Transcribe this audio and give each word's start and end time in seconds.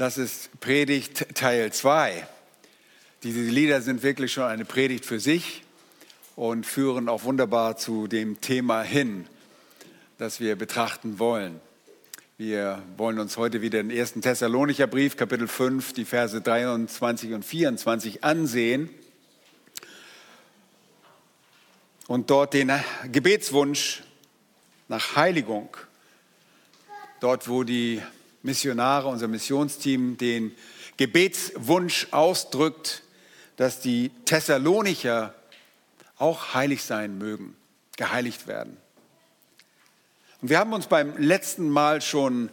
Das 0.00 0.16
ist 0.16 0.58
Predigt 0.60 1.26
Teil 1.34 1.74
2. 1.74 2.26
Diese 3.22 3.40
Lieder 3.40 3.82
sind 3.82 4.02
wirklich 4.02 4.32
schon 4.32 4.44
eine 4.44 4.64
Predigt 4.64 5.04
für 5.04 5.20
sich 5.20 5.62
und 6.36 6.64
führen 6.64 7.06
auch 7.10 7.24
wunderbar 7.24 7.76
zu 7.76 8.06
dem 8.06 8.40
Thema 8.40 8.80
hin, 8.80 9.26
das 10.16 10.40
wir 10.40 10.56
betrachten 10.56 11.18
wollen. 11.18 11.60
Wir 12.38 12.82
wollen 12.96 13.18
uns 13.18 13.36
heute 13.36 13.60
wieder 13.60 13.82
den 13.82 13.90
ersten 13.90 14.22
Thessalonicher 14.22 14.86
Brief, 14.86 15.18
Kapitel 15.18 15.46
5, 15.46 15.92
die 15.92 16.06
Verse 16.06 16.40
23 16.40 17.34
und 17.34 17.44
24 17.44 18.24
ansehen 18.24 18.88
und 22.06 22.30
dort 22.30 22.54
den 22.54 22.72
Gebetswunsch 23.12 24.02
nach 24.88 25.16
Heiligung, 25.16 25.76
dort 27.20 27.50
wo 27.50 27.64
die 27.64 28.00
Missionare, 28.42 29.08
unser 29.08 29.28
Missionsteam 29.28 30.16
den 30.16 30.52
Gebetswunsch 30.96 32.08
ausdrückt, 32.10 33.02
dass 33.56 33.80
die 33.80 34.10
Thessalonicher 34.24 35.34
auch 36.18 36.54
heilig 36.54 36.82
sein 36.82 37.18
mögen, 37.18 37.56
geheiligt 37.96 38.46
werden. 38.46 38.76
Und 40.40 40.48
wir 40.48 40.58
haben 40.58 40.72
uns 40.72 40.86
beim 40.86 41.16
letzten 41.18 41.68
Mal 41.68 42.00
schon 42.00 42.50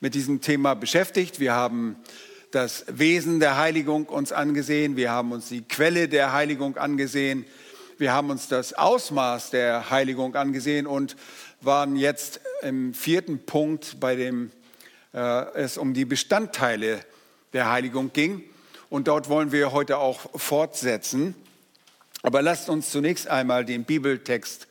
mit 0.00 0.14
diesem 0.14 0.40
Thema 0.42 0.74
beschäftigt. 0.74 1.40
Wir 1.40 1.54
haben 1.54 1.96
das 2.50 2.84
Wesen 2.88 3.40
der 3.40 3.56
Heiligung 3.56 4.06
uns 4.06 4.32
angesehen. 4.32 4.96
Wir 4.96 5.10
haben 5.10 5.32
uns 5.32 5.48
die 5.48 5.62
Quelle 5.62 6.08
der 6.08 6.32
Heiligung 6.32 6.76
angesehen. 6.76 7.46
Wir 7.96 8.12
haben 8.12 8.30
uns 8.30 8.48
das 8.48 8.74
Ausmaß 8.74 9.50
der 9.50 9.90
Heiligung 9.90 10.34
angesehen 10.34 10.86
und 10.86 11.16
waren 11.60 11.96
jetzt 11.96 12.40
im 12.62 12.92
vierten 12.92 13.44
Punkt 13.44 13.98
bei 14.00 14.16
dem 14.16 14.50
es 15.14 15.78
um 15.78 15.94
die 15.94 16.04
Bestandteile 16.04 17.04
der 17.52 17.70
Heiligung 17.70 18.12
ging. 18.12 18.42
Und 18.90 19.08
dort 19.08 19.28
wollen 19.28 19.52
wir 19.52 19.72
heute 19.72 19.98
auch 19.98 20.20
fortsetzen. 20.38 21.34
Aber 22.22 22.42
lasst 22.42 22.68
uns 22.68 22.90
zunächst 22.90 23.28
einmal 23.28 23.64
den 23.64 23.84
Bibeltext 23.84 24.66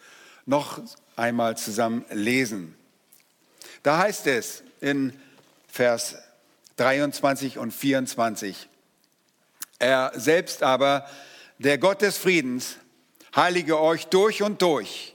noch 0.46 0.82
einmal 1.16 1.58
zusammen 1.58 2.06
lesen. 2.12 2.76
Da 3.84 3.98
heißt 4.00 4.28
es 4.28 4.64
in 4.82 5.14
Vers 5.68 6.16
23 6.78 7.58
und 7.58 7.72
24, 7.72 8.68
er 9.80 10.12
selbst 10.16 10.64
aber, 10.64 11.06
der 11.60 11.78
Gott 11.78 12.02
des 12.02 12.18
Friedens, 12.18 12.78
heilige 13.36 13.80
euch 13.80 14.08
durch 14.08 14.42
und 14.42 14.62
durch 14.62 15.13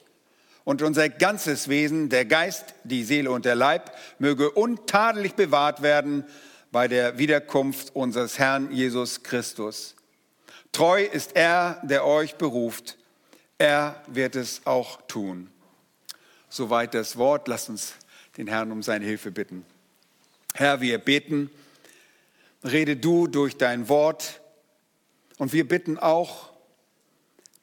und 0.69 0.83
unser 0.83 1.09
ganzes 1.09 1.69
Wesen, 1.69 2.11
der 2.11 2.27
Geist, 2.27 2.75
die 2.85 3.03
Seele 3.03 3.31
und 3.31 3.47
der 3.47 3.55
Leib, 3.55 3.91
möge 4.19 4.51
untadelig 4.51 5.33
bewahrt 5.33 5.81
werden 5.81 6.25
bei 6.71 6.89
der 6.89 7.17
Wiederkunft 7.17 7.97
unseres 7.97 8.39
Herrn 8.39 8.71
Jesus 8.71 9.23
Christus. 9.23 9.97
Treu 10.71 11.03
ist 11.03 11.35
er, 11.37 11.81
der 11.85 12.05
euch 12.05 12.35
beruft. 12.35 12.99
Er 13.57 14.03
wird 14.09 14.37
es 14.37 14.61
auch 14.67 15.01
tun. 15.09 15.49
Soweit 16.51 16.93
das 16.93 17.17
Wort. 17.17 17.49
Lasst 17.49 17.71
uns 17.71 17.95
den 18.37 18.47
Herrn 18.47 18.71
um 18.71 18.83
seine 18.83 19.07
Hilfe 19.07 19.31
bitten. 19.31 19.65
Herr, 20.53 20.83
wir 20.83 20.99
beten, 20.99 21.49
rede 22.63 22.95
du 22.95 23.27
durch 23.27 23.57
dein 23.57 23.89
Wort 23.89 24.43
und 25.39 25.55
wir 25.55 25.67
bitten 25.67 25.97
auch, 25.97 26.51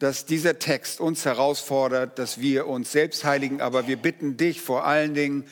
dass 0.05 0.27
dieser 0.27 0.59
Text 0.59 0.99
uns 0.99 1.25
herausfordert, 1.25 2.19
dass 2.19 2.39
wir 2.39 2.67
uns 2.67 2.91
selbst 2.91 3.23
heiligen, 3.23 3.59
aber 3.59 3.87
wir 3.87 3.97
bitten 3.97 4.37
dich 4.37 4.61
vor 4.61 4.85
allen 4.85 5.15
Dingen, 5.15 5.49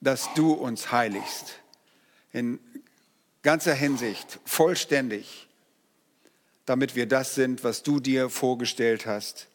dass 0.00 0.32
du 0.34 0.52
uns 0.52 0.92
heiligst. 0.92 1.58
In 2.32 2.60
ganzer 3.42 3.74
Hinsicht, 3.74 4.38
vollständig, 4.44 5.48
damit 6.66 6.94
wir 6.94 7.06
das 7.06 7.34
sind, 7.34 7.64
was 7.64 7.82
du 7.82 7.98
dir 7.98 8.30
vorgestellt 8.30 9.06
hast. 9.06 9.48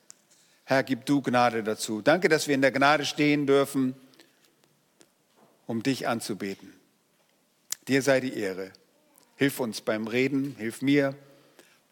Herr, 0.65 0.83
gib 0.83 1.05
du 1.05 1.21
Gnade 1.21 1.63
dazu. 1.63 2.01
Danke, 2.01 2.27
dass 2.27 2.49
wir 2.49 2.55
in 2.55 2.61
der 2.61 2.73
Gnade 2.73 3.05
stehen 3.05 3.47
dürfen, 3.47 3.95
um 5.65 5.81
dich 5.81 6.09
anzubeten. 6.09 6.73
Dir 7.87 8.01
sei 8.01 8.19
die 8.19 8.37
Ehre. 8.37 8.73
Hilf 9.37 9.61
uns 9.61 9.79
beim 9.79 10.07
Reden, 10.07 10.57
hilf 10.57 10.81
mir 10.81 11.15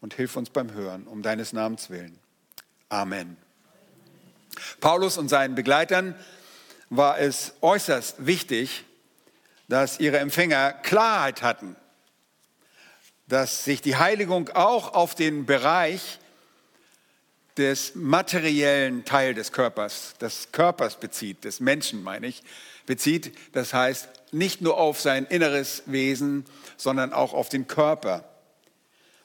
und 0.02 0.12
hilf 0.12 0.36
uns 0.36 0.50
beim 0.50 0.74
Hören, 0.74 1.06
um 1.06 1.22
deines 1.22 1.54
Namens 1.54 1.88
willen. 1.88 2.22
Amen. 2.88 3.36
Paulus 4.80 5.18
und 5.18 5.28
seinen 5.28 5.54
Begleitern 5.54 6.14
war 6.90 7.18
es 7.18 7.54
äußerst 7.60 8.26
wichtig, 8.26 8.84
dass 9.68 9.98
ihre 9.98 10.18
Empfänger 10.18 10.72
Klarheit 10.72 11.42
hatten, 11.42 11.76
dass 13.26 13.64
sich 13.64 13.80
die 13.80 13.96
Heiligung 13.96 14.50
auch 14.50 14.94
auf 14.94 15.14
den 15.14 15.46
Bereich 15.46 16.18
des 17.56 17.94
materiellen 17.94 19.04
Teil 19.04 19.34
des 19.34 19.52
Körpers, 19.52 20.14
des 20.20 20.50
Körpers 20.52 20.96
bezieht, 20.96 21.44
des 21.44 21.60
Menschen 21.60 22.02
meine 22.02 22.26
ich, 22.26 22.42
bezieht. 22.84 23.36
Das 23.52 23.72
heißt 23.72 24.08
nicht 24.32 24.60
nur 24.60 24.76
auf 24.76 25.00
sein 25.00 25.24
inneres 25.26 25.84
Wesen, 25.86 26.44
sondern 26.76 27.12
auch 27.12 27.32
auf 27.32 27.48
den 27.48 27.66
Körper. 27.66 28.28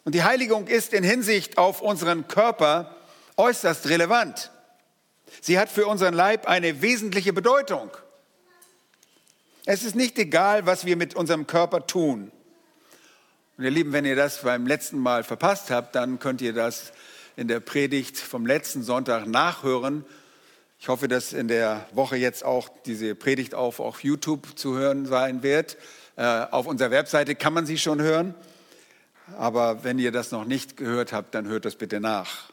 Und 0.06 0.16
die 0.16 0.24
Heiligung 0.24 0.68
ist 0.68 0.94
in 0.94 1.03
Hinsicht 1.03 1.58
auf 1.58 1.81
unseren 1.81 2.28
Körper 2.28 2.96
äußerst 3.39 3.88
relevant. 3.88 4.51
Sie 5.41 5.57
hat 5.57 5.69
für 5.69 5.88
unseren 5.88 6.13
Leib 6.13 6.47
eine 6.47 6.81
wesentliche 6.81 7.33
Bedeutung. 7.33 7.89
Es 9.66 9.83
ist 9.83 9.95
nicht 9.95 10.17
egal, 10.17 10.66
was 10.66 10.85
wir 10.85 10.97
mit 10.97 11.16
unserem 11.16 11.47
Körper 11.47 11.88
tun. 11.88 12.31
Und 13.57 13.63
ihr 13.63 13.72
Lieben, 13.72 13.94
wenn 13.94 14.05
ihr 14.05 14.16
das 14.16 14.41
beim 14.41 14.67
letzten 14.67 14.99
Mal 14.99 15.23
verpasst 15.23 15.69
habt, 15.69 15.95
dann 15.95 16.19
könnt 16.19 16.41
ihr 16.41 16.53
das 16.53 16.91
in 17.35 17.47
der 17.47 17.59
Predigt 17.59 18.17
vom 18.17 18.45
letzten 18.45 18.83
Sonntag 18.83 19.28
nachhören. 19.28 20.05
Ich 20.79 20.88
hoffe, 20.88 21.07
dass 21.07 21.33
in 21.33 21.47
der 21.47 21.85
Woche 21.94 22.17
jetzt 22.17 22.44
auch 22.44 22.69
diese 22.85 23.16
Predigt 23.16 23.53
auf, 23.53 23.79
auf 23.79 24.03
YouTube 24.03 24.57
zu 24.57 24.78
hören 24.78 25.05
sein 25.05 25.44
wird. 25.44 25.78
Äh, 26.16 26.23
auf 26.23 26.67
unserer 26.67 26.91
Webseite 26.91 27.35
kann 27.35 27.53
man 27.53 27.66
sie 27.66 27.78
schon 27.78 28.01
hören. 28.01 28.33
Aber 29.38 29.83
wenn 29.83 29.99
ihr 29.99 30.11
das 30.11 30.31
noch 30.31 30.45
nicht 30.45 30.75
gehört 30.75 31.13
habt, 31.13 31.35
dann 31.35 31.47
hört 31.47 31.66
das 31.66 31.75
bitte 31.75 31.99
nach. 31.99 32.49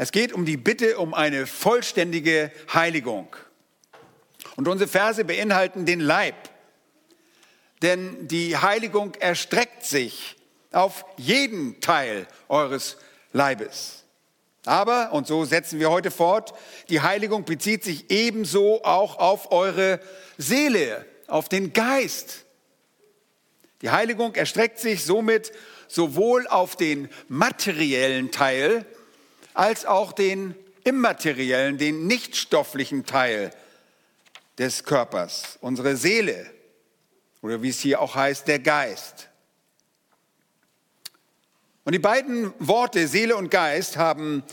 Es 0.00 0.12
geht 0.12 0.32
um 0.32 0.46
die 0.46 0.56
Bitte 0.56 0.96
um 0.98 1.12
eine 1.12 1.48
vollständige 1.48 2.52
Heiligung. 2.72 3.34
Und 4.54 4.68
unsere 4.68 4.88
Verse 4.88 5.24
beinhalten 5.24 5.86
den 5.86 5.98
Leib. 5.98 6.36
Denn 7.82 8.28
die 8.28 8.56
Heiligung 8.56 9.16
erstreckt 9.16 9.84
sich 9.84 10.36
auf 10.70 11.04
jeden 11.16 11.80
Teil 11.80 12.28
eures 12.48 12.96
Leibes. 13.32 14.04
Aber, 14.64 15.12
und 15.12 15.26
so 15.26 15.44
setzen 15.44 15.80
wir 15.80 15.90
heute 15.90 16.12
fort, 16.12 16.54
die 16.90 17.00
Heiligung 17.00 17.44
bezieht 17.44 17.82
sich 17.82 18.08
ebenso 18.08 18.84
auch 18.84 19.18
auf 19.18 19.50
eure 19.50 19.98
Seele, 20.36 21.06
auf 21.26 21.48
den 21.48 21.72
Geist. 21.72 22.44
Die 23.82 23.90
Heiligung 23.90 24.36
erstreckt 24.36 24.78
sich 24.78 25.04
somit 25.04 25.50
sowohl 25.88 26.46
auf 26.46 26.76
den 26.76 27.08
materiellen 27.28 28.30
Teil 28.30 28.86
als 29.58 29.84
auch 29.86 30.12
den 30.12 30.54
immateriellen, 30.84 31.78
den 31.78 32.06
nichtstofflichen 32.06 33.04
Teil 33.06 33.50
des 34.56 34.84
Körpers, 34.84 35.58
unsere 35.60 35.96
Seele 35.96 36.48
oder 37.42 37.60
wie 37.60 37.70
es 37.70 37.80
hier 37.80 38.00
auch 38.00 38.14
heißt, 38.14 38.46
der 38.46 38.60
Geist. 38.60 39.28
Und 41.84 41.92
die 41.92 41.98
beiden 41.98 42.52
Worte 42.60 43.08
Seele 43.08 43.36
und 43.36 43.50
Geist 43.50 43.96
haben 43.96 44.44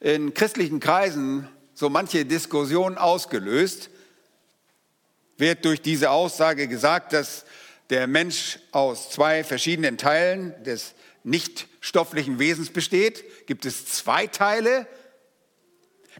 in 0.00 0.34
christlichen 0.34 0.80
Kreisen 0.80 1.48
so 1.72 1.88
manche 1.88 2.26
Diskussion 2.26 2.98
ausgelöst. 2.98 3.88
Wird 5.38 5.64
durch 5.64 5.80
diese 5.80 6.10
Aussage 6.10 6.68
gesagt, 6.68 7.14
dass 7.14 7.46
der 7.88 8.06
Mensch 8.06 8.58
aus 8.70 9.08
zwei 9.08 9.44
verschiedenen 9.44 9.96
Teilen 9.96 10.62
des 10.62 10.92
nichtstofflichen 11.82 12.38
Wesens 12.38 12.70
besteht? 12.70 13.46
Gibt 13.46 13.66
es 13.66 13.86
zwei 13.86 14.28
Teile? 14.28 14.86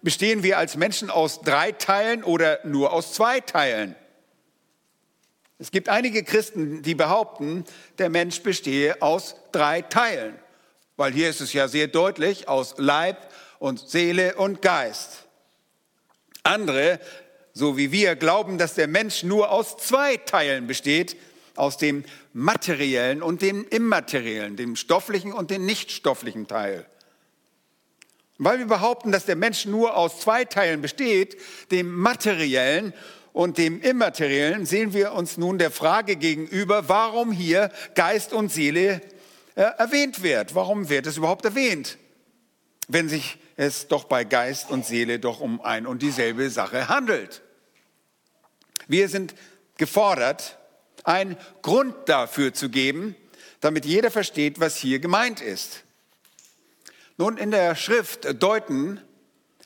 Bestehen 0.02 0.42
wir 0.42 0.58
als 0.58 0.76
Menschen 0.76 1.08
aus 1.08 1.42
drei 1.42 1.70
Teilen 1.70 2.24
oder 2.24 2.58
nur 2.64 2.92
aus 2.92 3.12
zwei 3.14 3.38
Teilen? 3.40 3.94
Es 5.58 5.70
gibt 5.70 5.88
einige 5.88 6.24
Christen, 6.24 6.82
die 6.82 6.96
behaupten, 6.96 7.64
der 7.98 8.10
Mensch 8.10 8.42
bestehe 8.42 9.00
aus 9.00 9.36
drei 9.52 9.82
Teilen, 9.82 10.34
weil 10.96 11.12
hier 11.12 11.30
ist 11.30 11.40
es 11.40 11.52
ja 11.52 11.68
sehr 11.68 11.86
deutlich, 11.86 12.48
aus 12.48 12.74
Leib 12.78 13.32
und 13.60 13.78
Seele 13.78 14.34
und 14.34 14.62
Geist. 14.62 15.28
Andere, 16.42 16.98
so 17.52 17.76
wie 17.76 17.92
wir, 17.92 18.16
glauben, 18.16 18.58
dass 18.58 18.74
der 18.74 18.88
Mensch 18.88 19.22
nur 19.22 19.52
aus 19.52 19.76
zwei 19.76 20.16
Teilen 20.16 20.66
besteht, 20.66 21.16
aus 21.56 21.76
dem 21.76 22.04
materiellen 22.32 23.22
und 23.22 23.42
dem 23.42 23.66
immateriellen, 23.68 24.56
dem 24.56 24.76
stofflichen 24.76 25.32
und 25.32 25.50
dem 25.50 25.66
nichtstofflichen 25.66 26.46
Teil. 26.46 26.86
Weil 28.38 28.58
wir 28.58 28.66
behaupten, 28.66 29.12
dass 29.12 29.26
der 29.26 29.36
Mensch 29.36 29.66
nur 29.66 29.96
aus 29.96 30.20
zwei 30.20 30.44
Teilen 30.44 30.80
besteht, 30.80 31.36
dem 31.70 31.94
materiellen 31.94 32.92
und 33.32 33.56
dem 33.56 33.80
Immateriellen 33.80 34.66
sehen 34.66 34.92
wir 34.92 35.12
uns 35.12 35.38
nun 35.38 35.58
der 35.58 35.70
Frage 35.70 36.16
gegenüber, 36.16 36.88
warum 36.88 37.32
hier 37.32 37.70
Geist 37.94 38.32
und 38.32 38.52
Seele 38.52 39.00
äh, 39.54 39.62
erwähnt 39.62 40.22
wird. 40.22 40.54
Warum 40.54 40.88
wird 40.88 41.06
es 41.06 41.16
überhaupt 41.16 41.44
erwähnt, 41.44 41.98
wenn 42.88 43.08
sich 43.08 43.38
es 43.56 43.88
doch 43.88 44.04
bei 44.04 44.24
Geist 44.24 44.70
und 44.70 44.84
Seele 44.84 45.18
doch 45.18 45.40
um 45.40 45.60
ein 45.60 45.86
und 45.86 46.02
dieselbe 46.02 46.50
Sache 46.50 46.88
handelt? 46.88 47.42
Wir 48.86 49.08
sind 49.08 49.34
gefordert, 49.78 50.58
einen 51.04 51.36
Grund 51.62 51.94
dafür 52.06 52.54
zu 52.54 52.68
geben, 52.68 53.16
damit 53.60 53.84
jeder 53.84 54.10
versteht, 54.10 54.60
was 54.60 54.76
hier 54.76 54.98
gemeint 54.98 55.40
ist. 55.40 55.84
Nun, 57.16 57.36
in 57.36 57.50
der 57.50 57.76
Schrift 57.76 58.42
deuten 58.42 59.00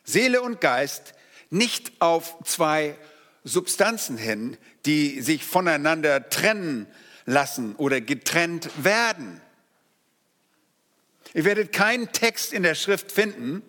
Seele 0.04 0.42
und 0.42 0.60
Geist 0.60 1.14
nicht 1.50 1.92
auf 2.00 2.36
zwei 2.44 2.96
Substanzen 3.44 4.18
hin, 4.18 4.56
die 4.84 5.20
sich 5.20 5.44
voneinander 5.44 6.28
trennen 6.28 6.86
lassen 7.24 7.74
oder 7.76 8.00
getrennt 8.00 8.70
werden. 8.82 9.40
Ihr 11.34 11.44
werdet 11.44 11.72
keinen 11.72 12.12
Text 12.12 12.52
in 12.52 12.62
der 12.62 12.74
Schrift 12.74 13.12
finden, 13.12 13.62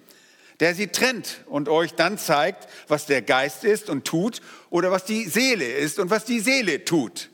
der 0.59 0.73
sie 0.73 0.87
trennt 0.87 1.41
und 1.45 1.69
euch 1.69 1.93
dann 1.93 2.17
zeigt, 2.17 2.67
was 2.87 3.05
der 3.05 3.21
Geist 3.21 3.63
ist 3.63 3.89
und 3.89 4.05
tut 4.05 4.41
oder 4.69 4.91
was 4.91 5.05
die 5.05 5.25
Seele 5.25 5.65
ist 5.65 5.99
und 5.99 6.09
was 6.09 6.25
die 6.25 6.39
Seele 6.39 6.85
tut. 6.85 7.29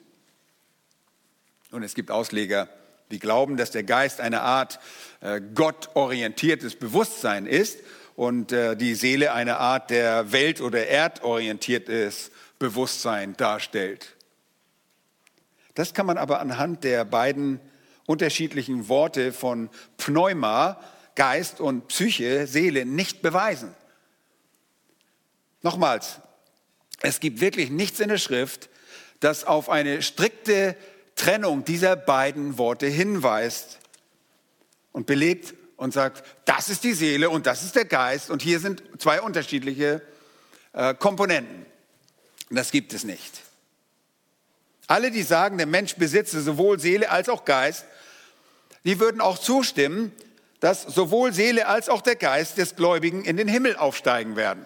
Und 1.74 1.82
es 1.82 1.96
gibt 1.96 2.12
Ausleger, 2.12 2.70
die 3.10 3.18
glauben, 3.18 3.58
dass 3.58 3.72
der 3.72 3.82
Geist 3.82 4.22
eine 4.22 4.42
Art 4.42 4.80
äh, 5.22 5.42
gottorientiertes 5.42 6.76
Bewusstsein 6.76 7.48
ist 7.48 7.80
und 8.16 8.52
äh, 8.52 8.78
die 8.78 8.94
Seele 8.94 9.34
eine 9.34 9.58
Art 9.58 9.90
der 9.90 10.32
welt- 10.32 10.62
oder 10.62 10.86
erdorientiertes 10.86 12.30
Bewusstsein 12.60 13.36
darstellt. 13.38 14.16
Das 15.74 15.96
kann 15.96 16.06
man 16.06 16.20
aber 16.20 16.42
anhand 16.42 16.84
der 16.84 17.06
beiden 17.06 17.60
unterschiedlichen 18.06 18.88
Worte 18.88 19.34
von 19.34 19.72
Pneuma, 19.98 20.80
Geist 21.16 21.60
und 21.60 21.88
Psyche, 21.88 22.46
Seele 22.46 22.86
nicht 22.86 23.24
beweisen. 23.24 23.74
Nochmals, 25.64 26.20
es 27.02 27.20
gibt 27.20 27.42
wirklich 27.42 27.72
nichts 27.72 28.00
in 28.00 28.10
der 28.10 28.20
Schrift, 28.20 28.70
das 29.22 29.46
auf 29.46 29.70
eine 29.70 30.04
strikte 30.04 30.76
Trennung 31.16 31.64
dieser 31.64 31.96
beiden 31.96 32.58
Worte 32.58 32.88
hinweist 32.88 33.80
und 34.92 35.06
belegt 35.06 35.54
und 35.78 35.94
sagt, 35.94 36.24
das 36.46 36.70
ist 36.70 36.84
die 36.84 36.94
Seele 36.94 37.30
und 37.30 37.46
das 37.46 37.64
ist 37.64 37.76
der 37.76 37.86
Geist 37.86 38.30
und 38.30 38.42
hier 38.42 38.60
sind 38.60 38.84
zwei 38.98 39.22
unterschiedliche 39.22 40.02
äh, 40.74 40.94
Komponenten. 40.94 41.66
Das 42.50 42.72
gibt 42.72 42.94
es 42.94 43.04
nicht. 43.04 43.42
Alle, 44.88 45.12
die 45.12 45.24
sagen, 45.24 45.58
der 45.58 45.68
Mensch 45.68 45.96
besitze 45.96 46.42
sowohl 46.42 46.80
Seele 46.80 47.10
als 47.10 47.30
auch 47.30 47.46
Geist, 47.46 47.86
die 48.84 49.00
würden 49.00 49.22
auch 49.22 49.38
zustimmen, 49.38 50.12
dass 50.60 50.84
sowohl 50.84 51.34
Seele 51.34 51.68
als 51.68 51.90
auch 51.90 52.02
der 52.02 52.16
Geist 52.16 52.58
des 52.58 52.76
Gläubigen 52.76 53.26
in 53.26 53.38
den 53.38 53.48
Himmel 53.48 53.76
aufsteigen 53.76 54.36
werden. 54.36 54.66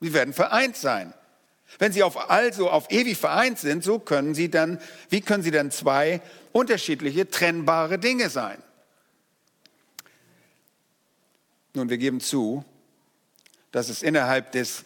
Sie 0.00 0.12
werden 0.12 0.34
vereint 0.34 0.76
sein. 0.76 1.12
Wenn 1.78 1.92
sie 1.92 2.02
auf 2.02 2.30
also 2.30 2.70
auf 2.70 2.90
ewig 2.90 3.16
vereint 3.16 3.58
sind, 3.58 3.84
so 3.84 3.98
können 3.98 4.34
sie 4.34 4.50
dann, 4.50 4.80
wie 5.10 5.20
können 5.20 5.42
sie 5.42 5.50
dann 5.50 5.70
zwei 5.70 6.20
unterschiedliche 6.52 7.28
trennbare 7.28 7.98
Dinge 7.98 8.30
sein? 8.30 8.62
Nun, 11.74 11.90
wir 11.90 11.98
geben 11.98 12.20
zu, 12.20 12.64
dass 13.72 13.90
es 13.90 14.02
innerhalb 14.02 14.52
des 14.52 14.84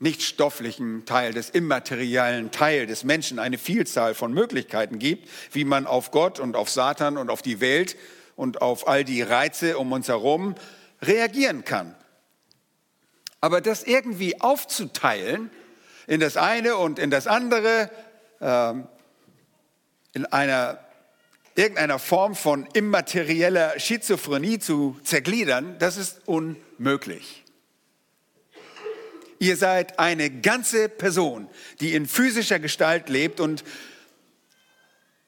nicht 0.00 0.22
stofflichen 0.22 1.04
Teil, 1.04 1.32
des 1.32 1.50
immateriellen 1.50 2.50
Teil 2.50 2.86
des 2.86 3.04
Menschen 3.04 3.38
eine 3.38 3.58
Vielzahl 3.58 4.14
von 4.14 4.32
Möglichkeiten 4.32 4.98
gibt, 4.98 5.28
wie 5.52 5.64
man 5.64 5.86
auf 5.86 6.10
Gott 6.10 6.40
und 6.40 6.56
auf 6.56 6.70
Satan 6.70 7.18
und 7.18 7.30
auf 7.30 7.42
die 7.42 7.60
Welt 7.60 7.96
und 8.34 8.62
auf 8.62 8.88
all 8.88 9.04
die 9.04 9.20
Reize 9.20 9.78
um 9.78 9.92
uns 9.92 10.08
herum 10.08 10.54
reagieren 11.02 11.64
kann. 11.64 11.94
Aber 13.40 13.60
das 13.60 13.84
irgendwie 13.84 14.40
aufzuteilen 14.40 15.50
in 16.06 16.20
das 16.20 16.36
eine 16.36 16.76
und 16.76 16.98
in 16.98 17.10
das 17.10 17.26
andere, 17.26 17.90
ähm, 18.40 18.86
in 20.12 20.26
einer 20.26 20.78
irgendeiner 21.54 21.98
Form 21.98 22.34
von 22.34 22.66
immaterieller 22.72 23.78
Schizophrenie 23.78 24.58
zu 24.58 24.98
zergliedern, 25.04 25.76
das 25.78 25.96
ist 25.96 26.22
unmöglich. 26.26 27.44
Ihr 29.38 29.56
seid 29.56 29.98
eine 29.98 30.30
ganze 30.30 30.88
Person, 30.88 31.48
die 31.80 31.94
in 31.94 32.06
physischer 32.06 32.58
Gestalt 32.58 33.08
lebt 33.08 33.40
und 33.40 33.64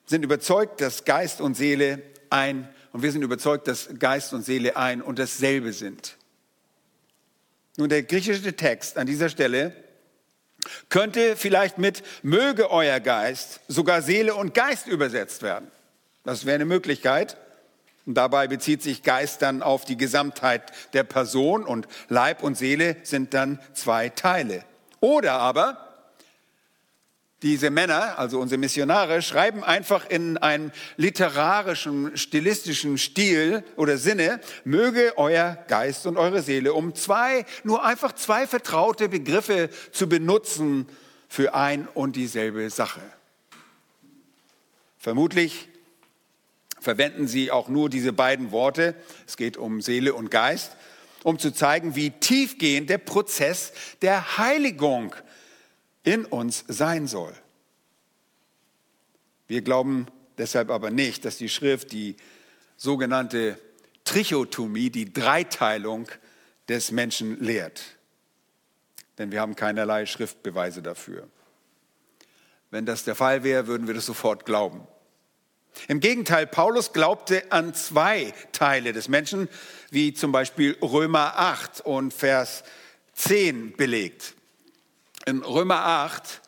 sind 0.04 0.22
überzeugt, 0.22 0.80
dass 0.80 1.04
Geist 1.04 1.40
und 1.40 1.56
Seele 1.56 2.02
ein, 2.28 2.68
und 2.92 3.02
wir 3.02 3.10
sind 3.10 3.22
überzeugt, 3.22 3.68
dass 3.68 3.88
Geist 3.98 4.34
und 4.34 4.42
Seele 4.42 4.76
ein 4.76 5.00
und 5.00 5.18
dasselbe 5.18 5.72
sind. 5.72 6.18
Nun, 7.76 7.88
der 7.88 8.02
griechische 8.02 8.54
Text 8.54 8.98
an 8.98 9.06
dieser 9.06 9.28
Stelle 9.28 9.72
könnte 10.88 11.36
vielleicht 11.36 11.78
mit 11.78 12.02
möge 12.22 12.70
euer 12.70 13.00
Geist 13.00 13.60
sogar 13.68 14.02
Seele 14.02 14.34
und 14.34 14.54
Geist 14.54 14.86
übersetzt 14.86 15.42
werden. 15.42 15.70
Das 16.24 16.44
wäre 16.44 16.56
eine 16.56 16.64
Möglichkeit. 16.66 17.36
Und 18.04 18.14
dabei 18.14 18.48
bezieht 18.48 18.82
sich 18.82 19.02
Geist 19.02 19.42
dann 19.42 19.62
auf 19.62 19.84
die 19.84 19.96
Gesamtheit 19.96 20.72
der 20.92 21.04
Person 21.04 21.64
und 21.64 21.86
Leib 22.08 22.42
und 22.42 22.56
Seele 22.56 22.96
sind 23.04 23.32
dann 23.32 23.60
zwei 23.74 24.08
Teile. 24.08 24.64
Oder 25.00 25.34
aber 25.34 25.91
diese 27.42 27.70
Männer, 27.70 28.18
also 28.18 28.38
unsere 28.38 28.58
Missionare, 28.58 29.20
schreiben 29.20 29.64
einfach 29.64 30.08
in 30.08 30.38
einem 30.38 30.70
literarischen, 30.96 32.16
stilistischen 32.16 32.98
Stil 32.98 33.64
oder 33.76 33.98
Sinne, 33.98 34.40
möge 34.64 35.14
euer 35.16 35.58
Geist 35.66 36.06
und 36.06 36.16
eure 36.16 36.42
Seele, 36.42 36.72
um 36.72 36.94
zwei, 36.94 37.44
nur 37.64 37.84
einfach 37.84 38.12
zwei 38.12 38.46
vertraute 38.46 39.08
Begriffe 39.08 39.70
zu 39.90 40.08
benutzen 40.08 40.86
für 41.28 41.54
ein 41.54 41.88
und 41.94 42.14
dieselbe 42.14 42.70
Sache. 42.70 43.00
Vermutlich 44.98 45.68
verwenden 46.78 47.26
sie 47.26 47.50
auch 47.50 47.68
nur 47.68 47.90
diese 47.90 48.12
beiden 48.12 48.52
Worte, 48.52 48.94
es 49.26 49.36
geht 49.36 49.56
um 49.56 49.82
Seele 49.82 50.14
und 50.14 50.30
Geist, 50.30 50.76
um 51.24 51.38
zu 51.38 51.52
zeigen, 51.52 51.96
wie 51.96 52.10
tiefgehend 52.10 52.90
der 52.90 52.98
Prozess 52.98 53.72
der 54.00 54.38
Heiligung 54.38 55.14
in 56.02 56.24
uns 56.24 56.64
sein 56.68 57.06
soll. 57.06 57.34
Wir 59.46 59.62
glauben 59.62 60.06
deshalb 60.38 60.70
aber 60.70 60.90
nicht, 60.90 61.24
dass 61.24 61.36
die 61.36 61.48
Schrift 61.48 61.92
die 61.92 62.16
sogenannte 62.76 63.58
Trichotomie, 64.04 64.90
die 64.90 65.12
Dreiteilung 65.12 66.08
des 66.68 66.90
Menschen 66.90 67.38
lehrt. 67.40 67.82
Denn 69.18 69.30
wir 69.30 69.40
haben 69.40 69.54
keinerlei 69.54 70.06
Schriftbeweise 70.06 70.82
dafür. 70.82 71.28
Wenn 72.70 72.86
das 72.86 73.04
der 73.04 73.14
Fall 73.14 73.44
wäre, 73.44 73.66
würden 73.66 73.86
wir 73.86 73.94
das 73.94 74.06
sofort 74.06 74.46
glauben. 74.46 74.86
Im 75.88 76.00
Gegenteil, 76.00 76.46
Paulus 76.46 76.92
glaubte 76.92 77.50
an 77.52 77.74
zwei 77.74 78.32
Teile 78.52 78.92
des 78.92 79.08
Menschen, 79.08 79.48
wie 79.90 80.12
zum 80.12 80.32
Beispiel 80.32 80.76
Römer 80.82 81.38
8 81.38 81.82
und 81.82 82.12
Vers 82.12 82.64
10 83.14 83.76
belegt. 83.76 84.34
In 85.24 85.42
Römer 85.42 85.84
8, 85.84 86.40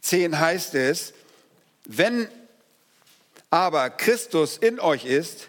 10 0.00 0.38
heißt 0.38 0.74
es, 0.74 1.14
wenn 1.84 2.28
aber 3.50 3.90
Christus 3.90 4.56
in 4.56 4.80
euch 4.80 5.04
ist, 5.04 5.48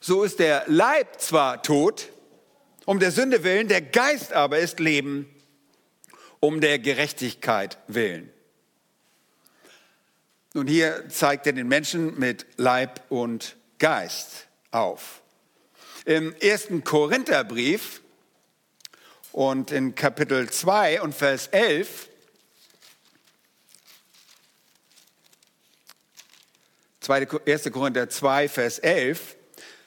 so 0.00 0.22
ist 0.22 0.38
der 0.38 0.64
Leib 0.66 1.20
zwar 1.20 1.62
tot, 1.62 2.08
um 2.86 2.98
der 2.98 3.10
Sünde 3.10 3.44
willen, 3.44 3.68
der 3.68 3.82
Geist 3.82 4.32
aber 4.32 4.58
ist 4.58 4.80
Leben, 4.80 5.28
um 6.40 6.62
der 6.62 6.78
Gerechtigkeit 6.78 7.78
willen. 7.86 8.32
Nun, 10.54 10.66
hier 10.66 11.08
zeigt 11.10 11.46
er 11.46 11.52
den 11.52 11.68
Menschen 11.68 12.18
mit 12.18 12.46
Leib 12.56 13.02
und 13.10 13.56
Geist 13.78 14.46
auf. 14.70 15.20
Im 16.04 16.34
ersten 16.36 16.84
Korintherbrief 16.84 18.00
und 19.34 19.72
in 19.72 19.96
Kapitel 19.96 20.48
2 20.48 21.02
und 21.02 21.12
Vers 21.12 21.48
11 21.48 22.08
1. 27.44 27.70
Korinther 27.70 28.08
2, 28.08 28.48
Vers 28.48 28.78
11, 28.78 29.36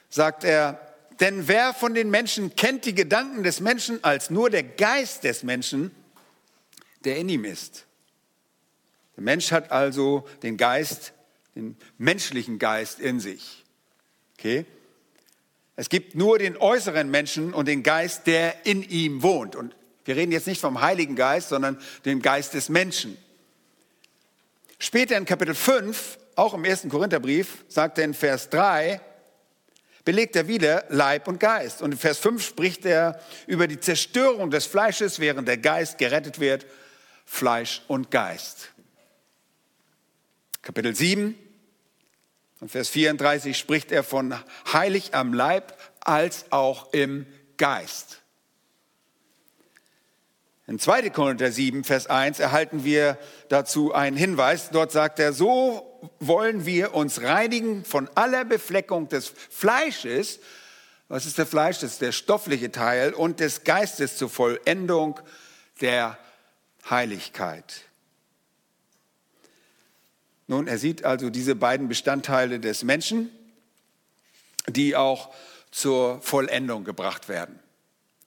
sagt 0.09 0.43
er, 0.43 0.79
denn 1.19 1.47
wer 1.47 1.73
von 1.73 1.95
den 1.95 2.11
Menschen 2.11 2.55
kennt 2.55 2.85
die 2.85 2.93
Gedanken 2.93 3.41
des 3.41 3.59
Menschen 3.59 4.03
als 4.03 4.29
nur 4.29 4.51
der 4.51 4.61
Geist 4.61 5.23
des 5.23 5.41
Menschen, 5.41 5.89
der 7.05 7.17
in 7.17 7.29
ihm 7.29 7.43
ist? 7.43 7.85
Der 9.15 9.23
Mensch 9.23 9.51
hat 9.51 9.71
also 9.71 10.27
den 10.43 10.57
Geist, 10.57 11.13
den 11.55 11.75
menschlichen 11.97 12.59
Geist 12.59 12.99
in 12.99 13.19
sich. 13.19 13.63
Okay? 14.37 14.65
Es 15.79 15.89
gibt 15.89 16.15
nur 16.15 16.39
den 16.39 16.57
äußeren 16.57 17.09
Menschen 17.09 17.53
und 17.53 17.67
den 17.67 17.83
Geist, 17.83 18.25
der 18.25 18.65
in 18.65 18.81
ihm 18.81 19.21
wohnt. 19.21 19.55
Und 19.55 19.75
Wir 20.05 20.15
reden 20.15 20.31
jetzt 20.31 20.47
nicht 20.47 20.59
vom 20.59 20.81
Heiligen 20.81 21.15
Geist, 21.15 21.49
sondern 21.49 21.79
dem 22.03 22.21
Geist 22.21 22.53
des 22.55 22.69
Menschen. 22.69 23.17
Später 24.79 25.17
in 25.17 25.25
Kapitel 25.25 25.53
5, 25.53 26.17
auch 26.35 26.53
im 26.53 26.65
ersten 26.65 26.89
Korintherbrief, 26.89 27.63
sagt 27.67 27.99
er 27.99 28.05
in 28.05 28.13
Vers 28.13 28.49
3, 28.49 29.01
belegt 30.03 30.35
er 30.35 30.47
wieder 30.47 30.85
Leib 30.89 31.27
und 31.27 31.39
Geist. 31.39 31.81
Und 31.81 31.91
in 31.91 31.97
Vers 31.97 32.17
5 32.19 32.43
spricht 32.43 32.85
er 32.85 33.21
über 33.45 33.67
die 33.67 33.79
Zerstörung 33.79 34.49
des 34.49 34.65
Fleisches, 34.65 35.19
während 35.19 35.47
der 35.47 35.57
Geist 35.57 35.97
gerettet 35.99 36.39
wird, 36.39 36.65
Fleisch 37.25 37.83
und 37.87 38.09
Geist. 38.09 38.69
Kapitel 40.63 40.95
7 40.95 41.35
und 42.59 42.69
Vers 42.71 42.89
34 42.89 43.57
spricht 43.57 43.91
er 43.91 44.03
von 44.03 44.35
heilig 44.71 45.13
am 45.13 45.33
Leib 45.33 45.77
als 45.99 46.45
auch 46.51 46.91
im 46.93 47.25
Geist. 47.57 48.21
In 50.65 50.79
2. 50.79 51.11
Korinther 51.11 51.51
7, 51.51 51.85
Vers 51.85 52.07
1 52.07 52.39
erhalten 52.39 52.83
wir 52.83 53.17
dazu 53.47 53.93
einen 53.93 54.17
Hinweis. 54.17 54.69
Dort 54.69 54.91
sagt 54.91 55.17
er, 55.19 55.31
so 55.31 56.11
wollen 56.19 56.65
wir 56.65 56.93
uns 56.93 57.21
reinigen 57.21 57.85
von 57.85 58.09
aller 58.15 58.43
Befleckung 58.43 59.07
des 59.07 59.27
Fleisches. 59.29 60.39
Was 61.07 61.25
ist 61.25 61.37
der 61.37 61.45
Fleisch? 61.45 61.79
Das 61.79 61.93
ist 61.93 62.01
der 62.01 62.11
stoffliche 62.11 62.69
Teil 62.69 63.13
und 63.13 63.39
des 63.39 63.63
Geistes 63.63 64.17
zur 64.17 64.29
Vollendung 64.29 65.21
der 65.79 66.17
Heiligkeit. 66.89 67.83
Nun, 70.47 70.67
er 70.67 70.77
sieht 70.77 71.03
also 71.03 71.29
diese 71.29 71.55
beiden 71.55 71.89
Bestandteile 71.89 72.59
des 72.59 72.83
Menschen, 72.83 73.29
die 74.67 74.95
auch 74.95 75.33
zur 75.71 76.21
Vollendung 76.21 76.85
gebracht 76.85 77.27
werden. 77.27 77.59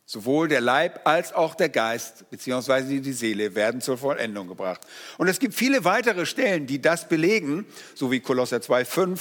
Sowohl 0.04 0.48
der 0.48 0.60
Leib 0.60 1.06
als 1.06 1.32
auch 1.32 1.54
der 1.54 1.68
Geist 1.68 2.28
bzw. 2.30 3.00
die 3.00 3.12
Seele 3.12 3.54
werden 3.54 3.80
zur 3.80 3.96
Vollendung 3.96 4.48
gebracht. 4.48 4.80
Und 5.18 5.28
es 5.28 5.38
gibt 5.38 5.54
viele 5.54 5.84
weitere 5.84 6.26
Stellen, 6.26 6.66
die 6.66 6.82
das 6.82 7.08
belegen, 7.08 7.64
so 7.94 8.10
wie 8.10 8.20
Kolosser 8.20 8.58
2,5, 8.58 9.20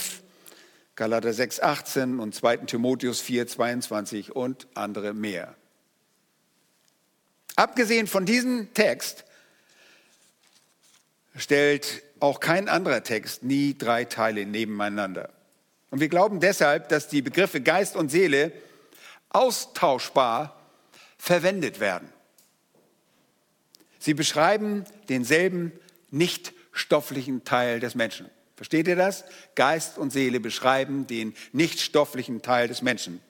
Galater 0.96 1.30
6,18 1.30 2.18
und 2.18 2.34
2. 2.34 2.56
Timotheus 2.58 3.22
4,22 3.22 4.32
und 4.32 4.66
andere 4.74 5.14
mehr. 5.14 5.54
Abgesehen 7.56 8.06
von 8.06 8.26
diesem 8.26 8.74
Text 8.74 9.24
stellt 11.36 12.02
auch 12.20 12.40
kein 12.40 12.68
anderer 12.68 13.02
Text 13.02 13.42
nie 13.42 13.76
drei 13.76 14.04
Teile 14.04 14.46
nebeneinander. 14.46 15.30
Und 15.90 16.00
wir 16.00 16.08
glauben 16.08 16.40
deshalb, 16.40 16.88
dass 16.88 17.08
die 17.08 17.22
Begriffe 17.22 17.60
Geist 17.60 17.96
und 17.96 18.10
Seele 18.10 18.52
austauschbar 19.30 20.56
verwendet 21.18 21.80
werden. 21.80 22.08
Sie 23.98 24.14
beschreiben 24.14 24.84
denselben 25.08 25.72
nicht 26.10 26.52
stofflichen 26.72 27.44
Teil 27.44 27.80
des 27.80 27.94
Menschen. 27.94 28.30
Versteht 28.56 28.88
ihr 28.88 28.96
das? 28.96 29.24
Geist 29.54 29.98
und 29.98 30.12
Seele 30.12 30.40
beschreiben 30.40 31.06
den 31.06 31.34
nicht 31.52 31.80
stofflichen 31.80 32.42
Teil 32.42 32.68
des 32.68 32.82
Menschen. 32.82 33.20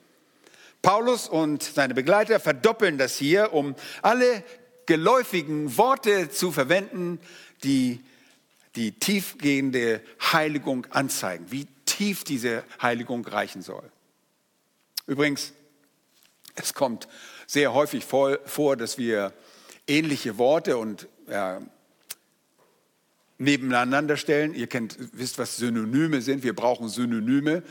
Paulus 0.83 1.29
und 1.29 1.63
seine 1.63 1.95
Begleiter 1.95 2.41
verdoppeln 2.41 2.99
das 2.99 3.17
hier, 3.17 3.53
um 3.53 3.75
alle 4.03 4.43
geläufigen 4.87 5.77
Worte 5.77 6.31
zu 6.31 6.53
verwenden, 6.53 7.21
die 7.63 8.03
die 8.77 8.93
tiefgehende 8.93 10.01
Heiligung 10.33 10.87
anzeigen, 10.91 11.47
wie 11.51 11.67
tief 11.87 12.25
diese 12.25 12.65
Heiligung 12.81 13.27
reichen 13.27 13.63
soll. 13.63 13.91
Übrigens, 15.07 15.53
es 16.55 16.75
kommt 16.75 17.09
sehr 17.47 17.75
häufig 17.75 18.05
vor, 18.05 18.77
dass 18.77 18.97
wir 18.97 19.33
ähnliche 19.87 20.39
Worte 20.39 20.77
und 20.79 21.09
ja, 21.29 21.61
nebeneinander 23.39 24.17
stellen. 24.17 24.55
Ihr 24.55 24.67
kennt, 24.67 24.97
wisst, 25.13 25.39
was 25.39 25.57
Synonyme 25.57 26.21
sind. 26.21 26.45
Wir 26.45 26.55
brauchen 26.55 26.89
Synonyme. 26.89 27.63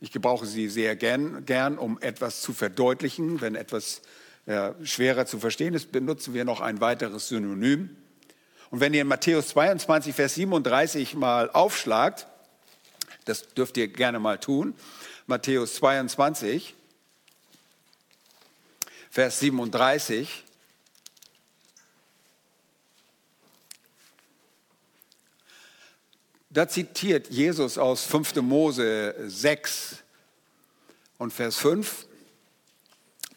Ich 0.00 0.12
gebrauche 0.12 0.46
sie 0.46 0.68
sehr 0.68 0.96
gern, 0.96 1.44
gern 1.44 1.78
um 1.78 1.98
etwas 2.00 2.40
zu 2.40 2.52
verdeutlichen. 2.52 3.40
Wenn 3.40 3.54
etwas 3.54 4.02
ja, 4.46 4.74
schwerer 4.84 5.26
zu 5.26 5.38
verstehen 5.38 5.74
ist, 5.74 5.92
benutzen 5.92 6.32
wir 6.32 6.44
noch 6.44 6.60
ein 6.60 6.80
weiteres 6.80 7.28
Synonym. 7.28 7.90
Und 8.76 8.80
wenn 8.80 8.92
ihr 8.92 9.00
in 9.00 9.08
Matthäus 9.08 9.48
22, 9.48 10.14
Vers 10.14 10.34
37 10.34 11.14
mal 11.14 11.48
aufschlagt, 11.48 12.26
das 13.24 13.48
dürft 13.54 13.78
ihr 13.78 13.88
gerne 13.88 14.18
mal 14.18 14.38
tun, 14.38 14.74
Matthäus 15.26 15.76
22, 15.76 16.74
Vers 19.08 19.40
37. 19.40 20.44
Da 26.50 26.68
zitiert 26.68 27.30
Jesus 27.30 27.78
aus 27.78 28.04
5. 28.04 28.34
Mose 28.42 29.14
6 29.26 30.02
und 31.16 31.32
Vers 31.32 31.56
5, 31.56 32.06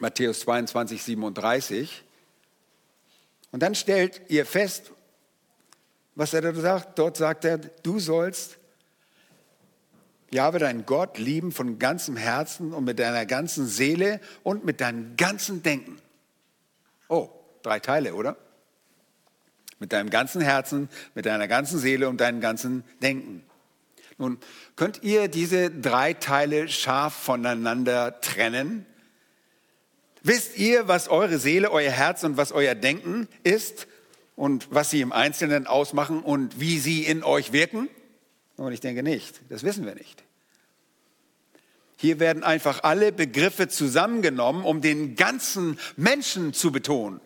Matthäus 0.00 0.40
22, 0.40 1.02
37. 1.02 2.02
Und 3.52 3.60
dann 3.60 3.74
stellt 3.74 4.20
ihr 4.28 4.44
fest, 4.44 4.92
was 6.14 6.34
er 6.34 6.42
da 6.42 6.54
sagt. 6.54 6.98
Dort 6.98 7.16
sagt 7.16 7.44
er, 7.44 7.58
du 7.58 7.98
sollst 7.98 8.58
Jahwe, 10.32 10.60
deinen 10.60 10.86
Gott, 10.86 11.18
lieben 11.18 11.50
von 11.50 11.78
ganzem 11.80 12.16
Herzen 12.16 12.72
und 12.72 12.84
mit 12.84 13.00
deiner 13.00 13.26
ganzen 13.26 13.66
Seele 13.66 14.20
und 14.44 14.64
mit 14.64 14.80
deinem 14.80 15.16
ganzen 15.16 15.62
Denken. 15.62 15.98
Oh, 17.08 17.28
drei 17.62 17.80
Teile, 17.80 18.14
oder? 18.14 18.36
Mit 19.80 19.92
deinem 19.92 20.08
ganzen 20.08 20.40
Herzen, 20.40 20.88
mit 21.14 21.26
deiner 21.26 21.48
ganzen 21.48 21.80
Seele 21.80 22.08
und 22.08 22.20
deinem 22.20 22.40
ganzen 22.40 22.84
Denken. 23.02 23.42
Nun, 24.18 24.38
könnt 24.76 25.02
ihr 25.02 25.26
diese 25.26 25.70
drei 25.70 26.12
Teile 26.12 26.68
scharf 26.68 27.14
voneinander 27.14 28.20
trennen? 28.20 28.86
Wisst 30.22 30.58
ihr, 30.58 30.86
was 30.86 31.08
eure 31.08 31.38
Seele, 31.38 31.72
euer 31.72 31.90
Herz 31.90 32.22
und 32.22 32.36
was 32.36 32.52
euer 32.52 32.74
Denken 32.74 33.26
ist 33.42 33.88
und 34.40 34.68
was 34.70 34.88
sie 34.88 35.02
im 35.02 35.12
Einzelnen 35.12 35.66
ausmachen 35.66 36.22
und 36.22 36.58
wie 36.58 36.78
sie 36.78 37.04
in 37.04 37.22
euch 37.22 37.52
wirken? 37.52 37.90
Und 38.56 38.72
ich 38.72 38.80
denke 38.80 39.02
nicht. 39.02 39.38
Das 39.50 39.64
wissen 39.64 39.84
wir 39.84 39.94
nicht. 39.94 40.24
Hier 41.98 42.18
werden 42.20 42.42
einfach 42.42 42.82
alle 42.82 43.12
Begriffe 43.12 43.68
zusammengenommen, 43.68 44.64
um 44.64 44.80
den 44.80 45.14
ganzen 45.14 45.78
Menschen 45.98 46.54
zu 46.54 46.72
betonen. 46.72 47.20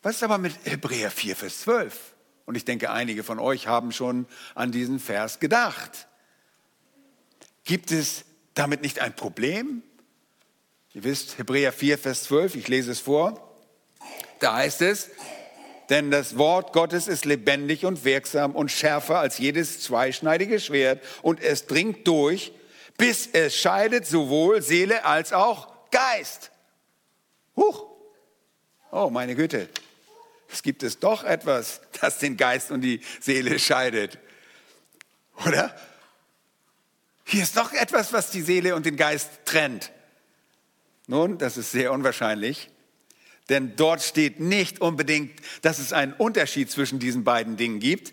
Was 0.00 0.14
ist 0.14 0.22
aber 0.22 0.38
mit 0.38 0.54
Hebräer 0.62 1.10
4, 1.10 1.34
Vers 1.34 1.62
12? 1.62 2.14
Und 2.44 2.54
ich 2.54 2.64
denke, 2.64 2.92
einige 2.92 3.24
von 3.24 3.40
euch 3.40 3.66
haben 3.66 3.90
schon 3.90 4.26
an 4.54 4.70
diesen 4.70 5.00
Vers 5.00 5.40
gedacht. 5.40 6.06
Gibt 7.64 7.90
es 7.90 8.26
damit 8.54 8.82
nicht 8.82 9.00
ein 9.00 9.16
Problem? 9.16 9.82
Ihr 10.94 11.02
wisst, 11.02 11.36
Hebräer 11.36 11.72
4, 11.72 11.98
Vers 11.98 12.22
12, 12.22 12.54
ich 12.54 12.68
lese 12.68 12.92
es 12.92 13.00
vor. 13.00 13.45
Da 14.40 14.56
heißt 14.56 14.82
es, 14.82 15.10
denn 15.88 16.10
das 16.10 16.36
Wort 16.36 16.72
Gottes 16.72 17.06
ist 17.06 17.24
lebendig 17.24 17.84
und 17.84 18.04
wirksam 18.04 18.54
und 18.54 18.70
schärfer 18.70 19.18
als 19.18 19.38
jedes 19.38 19.80
zweischneidige 19.80 20.58
Schwert 20.60 21.02
und 21.22 21.40
es 21.40 21.66
dringt 21.66 22.06
durch, 22.08 22.52
bis 22.96 23.28
es 23.32 23.56
scheidet 23.56 24.06
sowohl 24.06 24.62
Seele 24.62 25.04
als 25.04 25.32
auch 25.32 25.68
Geist. 25.90 26.50
Huch! 27.56 27.86
Oh, 28.90 29.10
meine 29.10 29.34
Güte. 29.34 29.68
Es 30.50 30.62
gibt 30.62 30.82
es 30.82 30.98
doch 30.98 31.24
etwas, 31.24 31.80
das 32.00 32.18
den 32.18 32.36
Geist 32.36 32.70
und 32.70 32.80
die 32.80 33.00
Seele 33.20 33.58
scheidet. 33.58 34.18
Oder? 35.46 35.74
Hier 37.24 37.42
ist 37.42 37.56
doch 37.56 37.72
etwas, 37.72 38.12
was 38.12 38.30
die 38.30 38.42
Seele 38.42 38.74
und 38.74 38.86
den 38.86 38.96
Geist 38.96 39.30
trennt. 39.44 39.92
Nun, 41.06 41.38
das 41.38 41.56
ist 41.56 41.72
sehr 41.72 41.92
unwahrscheinlich. 41.92 42.70
Denn 43.48 43.76
dort 43.76 44.02
steht 44.02 44.40
nicht 44.40 44.80
unbedingt, 44.80 45.32
dass 45.62 45.78
es 45.78 45.92
einen 45.92 46.12
Unterschied 46.12 46.70
zwischen 46.70 46.98
diesen 46.98 47.24
beiden 47.24 47.56
Dingen 47.56 47.78
gibt. 47.78 48.12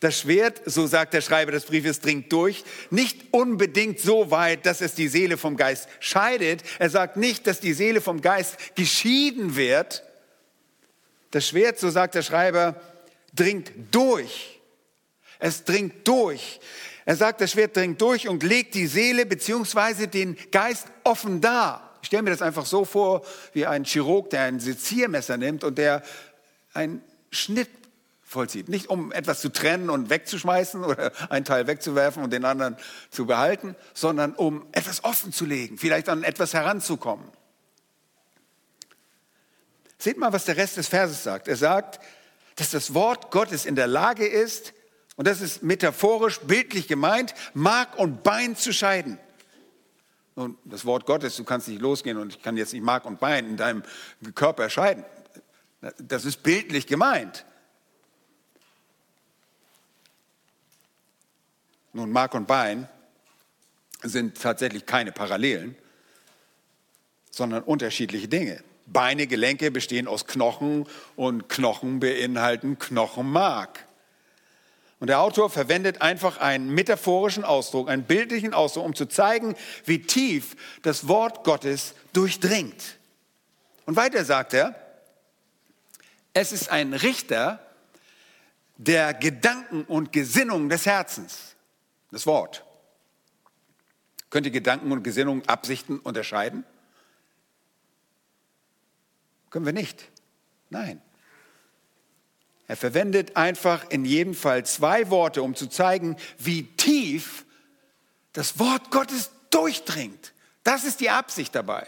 Das 0.00 0.20
Schwert, 0.20 0.62
so 0.64 0.86
sagt 0.86 1.12
der 1.14 1.20
Schreiber 1.20 1.50
des 1.50 1.64
Briefes, 1.64 2.00
dringt 2.00 2.32
durch, 2.32 2.62
nicht 2.90 3.32
unbedingt 3.32 3.98
so 3.98 4.30
weit, 4.30 4.64
dass 4.64 4.80
es 4.80 4.94
die 4.94 5.08
Seele 5.08 5.36
vom 5.36 5.56
Geist 5.56 5.88
scheidet. 5.98 6.62
Er 6.78 6.90
sagt 6.90 7.16
nicht, 7.16 7.48
dass 7.48 7.58
die 7.58 7.72
Seele 7.72 8.00
vom 8.00 8.20
Geist 8.20 8.76
geschieden 8.76 9.56
wird. 9.56 10.04
Das 11.32 11.48
Schwert, 11.48 11.80
so 11.80 11.90
sagt 11.90 12.14
der 12.14 12.22
Schreiber, 12.22 12.80
dringt 13.34 13.72
durch. 13.90 14.60
Es 15.40 15.64
dringt 15.64 16.06
durch. 16.06 16.60
Er 17.04 17.16
sagt, 17.16 17.40
das 17.40 17.52
Schwert 17.52 17.76
dringt 17.76 18.00
durch 18.00 18.28
und 18.28 18.42
legt 18.42 18.74
die 18.74 18.86
Seele 18.86 19.26
beziehungsweise 19.26 20.08
den 20.08 20.36
Geist 20.52 20.86
offen 21.04 21.40
dar. 21.40 21.87
Ich 22.02 22.08
stelle 22.08 22.22
mir 22.22 22.30
das 22.30 22.42
einfach 22.42 22.66
so 22.66 22.84
vor, 22.84 23.22
wie 23.52 23.66
ein 23.66 23.84
Chirurg, 23.84 24.30
der 24.30 24.42
ein 24.42 24.60
Seziermesser 24.60 25.36
nimmt 25.36 25.64
und 25.64 25.78
der 25.78 26.02
einen 26.74 27.02
Schnitt 27.30 27.70
vollzieht. 28.22 28.68
Nicht 28.68 28.88
um 28.88 29.10
etwas 29.12 29.40
zu 29.40 29.48
trennen 29.48 29.90
und 29.90 30.10
wegzuschmeißen 30.10 30.84
oder 30.84 31.12
einen 31.30 31.44
Teil 31.44 31.66
wegzuwerfen 31.66 32.22
und 32.22 32.32
den 32.32 32.44
anderen 32.44 32.76
zu 33.10 33.26
behalten, 33.26 33.74
sondern 33.94 34.34
um 34.34 34.66
etwas 34.72 35.02
offen 35.02 35.32
zu 35.32 35.44
legen, 35.44 35.78
vielleicht 35.78 36.08
an 36.08 36.22
etwas 36.22 36.54
heranzukommen. 36.54 37.26
Seht 39.98 40.18
mal, 40.18 40.32
was 40.32 40.44
der 40.44 40.56
Rest 40.56 40.76
des 40.76 40.88
Verses 40.88 41.24
sagt. 41.24 41.48
Er 41.48 41.56
sagt, 41.56 41.98
dass 42.56 42.70
das 42.70 42.94
Wort 42.94 43.30
Gottes 43.30 43.66
in 43.66 43.74
der 43.74 43.86
Lage 43.86 44.26
ist, 44.26 44.72
und 45.16 45.26
das 45.26 45.40
ist 45.40 45.64
metaphorisch, 45.64 46.38
bildlich 46.40 46.86
gemeint, 46.86 47.34
Mark 47.52 47.98
und 47.98 48.22
Bein 48.22 48.54
zu 48.54 48.72
scheiden. 48.72 49.18
Nun, 50.38 50.56
das 50.64 50.84
Wort 50.84 51.04
Gottes, 51.04 51.34
du 51.34 51.42
kannst 51.42 51.66
nicht 51.66 51.80
losgehen 51.80 52.16
und 52.16 52.32
ich 52.32 52.40
kann 52.40 52.56
jetzt 52.56 52.72
nicht 52.72 52.84
Mark 52.84 53.06
und 53.06 53.18
Bein 53.18 53.44
in 53.44 53.56
deinem 53.56 53.82
Körper 54.36 54.70
scheiden. 54.70 55.04
Das 55.98 56.24
ist 56.24 56.44
bildlich 56.44 56.86
gemeint. 56.86 57.44
Nun, 61.92 62.12
Mark 62.12 62.34
und 62.34 62.46
Bein 62.46 62.88
sind 64.04 64.40
tatsächlich 64.40 64.86
keine 64.86 65.10
Parallelen, 65.10 65.74
sondern 67.32 67.64
unterschiedliche 67.64 68.28
Dinge. 68.28 68.62
Beine, 68.86 69.26
Gelenke 69.26 69.72
bestehen 69.72 70.06
aus 70.06 70.28
Knochen 70.28 70.86
und 71.16 71.48
Knochen 71.48 71.98
beinhalten 71.98 72.78
Knochenmark. 72.78 73.87
Und 75.00 75.08
der 75.08 75.20
Autor 75.20 75.48
verwendet 75.48 76.02
einfach 76.02 76.38
einen 76.38 76.70
metaphorischen 76.70 77.44
Ausdruck, 77.44 77.88
einen 77.88 78.04
bildlichen 78.04 78.52
Ausdruck, 78.52 78.84
um 78.84 78.94
zu 78.94 79.06
zeigen, 79.06 79.54
wie 79.84 80.02
tief 80.02 80.56
das 80.82 81.06
Wort 81.06 81.44
Gottes 81.44 81.94
durchdringt. 82.12 82.98
Und 83.86 83.96
weiter 83.96 84.24
sagt 84.24 84.54
er, 84.54 84.74
es 86.34 86.52
ist 86.52 86.70
ein 86.70 86.94
Richter 86.94 87.60
der 88.76 89.14
Gedanken 89.14 89.84
und 89.84 90.12
Gesinnungen 90.12 90.68
des 90.68 90.86
Herzens. 90.86 91.54
Das 92.10 92.26
Wort. 92.26 92.64
Könnt 94.30 94.46
ihr 94.46 94.52
Gedanken 94.52 94.92
und 94.92 95.02
Gesinnungen, 95.02 95.48
Absichten 95.48 95.98
unterscheiden? 95.98 96.64
Können 99.50 99.66
wir 99.66 99.72
nicht. 99.72 100.10
Nein. 100.70 101.00
Er 102.68 102.76
verwendet 102.76 103.34
einfach 103.36 103.88
in 103.88 104.04
jedem 104.04 104.34
Fall 104.34 104.64
zwei 104.66 105.08
Worte, 105.08 105.42
um 105.42 105.54
zu 105.54 105.68
zeigen, 105.68 106.16
wie 106.38 106.64
tief 106.76 107.46
das 108.34 108.58
Wort 108.58 108.90
Gottes 108.90 109.30
durchdringt. 109.50 110.34
Das 110.64 110.84
ist 110.84 111.00
die 111.00 111.08
Absicht 111.08 111.54
dabei. 111.54 111.86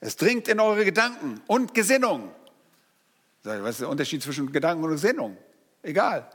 Es 0.00 0.16
dringt 0.16 0.48
in 0.48 0.60
eure 0.60 0.84
Gedanken 0.84 1.40
und 1.46 1.72
Gesinnung. 1.74 2.30
Was 3.42 3.70
ist 3.70 3.80
der 3.80 3.88
Unterschied 3.88 4.22
zwischen 4.22 4.52
Gedanken 4.52 4.84
und 4.84 4.90
Gesinnung? 4.90 5.38
Egal. 5.82 6.28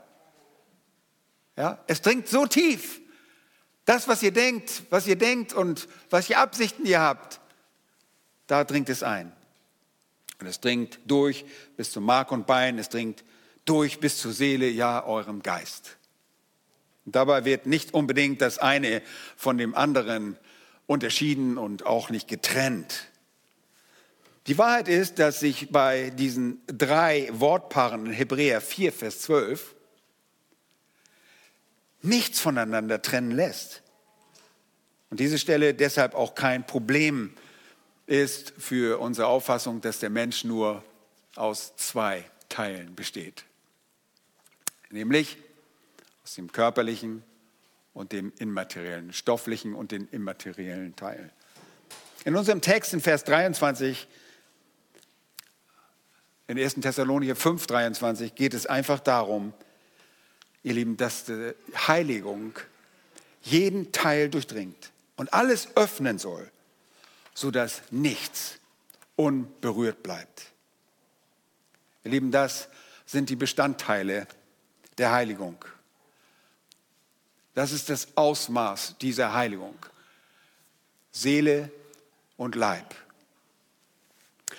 Ja, 1.56 1.78
es 1.86 2.02
dringt 2.02 2.26
so 2.26 2.46
tief. 2.46 3.00
Das, 3.84 4.08
was 4.08 4.22
ihr 4.24 4.32
denkt, 4.32 4.82
was 4.90 5.06
ihr 5.06 5.16
denkt 5.16 5.52
und 5.52 5.88
was 6.10 6.28
ihr 6.28 6.38
Absichten 6.40 6.84
ihr 6.84 7.00
habt, 7.00 7.40
da 8.48 8.64
dringt 8.64 8.88
es 8.88 9.04
ein. 9.04 9.32
Und 10.40 10.46
es 10.46 10.60
dringt 10.60 10.98
durch 11.06 11.44
bis 11.76 11.92
zum 11.92 12.04
Mark 12.04 12.32
und 12.32 12.46
Bein, 12.46 12.78
es 12.78 12.88
dringt 12.88 13.24
durch 13.64 14.00
bis 14.00 14.18
zur 14.18 14.32
Seele, 14.32 14.68
ja, 14.68 15.04
eurem 15.04 15.42
Geist. 15.42 15.96
Und 17.06 17.16
dabei 17.16 17.44
wird 17.44 17.66
nicht 17.66 17.94
unbedingt 17.94 18.40
das 18.40 18.58
eine 18.58 19.02
von 19.36 19.58
dem 19.58 19.74
anderen 19.74 20.38
unterschieden 20.86 21.58
und 21.58 21.86
auch 21.86 22.10
nicht 22.10 22.28
getrennt. 22.28 23.08
Die 24.46 24.58
Wahrheit 24.58 24.88
ist, 24.88 25.18
dass 25.18 25.40
sich 25.40 25.70
bei 25.70 26.10
diesen 26.10 26.60
drei 26.66 27.28
Wortpaaren 27.32 28.06
in 28.06 28.12
Hebräer 28.12 28.60
4, 28.60 28.92
Vers 28.92 29.20
12 29.22 29.74
nichts 32.02 32.40
voneinander 32.40 33.00
trennen 33.00 33.30
lässt. 33.30 33.82
Und 35.08 35.20
diese 35.20 35.38
Stelle 35.38 35.72
deshalb 35.72 36.14
auch 36.14 36.34
kein 36.34 36.66
Problem 36.66 37.32
ist 38.06 38.52
für 38.58 39.00
unsere 39.00 39.28
Auffassung, 39.28 39.80
dass 39.80 39.98
der 39.98 40.10
Mensch 40.10 40.44
nur 40.44 40.84
aus 41.36 41.76
zwei 41.76 42.24
Teilen 42.48 42.94
besteht. 42.94 43.44
Nämlich 44.90 45.38
aus 46.22 46.34
dem 46.34 46.52
körperlichen 46.52 47.22
und 47.92 48.12
dem 48.12 48.32
immateriellen, 48.38 49.12
stofflichen 49.12 49.74
und 49.74 49.92
den 49.92 50.08
immateriellen 50.08 50.94
Teil. 50.96 51.30
In 52.24 52.36
unserem 52.36 52.60
Text 52.60 52.94
in 52.94 53.00
Vers 53.00 53.24
23, 53.24 54.06
in 56.46 56.58
1. 56.58 56.74
Thessalonicher 56.74 57.36
5, 57.36 57.66
23, 57.66 58.34
geht 58.34 58.54
es 58.54 58.66
einfach 58.66 59.00
darum, 59.00 59.52
ihr 60.62 60.74
Lieben, 60.74 60.96
dass 60.96 61.24
die 61.24 61.54
Heiligung 61.74 62.58
jeden 63.42 63.92
Teil 63.92 64.30
durchdringt 64.30 64.92
und 65.16 65.32
alles 65.32 65.76
öffnen 65.76 66.18
soll 66.18 66.50
sodass 67.34 67.82
nichts 67.90 68.58
unberührt 69.16 70.02
bleibt. 70.02 70.52
Ihr 72.04 72.12
Lieben, 72.12 72.30
das 72.30 72.68
sind 73.06 73.28
die 73.28 73.36
Bestandteile 73.36 74.26
der 74.98 75.12
Heiligung. 75.12 75.64
Das 77.54 77.72
ist 77.72 77.88
das 77.88 78.16
Ausmaß 78.16 78.96
dieser 78.98 79.34
Heiligung. 79.34 79.76
Seele 81.10 81.70
und 82.36 82.54
Leib. 82.54 82.94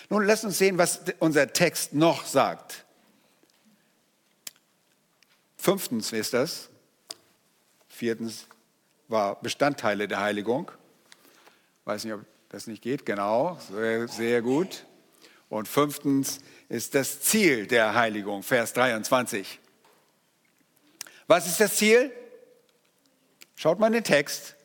Nun 0.10 0.26
lasst 0.26 0.46
uns 0.46 0.58
sehen, 0.58 0.78
was 0.78 1.02
unser 1.20 1.52
Text 1.52 1.94
noch 1.94 2.26
sagt. 2.26 2.86
Fünftens 5.58 6.12
ist 6.14 6.34
das. 6.34 6.70
Viertens 7.90 8.46
war 9.08 9.42
Bestandteile 9.42 10.08
der 10.08 10.20
Heiligung. 10.20 10.72
Ich 11.82 11.88
weiß 11.88 12.04
nicht, 12.06 12.14
ob 12.14 12.26
das 12.56 12.68
nicht 12.68 12.82
geht, 12.82 13.06
genau, 13.06 13.60
sehr, 13.70 14.08
sehr 14.08 14.42
gut. 14.42 14.86
Und 15.50 15.68
fünftens 15.68 16.40
ist 16.70 16.96
das 16.96 17.20
Ziel 17.20 17.68
der 17.68 17.96
Heiligung, 17.96 18.44
Vers 18.44 18.72
23. 18.72 19.60
Was 21.28 21.48
ist 21.48 21.60
das 21.60 21.76
Ziel? 21.76 22.14
Schaut 23.58 23.78
mal 23.78 23.88
in 23.88 23.94
den 23.94 24.06
Text. 24.06 24.56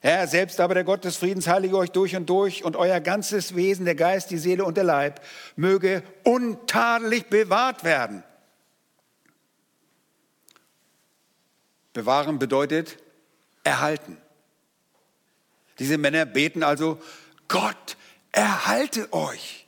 Herr, 0.00 0.26
selbst 0.26 0.58
aber 0.58 0.74
der 0.74 0.82
Gott 0.82 1.04
des 1.04 1.16
Friedens 1.16 1.46
heilige 1.46 1.76
euch 1.76 1.92
durch 1.92 2.16
und 2.16 2.28
durch 2.28 2.64
und 2.64 2.74
euer 2.74 2.98
ganzes 2.98 3.54
Wesen, 3.54 3.84
der 3.84 3.94
Geist, 3.94 4.32
die 4.32 4.38
Seele 4.38 4.64
und 4.64 4.76
der 4.76 4.82
Leib, 4.82 5.24
möge 5.54 6.02
untadelig 6.24 7.26
bewahrt 7.26 7.84
werden. 7.84 8.24
Bewahren 11.92 12.40
bedeutet 12.40 12.98
erhalten. 13.62 14.20
Diese 15.78 15.98
Männer 15.98 16.24
beten 16.24 16.62
also, 16.62 17.00
Gott, 17.48 17.96
erhalte 18.32 19.12
euch. 19.12 19.66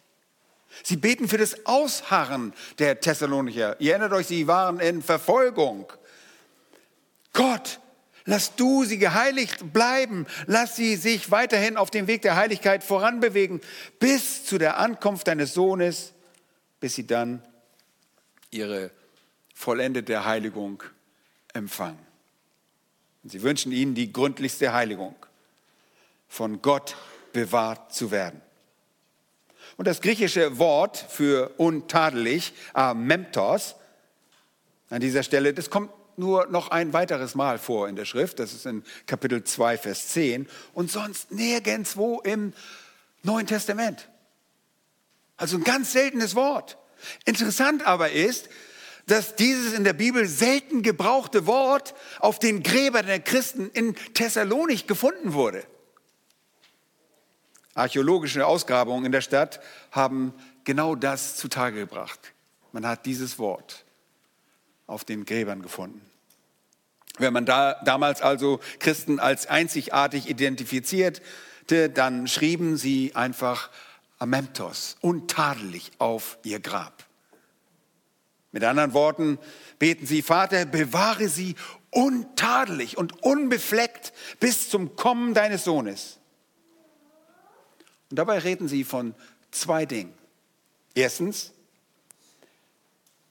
Sie 0.83 0.97
beten 0.97 1.29
für 1.29 1.39
das 1.39 1.67
Ausharren 1.67 2.55
der 2.79 3.01
Thessalonicher. 3.01 3.81
Ihr 3.81 3.93
erinnert 3.93 4.13
euch, 4.13 4.27
sie 4.27 4.47
waren 4.47 4.81
in 4.81 5.03
Verfolgung. 5.03 5.93
Gott, 7.33 7.81
lass 8.25 8.55
du 8.57 8.85
sie 8.85 8.99
geheiligt 8.99 9.73
bleiben. 9.73 10.27
Lass 10.47 10.77
sie 10.77 10.97
sich 10.97 11.31
weiterhin 11.31 11.77
auf 11.77 11.91
dem 11.91 12.07
Weg 12.07 12.23
der 12.23 12.37
Heiligkeit 12.37 12.85
voranbewegen, 12.85 13.61
bis 13.99 14.45
zu 14.45 14.57
der 14.57 14.79
Ankunft 14.79 15.29
deines 15.29 15.53
Sohnes, 15.53 16.15
bis 16.81 16.95
sie 16.95 17.07
dann 17.07 17.43
ihre 18.51 18.91
vollendete 19.55 20.25
Heiligung 20.25 20.83
empfangen. 21.53 21.99
Sie 23.25 23.43
wünschen 23.43 23.73
ihnen 23.73 23.95
die 23.95 24.13
gründlichste 24.13 24.73
Heiligung 24.73 25.17
von 26.29 26.63
Gott 26.63 26.97
bewahrt 27.33 27.93
zu 27.93 28.11
werden. 28.11 28.41
Und 29.77 29.87
das 29.87 30.01
griechische 30.01 30.59
Wort 30.59 30.97
für 30.97 31.51
untadelig, 31.57 32.53
amemptos, 32.73 33.77
an 34.91 35.01
dieser 35.01 35.23
Stelle, 35.23 35.53
das 35.53 35.71
kommt 35.71 35.91
nur 36.17 36.47
noch 36.47 36.71
ein 36.71 36.93
weiteres 36.93 37.35
Mal 37.35 37.59
vor 37.59 37.89
in 37.89 37.95
der 37.95 38.05
Schrift, 38.05 38.39
das 38.41 38.53
ist 38.53 38.67
in 38.67 38.83
Kapitel 39.07 39.45
2, 39.45 39.79
Vers 39.79 40.09
10 40.09 40.49
und 40.75 40.91
sonst 40.91 41.31
nirgendwo 41.31 42.21
im 42.21 42.53
Neuen 43.23 43.47
Testament. 43.47 44.09
Also 45.37 45.57
ein 45.57 45.65
ganz 45.65 45.93
seltenes 45.93 46.35
Wort. 46.35 46.77
Interessant 47.25 47.87
aber 47.87 48.11
ist, 48.11 48.49
dass 49.07 49.37
dieses 49.37 49.73
in 49.73 49.85
der 49.85 49.93
Bibel 49.93 50.27
selten 50.27 50.83
gebrauchte 50.83 51.47
Wort 51.47 51.95
auf 52.19 52.39
den 52.39 52.63
Gräbern 52.63 53.07
der 53.07 53.21
Christen 53.21 53.71
in 53.71 53.95
Thessalonik 54.15 54.89
gefunden 54.89 55.33
wurde. 55.33 55.65
Archäologische 57.79 58.45
Ausgrabungen 58.45 59.05
in 59.05 59.13
der 59.13 59.21
Stadt 59.21 59.61
haben 59.93 60.35
genau 60.65 60.97
das 60.97 61.37
zutage 61.37 61.79
gebracht. 61.79 62.33
Man 62.73 62.85
hat 62.85 63.07
dieses 63.07 63.39
Wort 63.39 63.85
auf 64.89 65.05
den 65.05 65.25
Gräbern 65.25 65.63
gefunden. 65.63 66.01
Wenn 67.19 67.33
man 67.33 67.47
da, 67.47 67.81
damals 67.85 68.21
also 68.21 68.59
Christen 68.81 69.21
als 69.21 69.47
einzigartig 69.47 70.29
identifizierte, 70.29 71.23
dann 71.95 72.27
schrieben 72.27 72.77
sie 72.77 73.15
einfach 73.15 73.71
Amemptos, 74.19 74.97
untadelig 75.01 75.93
auf 75.99 76.39
ihr 76.43 76.59
Grab. 76.59 77.05
Mit 78.51 78.65
anderen 78.65 78.93
Worten 78.93 79.39
beten 79.79 80.05
sie, 80.05 80.23
Vater, 80.23 80.65
bewahre 80.65 81.29
sie 81.29 81.55
untadelig 81.91 82.99
und 82.99 83.23
unbefleckt 83.23 84.13
bis 84.41 84.69
zum 84.69 84.97
Kommen 84.97 85.33
deines 85.33 85.63
Sohnes. 85.63 86.18
Und 88.11 88.19
dabei 88.19 88.39
reden 88.39 88.69
sie 88.69 88.85
von 88.85 89.15
zwei 89.51 89.87
Dingen. 89.87 90.15
Erstens, 90.95 91.53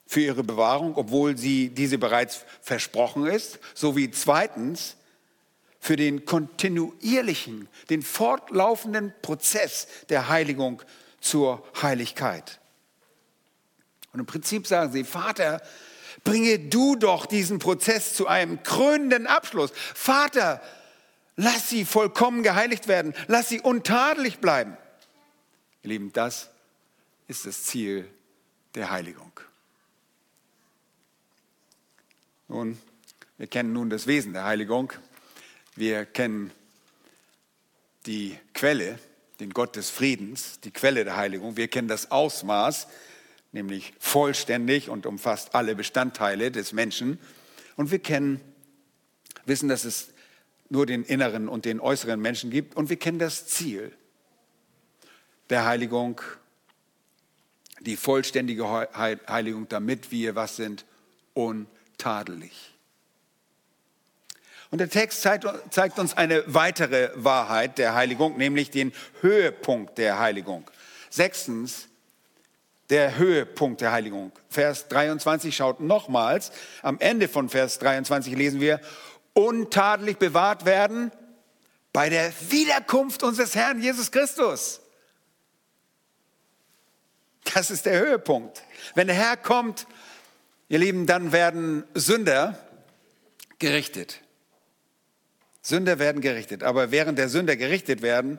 für 0.06 0.20
ihre 0.20 0.42
Bewahrung, 0.42 0.96
obwohl 0.96 1.36
sie 1.36 1.68
diese 1.68 1.98
bereits 1.98 2.44
versprochen 2.62 3.26
ist, 3.26 3.58
sowie 3.74 4.10
zweitens 4.10 4.96
für 5.80 5.96
den 5.96 6.24
kontinuierlichen, 6.24 7.68
den 7.90 8.02
fortlaufenden 8.02 9.12
Prozess 9.20 9.86
der 10.08 10.28
Heiligung 10.28 10.82
zur 11.20 11.62
Heiligkeit. 11.82 12.58
Und 14.12 14.20
im 14.20 14.26
Prinzip 14.26 14.66
sagen 14.66 14.92
sie, 14.92 15.04
Vater, 15.04 15.60
bringe 16.24 16.58
du 16.58 16.96
doch 16.96 17.26
diesen 17.26 17.58
Prozess 17.58 18.14
zu 18.14 18.26
einem 18.26 18.62
krönenden 18.62 19.26
Abschluss. 19.26 19.72
Vater, 19.94 20.62
lass 21.38 21.70
sie 21.70 21.84
vollkommen 21.84 22.42
geheiligt 22.42 22.88
werden, 22.88 23.14
lass 23.28 23.48
sie 23.48 23.60
untadelig 23.60 24.40
bleiben. 24.40 24.76
Ihr 25.82 25.90
Lieben, 25.90 26.12
das 26.12 26.50
ist 27.28 27.46
das 27.46 27.62
Ziel 27.62 28.06
der 28.74 28.90
Heiligung. 28.90 29.32
Nun, 32.48 32.78
wir 33.38 33.46
kennen 33.46 33.72
nun 33.72 33.88
das 33.88 34.06
Wesen 34.06 34.32
der 34.32 34.44
Heiligung. 34.44 34.92
Wir 35.76 36.06
kennen 36.06 36.50
die 38.06 38.36
Quelle, 38.52 38.98
den 39.38 39.50
Gott 39.50 39.76
des 39.76 39.90
Friedens, 39.90 40.58
die 40.60 40.72
Quelle 40.72 41.04
der 41.04 41.16
Heiligung. 41.16 41.56
Wir 41.56 41.68
kennen 41.68 41.86
das 41.86 42.10
Ausmaß, 42.10 42.88
nämlich 43.52 43.92
vollständig 44.00 44.88
und 44.88 45.06
umfasst 45.06 45.54
alle 45.54 45.76
Bestandteile 45.76 46.50
des 46.50 46.72
Menschen. 46.72 47.20
Und 47.76 47.92
wir 47.92 48.00
kennen, 48.00 48.40
wissen, 49.44 49.68
dass 49.68 49.84
es 49.84 50.08
nur 50.68 50.86
den 50.86 51.04
inneren 51.04 51.48
und 51.48 51.64
den 51.64 51.80
äußeren 51.80 52.20
Menschen 52.20 52.50
gibt. 52.50 52.76
Und 52.76 52.90
wir 52.90 52.96
kennen 52.96 53.18
das 53.18 53.46
Ziel 53.46 53.92
der 55.50 55.64
Heiligung, 55.64 56.20
die 57.80 57.96
vollständige 57.96 58.68
Heiligung, 58.68 59.68
damit 59.68 60.10
wir 60.10 60.34
was 60.34 60.56
sind? 60.56 60.84
Unheimlich 61.34 61.78
tadelig. 61.98 62.52
Und 64.70 64.78
der 64.78 64.90
Text 64.90 65.22
zeigt, 65.22 65.98
uns 65.98 66.16
eine 66.16 66.44
weitere 66.46 67.10
Wahrheit 67.14 67.78
der 67.78 67.94
Heiligung, 67.94 68.36
nämlich 68.36 68.70
den 68.70 68.92
Höhepunkt 69.20 69.98
der 69.98 70.18
Heiligung. 70.18 70.70
Sechstens, 71.10 71.88
der 72.90 73.16
Höhepunkt 73.16 73.80
der 73.80 73.92
Heiligung. 73.92 74.32
Vers 74.48 74.88
23 74.88 75.54
schaut 75.56 75.80
nochmals. 75.80 76.52
Am 76.82 76.98
Ende 77.00 77.28
von 77.28 77.48
Vers 77.48 77.78
23 77.78 78.34
lesen 78.34 78.60
wir, 78.60 78.80
untadelig 79.38 80.18
bewahrt 80.18 80.64
werden 80.64 81.12
bei 81.92 82.08
der 82.08 82.32
Wiederkunft 82.50 83.22
unseres 83.22 83.54
Herrn 83.54 83.80
Jesus 83.80 84.10
Christus. 84.10 84.80
Das 87.54 87.70
ist 87.70 87.86
der 87.86 88.00
Höhepunkt. 88.00 88.62
Wenn 88.96 89.06
der 89.06 89.16
Herr 89.16 89.36
kommt, 89.36 89.86
Ihr 90.68 90.80
Lieben, 90.80 91.06
dann 91.06 91.32
werden 91.32 91.84
Sünder 91.94 92.58
gerichtet. 93.58 94.20
Sünder 95.62 95.98
werden 95.98 96.20
gerichtet. 96.20 96.62
Aber 96.62 96.90
während 96.90 97.16
der 97.18 97.28
Sünder 97.28 97.56
gerichtet 97.56 98.02
werden, 98.02 98.38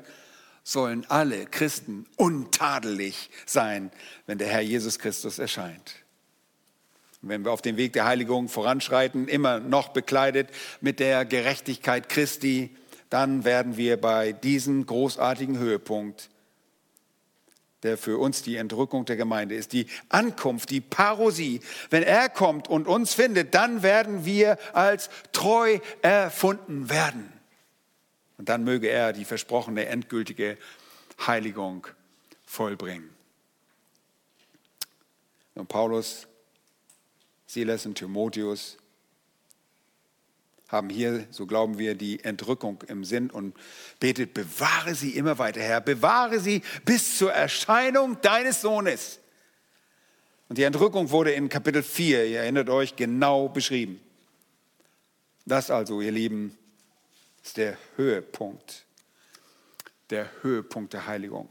sollen 0.63 1.05
alle 1.09 1.45
Christen 1.45 2.07
untadelig 2.17 3.29
sein, 3.45 3.89
wenn 4.27 4.38
der 4.38 4.49
Herr 4.49 4.62
Jesus 4.62 4.99
Christus 4.99 5.39
erscheint. 5.39 5.98
Wenn 7.21 7.43
wir 7.43 7.51
auf 7.51 7.62
dem 7.62 7.77
Weg 7.77 7.93
der 7.93 8.05
Heiligung 8.05 8.47
voranschreiten, 8.47 9.27
immer 9.27 9.60
noch 9.60 9.89
bekleidet 9.89 10.49
mit 10.79 10.99
der 10.99 11.25
Gerechtigkeit 11.25 12.08
Christi, 12.08 12.75
dann 13.10 13.43
werden 13.43 13.75
wir 13.75 13.99
bei 13.99 14.32
diesem 14.32 14.86
großartigen 14.86 15.58
Höhepunkt 15.58 16.29
der 17.84 17.97
für 17.97 18.17
uns 18.17 18.41
die 18.41 18.58
Entrückung 18.58 19.05
der 19.05 19.15
Gemeinde 19.15 19.55
ist, 19.55 19.73
die 19.73 19.88
Ankunft, 20.10 20.69
die 20.69 20.82
Parosie. 20.82 21.62
Wenn 21.89 22.03
er 22.03 22.29
kommt 22.29 22.67
und 22.67 22.88
uns 22.88 23.13
findet, 23.13 23.55
dann 23.55 23.84
werden 23.84 24.25
wir 24.25 24.58
als 24.73 25.10
treu 25.32 25.79
erfunden 26.01 26.89
werden. 26.89 27.32
Und 28.38 28.49
dann 28.49 28.63
möge 28.63 28.89
er 28.89 29.13
die 29.13 29.25
versprochene 29.25 29.86
endgültige 29.86 30.58
Heiligung 31.25 31.88
vollbringen. 32.45 33.10
Und 35.55 35.67
Paulus, 35.67 36.27
Silas 37.49 37.88
und 37.88 37.95
Timotheus 37.95 38.77
haben 40.67 40.88
hier, 40.91 41.25
so 41.31 41.47
glauben 41.47 41.79
wir, 41.79 41.95
die 41.95 42.23
Entrückung 42.23 42.83
im 42.88 43.03
Sinn 43.03 43.31
und 43.31 43.57
betet, 43.99 44.35
bewahre 44.35 44.93
sie 44.93 45.15
immer 45.15 45.39
weiter, 45.39 45.59
Herr, 45.59 45.81
bewahre 45.81 46.39
sie 46.39 46.62
bis 46.85 47.17
zur 47.17 47.33
Erscheinung 47.33 48.21
deines 48.21 48.62
Sohnes. 48.62 49.19
Und 50.47 50.59
die 50.59 50.63
Entrückung 50.63 51.09
wurde 51.09 51.31
in 51.31 51.49
Kapitel 51.49 51.81
4, 51.81 52.27
ihr 52.27 52.41
erinnert 52.41 52.69
euch, 52.69 52.95
genau 52.95 53.49
beschrieben. 53.49 53.99
Das 55.43 55.71
also, 55.71 56.01
ihr 56.01 56.12
Lieben, 56.12 56.55
ist 57.43 57.57
der 57.57 57.79
Höhepunkt, 57.95 58.85
der 60.12 60.29
Höhepunkt 60.43 60.93
der 60.93 61.07
Heiligung. 61.07 61.49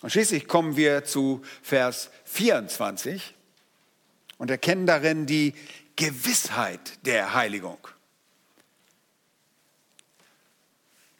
Und 0.00 0.08
schließlich 0.08 0.48
kommen 0.48 0.76
wir 0.76 1.04
zu 1.04 1.42
Vers 1.60 2.10
24 2.24 3.34
und 4.42 4.50
erkennen 4.50 4.86
darin 4.86 5.24
die 5.24 5.54
Gewissheit 5.94 7.06
der 7.06 7.32
Heiligung. 7.32 7.78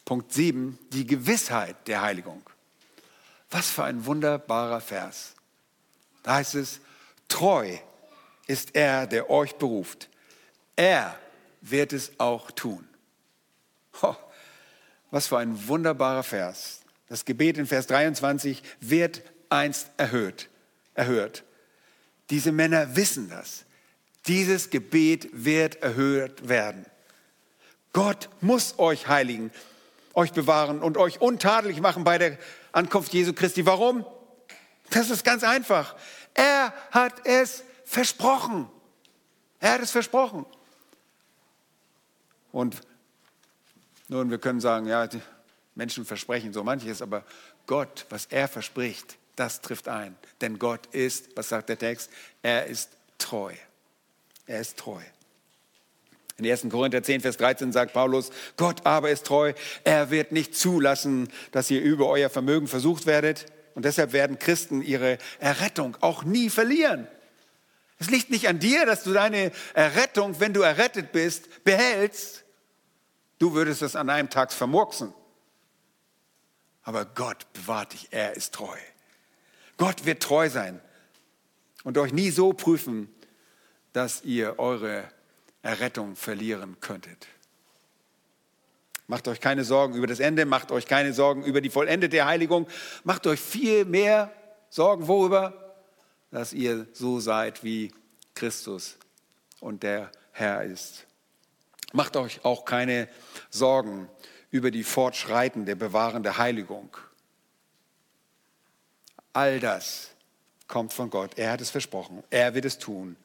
Punkt 0.04 0.32
7, 0.32 0.76
die 0.90 1.06
Gewissheit 1.06 1.86
der 1.86 2.02
Heiligung. 2.02 2.42
Was 3.48 3.70
für 3.70 3.84
ein 3.84 4.06
wunderbarer 4.06 4.80
Vers. 4.80 5.36
Da 6.24 6.34
heißt 6.34 6.56
es, 6.56 6.80
treu 7.28 7.78
ist 8.48 8.74
er, 8.74 9.06
der 9.06 9.30
euch 9.30 9.54
beruft. 9.54 10.08
Er 10.74 11.16
wird 11.60 11.92
es 11.92 12.18
auch 12.18 12.50
tun. 12.50 12.88
Oh, 14.02 14.16
was 15.12 15.28
für 15.28 15.38
ein 15.38 15.68
wunderbarer 15.68 16.24
Vers. 16.24 16.80
Das 17.06 17.24
Gebet 17.24 17.56
in 17.56 17.68
Vers 17.68 17.86
23 17.86 18.64
wird 18.80 19.22
einst 19.48 19.90
erhöht, 19.96 20.48
erhört. 20.94 21.44
Diese 22.30 22.52
Männer 22.52 22.96
wissen 22.96 23.28
das. 23.28 23.64
Dieses 24.26 24.70
Gebet 24.70 25.28
wird 25.32 25.82
erhört 25.82 26.48
werden. 26.48 26.86
Gott 27.92 28.30
muss 28.40 28.78
euch 28.78 29.08
heiligen, 29.08 29.50
euch 30.14 30.32
bewahren 30.32 30.80
und 30.80 30.96
euch 30.96 31.20
untadelig 31.20 31.80
machen 31.80 32.04
bei 32.04 32.18
der 32.18 32.38
Ankunft 32.72 33.12
Jesu 33.12 33.32
Christi. 33.32 33.66
Warum? 33.66 34.06
Das 34.90 35.10
ist 35.10 35.24
ganz 35.24 35.42
einfach. 35.42 35.96
Er 36.34 36.72
hat 36.90 37.26
es 37.26 37.64
versprochen. 37.84 38.68
Er 39.60 39.74
hat 39.74 39.82
es 39.82 39.90
versprochen. 39.90 40.46
Und 42.52 42.80
nun, 44.08 44.30
wir 44.30 44.38
können 44.38 44.60
sagen, 44.60 44.86
ja, 44.86 45.06
die 45.06 45.20
Menschen 45.74 46.04
versprechen 46.04 46.52
so 46.52 46.62
manches, 46.62 47.00
aber 47.00 47.24
Gott, 47.66 48.06
was 48.10 48.26
er 48.26 48.48
verspricht, 48.48 49.16
das 49.42 49.60
trifft 49.60 49.88
ein. 49.88 50.16
Denn 50.40 50.60
Gott 50.60 50.86
ist, 50.92 51.36
was 51.36 51.48
sagt 51.48 51.68
der 51.68 51.76
Text? 51.78 52.10
Er 52.42 52.66
ist 52.66 52.90
treu. 53.18 53.52
Er 54.46 54.60
ist 54.60 54.76
treu. 54.76 55.00
In 56.38 56.48
1. 56.48 56.68
Korinther 56.70 57.02
10, 57.02 57.22
Vers 57.22 57.38
13 57.38 57.72
sagt 57.72 57.92
Paulus, 57.92 58.30
Gott 58.56 58.86
aber 58.86 59.10
ist 59.10 59.26
treu, 59.26 59.52
er 59.82 60.10
wird 60.10 60.30
nicht 60.30 60.54
zulassen, 60.54 61.28
dass 61.50 61.70
ihr 61.72 61.82
über 61.82 62.06
euer 62.06 62.30
Vermögen 62.30 62.68
versucht 62.68 63.04
werdet. 63.06 63.46
Und 63.74 63.84
deshalb 63.84 64.12
werden 64.12 64.38
Christen 64.38 64.80
ihre 64.80 65.18
Errettung 65.40 65.96
auch 66.00 66.22
nie 66.22 66.48
verlieren. 66.48 67.08
Es 67.98 68.10
liegt 68.10 68.30
nicht 68.30 68.46
an 68.48 68.60
dir, 68.60 68.86
dass 68.86 69.02
du 69.02 69.12
deine 69.12 69.50
Errettung, 69.74 70.38
wenn 70.38 70.54
du 70.54 70.62
errettet 70.62 71.10
bist, 71.10 71.64
behältst. 71.64 72.44
Du 73.40 73.54
würdest 73.54 73.82
es 73.82 73.96
an 73.96 74.08
einem 74.08 74.30
Tag 74.30 74.52
vermurksen. 74.52 75.12
Aber 76.84 77.04
Gott 77.06 77.52
bewahrt 77.52 77.92
dich, 77.92 78.08
er 78.12 78.36
ist 78.36 78.54
treu. 78.54 78.78
Gott 79.82 80.06
wird 80.06 80.22
treu 80.22 80.48
sein 80.48 80.80
und 81.82 81.98
euch 81.98 82.12
nie 82.12 82.30
so 82.30 82.52
prüfen, 82.52 83.12
dass 83.92 84.22
ihr 84.22 84.60
eure 84.60 85.08
Errettung 85.60 86.14
verlieren 86.14 86.76
könntet. 86.78 87.26
Macht 89.08 89.26
euch 89.26 89.40
keine 89.40 89.64
Sorgen 89.64 89.96
über 89.96 90.06
das 90.06 90.20
Ende, 90.20 90.46
macht 90.46 90.70
euch 90.70 90.86
keine 90.86 91.12
Sorgen 91.12 91.42
über 91.42 91.60
die 91.60 91.68
vollendete 91.68 92.24
Heiligung, 92.24 92.68
macht 93.02 93.26
euch 93.26 93.40
viel 93.40 93.84
mehr 93.84 94.32
Sorgen 94.70 95.08
worüber, 95.08 95.74
dass 96.30 96.52
ihr 96.52 96.86
so 96.92 97.18
seid 97.18 97.64
wie 97.64 97.92
Christus 98.36 98.98
und 99.58 99.82
der 99.82 100.12
Herr 100.30 100.62
ist. 100.62 101.08
Macht 101.92 102.16
euch 102.16 102.44
auch 102.44 102.64
keine 102.64 103.08
Sorgen 103.50 104.08
über 104.52 104.70
die 104.70 104.84
fortschreitende, 104.84 105.74
bewahrende 105.74 106.38
Heiligung. 106.38 106.96
All 109.32 109.60
das 109.60 110.10
kommt 110.68 110.92
von 110.92 111.10
Gott. 111.10 111.38
Er 111.38 111.52
hat 111.52 111.60
es 111.60 111.70
versprochen. 111.70 112.22
Er 112.30 112.54
wird 112.54 112.64
es 112.64 112.78
tun 112.78 113.16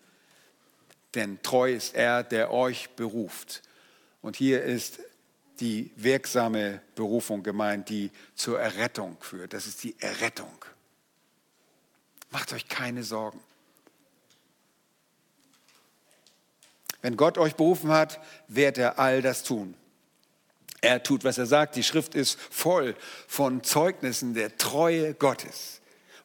denn 1.17 1.41
treu 1.41 1.73
ist 1.73 1.95
er, 1.95 2.23
der 2.23 2.51
euch 2.51 2.89
beruft. 2.91 3.63
Und 4.21 4.35
hier 4.35 4.63
ist 4.63 4.99
die 5.59 5.91
wirksame 5.95 6.81
Berufung 6.95 7.41
gemeint, 7.41 7.89
die 7.89 8.11
zur 8.35 8.59
Errettung 8.59 9.17
führt. 9.19 9.53
Das 9.53 9.65
ist 9.65 9.83
die 9.83 9.95
Errettung. 9.99 10.63
Macht 12.29 12.53
euch 12.53 12.67
keine 12.67 13.03
Sorgen. 13.03 13.39
Wenn 17.01 17.17
Gott 17.17 17.39
euch 17.39 17.55
berufen 17.55 17.89
hat, 17.89 18.19
wird 18.47 18.77
er 18.77 18.99
all 18.99 19.21
das 19.23 19.43
tun. 19.43 19.73
Er 20.81 21.01
tut, 21.01 21.23
was 21.23 21.39
er 21.39 21.47
sagt. 21.47 21.75
Die 21.75 21.83
Schrift 21.83 22.13
ist 22.13 22.39
voll 22.39 22.95
von 23.27 23.63
Zeugnissen 23.63 24.35
der 24.35 24.55
Treue 24.57 25.15
Gottes. 25.15 25.76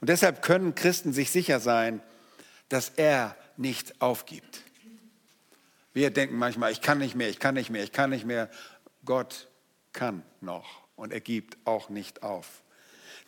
Und 0.03 0.09
deshalb 0.09 0.43
können 0.43 0.75
Christen 0.75 1.13
sich 1.13 1.31
sicher 1.31 1.61
sein, 1.61 2.03
dass 2.69 2.91
er 2.97 3.37
nicht 3.57 4.03
aufgibt. 4.03 4.63
Wir 5.93 6.11
denken 6.11 6.37
manchmal, 6.37 6.73
ich 6.73 6.81
kann 6.81 6.99
nicht 6.99 7.15
mehr, 7.15 7.29
ich 7.29 7.39
kann 7.39 7.55
nicht 7.55 7.71
mehr, 7.71 7.85
ich 7.85 7.93
kann 7.93 8.11
nicht 8.11 8.27
mehr. 8.27 8.51
Gott 9.05 9.49
kann 9.93 10.25
noch 10.41 10.83
und 10.97 11.13
er 11.13 11.21
gibt 11.21 11.57
auch 11.65 11.89
nicht 11.89 12.25
auf. 12.25 12.65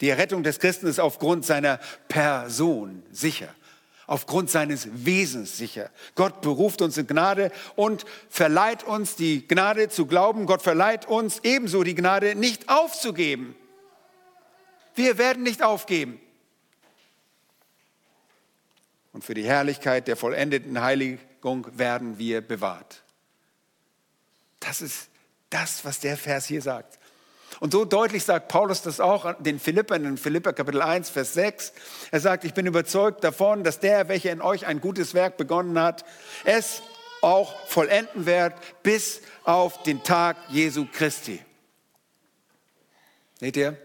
Die 0.01 0.09
Errettung 0.09 0.43
des 0.43 0.59
Christen 0.59 0.89
ist 0.89 0.99
aufgrund 0.99 1.47
seiner 1.47 1.79
Person 2.09 3.05
sicher, 3.13 3.55
aufgrund 4.09 4.51
seines 4.51 4.89
Wesens 5.07 5.57
sicher. 5.57 5.91
Gott 6.17 6.41
beruft 6.41 6.83
uns 6.83 6.99
in 6.99 7.07
Gnade 7.07 7.53
und 7.77 8.05
verleiht 8.29 8.83
uns 8.83 9.15
die 9.15 9.47
Gnade 9.47 9.91
zu 9.91 10.07
glauben. 10.07 10.45
Gott 10.45 10.63
verleiht 10.63 11.07
uns 11.07 11.39
ebenso 11.45 11.85
die 11.85 11.95
Gnade, 11.95 12.35
nicht 12.35 12.69
aufzugeben. 12.69 13.55
Wir 14.97 15.19
werden 15.19 15.45
nicht 15.45 15.63
aufgeben. 15.63 16.21
Und 19.15 19.25
für 19.25 19.35
die 19.35 19.45
Herrlichkeit 19.45 20.09
der 20.09 20.17
vollendeten 20.17 20.83
Heiligung 20.83 21.67
werden 21.79 22.19
wir 22.19 22.41
bewahrt. 22.41 23.05
Das 24.59 24.83
ist 24.83 25.09
das, 25.51 25.85
was 25.85 26.01
der 26.01 26.17
Vers 26.17 26.47
hier 26.47 26.61
sagt. 26.61 26.99
Und 27.61 27.73
so 27.73 27.85
deutlich 27.85 28.25
sagt 28.25 28.49
Paulus 28.49 28.83
das 28.83 28.99
auch 28.99 29.41
den 29.41 29.61
Philippern 29.61 30.05
in 30.05 30.17
Philipper 30.17 30.53
Kapitel 30.53 30.83
1, 30.83 31.11
Vers 31.11 31.33
6. 31.35 31.73
Er 32.11 32.19
sagt, 32.19 32.45
ich 32.45 32.55
bin 32.55 32.67
überzeugt 32.67 33.23
davon, 33.23 33.63
dass 33.63 33.79
der, 33.79 34.09
welcher 34.09 34.33
in 34.33 34.43
euch 34.43 34.67
ein 34.67 34.81
gutes 34.81 35.15
Werk 35.15 35.37
begonnen 35.37 35.79
hat, 35.79 36.05
es 36.45 36.83
auch 37.23 37.69
vollenden 37.69 38.27
wird 38.27 38.55
bis 38.83 39.21
auf 39.45 39.85
den 39.85 40.03
Tag 40.03 40.37
Jesu 40.49 40.89
Christi. 40.93 41.41
Seht 43.39 43.57
ihr? 43.57 43.79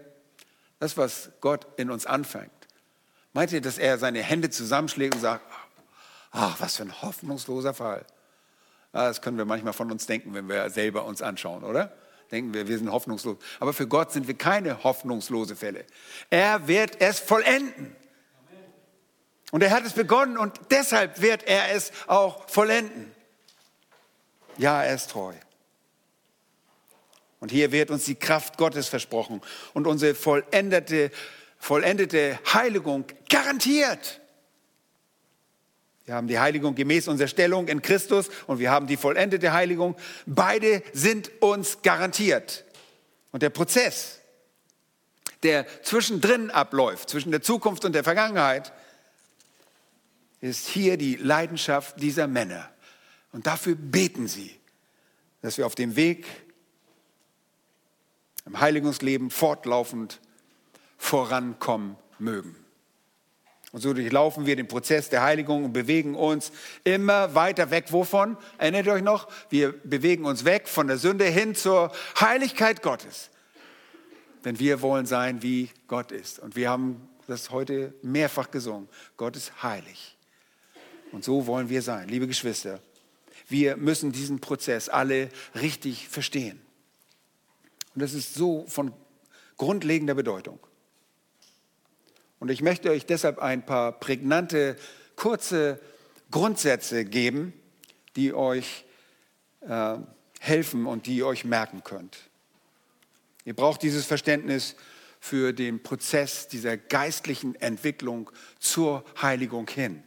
Das, 0.80 0.96
was 0.96 1.30
Gott 1.40 1.68
in 1.76 1.92
uns 1.92 2.04
anfängt. 2.04 2.50
Meint 3.32 3.52
ihr, 3.52 3.60
dass 3.60 3.78
er 3.78 3.98
seine 3.98 4.22
Hände 4.22 4.50
zusammenschlägt 4.50 5.14
und 5.14 5.20
sagt, 5.20 5.44
ach, 6.32 6.60
was 6.60 6.76
für 6.76 6.82
ein 6.82 7.02
hoffnungsloser 7.02 7.74
Fall. 7.74 8.04
Das 8.92 9.22
können 9.22 9.38
wir 9.38 9.44
manchmal 9.44 9.72
von 9.72 9.90
uns 9.90 10.06
denken, 10.06 10.34
wenn 10.34 10.48
wir 10.48 10.68
selber 10.70 11.04
uns 11.04 11.22
anschauen, 11.22 11.62
oder? 11.62 11.94
Denken 12.30 12.54
wir, 12.54 12.68
wir 12.68 12.78
sind 12.78 12.90
hoffnungslos. 12.90 13.38
Aber 13.58 13.72
für 13.72 13.86
Gott 13.86 14.12
sind 14.12 14.26
wir 14.28 14.34
keine 14.34 14.82
hoffnungslose 14.84 15.56
Fälle. 15.56 15.84
Er 16.28 16.68
wird 16.68 17.00
es 17.00 17.18
vollenden. 17.18 17.94
Und 19.50 19.62
er 19.62 19.70
hat 19.70 19.84
es 19.84 19.94
begonnen 19.94 20.38
und 20.38 20.60
deshalb 20.70 21.20
wird 21.20 21.42
er 21.42 21.74
es 21.74 21.90
auch 22.06 22.48
vollenden. 22.48 23.12
Ja, 24.58 24.82
er 24.82 24.94
ist 24.94 25.10
treu. 25.10 25.34
Und 27.40 27.50
hier 27.50 27.72
wird 27.72 27.90
uns 27.90 28.04
die 28.04 28.14
Kraft 28.14 28.58
Gottes 28.58 28.88
versprochen 28.88 29.40
und 29.72 29.86
unsere 29.86 30.14
vollendete, 30.14 31.10
vollendete 31.60 32.40
Heiligung 32.52 33.04
garantiert. 33.28 34.20
Wir 36.06 36.16
haben 36.16 36.26
die 36.26 36.40
Heiligung 36.40 36.74
gemäß 36.74 37.06
unserer 37.06 37.28
Stellung 37.28 37.68
in 37.68 37.82
Christus 37.82 38.30
und 38.48 38.58
wir 38.58 38.72
haben 38.72 38.88
die 38.88 38.96
vollendete 38.96 39.52
Heiligung. 39.52 39.94
Beide 40.26 40.82
sind 40.92 41.30
uns 41.40 41.82
garantiert. 41.82 42.64
Und 43.30 43.42
der 43.42 43.50
Prozess, 43.50 44.18
der 45.44 45.66
zwischendrin 45.84 46.50
abläuft, 46.50 47.10
zwischen 47.10 47.30
der 47.30 47.42
Zukunft 47.42 47.84
und 47.84 47.92
der 47.92 48.02
Vergangenheit, 48.02 48.72
ist 50.40 50.66
hier 50.66 50.96
die 50.96 51.14
Leidenschaft 51.16 52.00
dieser 52.00 52.26
Männer. 52.26 52.68
Und 53.32 53.46
dafür 53.46 53.76
beten 53.76 54.26
sie, 54.26 54.58
dass 55.42 55.58
wir 55.58 55.66
auf 55.66 55.74
dem 55.74 55.94
Weg 55.94 56.26
im 58.46 58.58
Heiligungsleben 58.58 59.30
fortlaufend 59.30 60.20
vorankommen 61.00 61.96
mögen. 62.18 62.54
Und 63.72 63.80
so 63.80 63.94
durchlaufen 63.94 64.46
wir 64.46 64.54
den 64.54 64.68
Prozess 64.68 65.08
der 65.08 65.22
Heiligung 65.22 65.64
und 65.64 65.72
bewegen 65.72 66.14
uns 66.14 66.52
immer 66.84 67.34
weiter 67.34 67.70
weg. 67.70 67.86
Wovon? 67.90 68.36
Erinnert 68.58 68.86
ihr 68.86 68.92
euch 68.92 69.02
noch? 69.02 69.28
Wir 69.48 69.72
bewegen 69.72 70.24
uns 70.24 70.44
weg 70.44 70.68
von 70.68 70.88
der 70.88 70.98
Sünde 70.98 71.24
hin 71.24 71.54
zur 71.54 71.90
Heiligkeit 72.20 72.82
Gottes. 72.82 73.30
Denn 74.44 74.58
wir 74.58 74.82
wollen 74.82 75.06
sein, 75.06 75.42
wie 75.42 75.70
Gott 75.88 76.12
ist. 76.12 76.38
Und 76.38 76.54
wir 76.54 76.68
haben 76.68 77.08
das 77.26 77.50
heute 77.50 77.94
mehrfach 78.02 78.50
gesungen. 78.50 78.88
Gott 79.16 79.36
ist 79.36 79.62
heilig. 79.62 80.16
Und 81.12 81.24
so 81.24 81.46
wollen 81.46 81.68
wir 81.68 81.82
sein, 81.82 82.08
liebe 82.08 82.26
Geschwister. 82.26 82.80
Wir 83.48 83.76
müssen 83.76 84.12
diesen 84.12 84.40
Prozess 84.40 84.88
alle 84.88 85.30
richtig 85.54 86.08
verstehen. 86.08 86.60
Und 87.94 88.02
das 88.02 88.14
ist 88.14 88.34
so 88.34 88.64
von 88.68 88.92
grundlegender 89.56 90.14
Bedeutung. 90.14 90.58
Und 92.40 92.50
ich 92.50 92.62
möchte 92.62 92.90
euch 92.90 93.06
deshalb 93.06 93.38
ein 93.38 93.64
paar 93.64 93.92
prägnante, 93.92 94.76
kurze 95.14 95.78
Grundsätze 96.30 97.04
geben, 97.04 97.52
die 98.16 98.32
euch 98.32 98.84
äh, 99.60 99.98
helfen 100.40 100.86
und 100.86 101.06
die 101.06 101.16
ihr 101.16 101.26
euch 101.26 101.44
merken 101.44 101.84
könnt. 101.84 102.30
Ihr 103.44 103.54
braucht 103.54 103.82
dieses 103.82 104.06
Verständnis 104.06 104.74
für 105.20 105.52
den 105.52 105.82
Prozess 105.82 106.48
dieser 106.48 106.78
geistlichen 106.78 107.54
Entwicklung 107.56 108.30
zur 108.58 109.04
Heiligung 109.20 109.68
hin. 109.68 110.02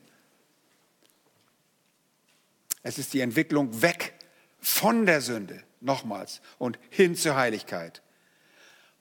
Es 2.81 2.97
ist 2.97 3.13
die 3.13 3.21
Entwicklung 3.21 3.81
weg 3.83 4.15
von 4.59 5.05
der 5.05 5.21
Sünde, 5.21 5.63
nochmals, 5.81 6.41
und 6.57 6.79
hin 6.89 7.15
zur 7.15 7.35
Heiligkeit. 7.35 8.01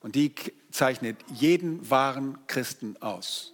Und 0.03 0.17
die 0.17 0.35
zeichnet 0.71 1.17
jeden 1.33 1.89
wahren 1.89 2.39
Christen 2.49 3.01
aus. 3.01 3.53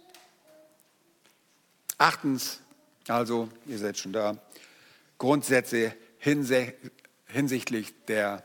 Achtens, 1.97 2.59
also, 3.07 3.49
ihr 3.67 3.77
seid 3.77 3.97
schon 3.97 4.13
da, 4.13 4.37
Grundsätze 5.17 5.95
hinsichtlich 6.17 7.93
der 8.07 8.43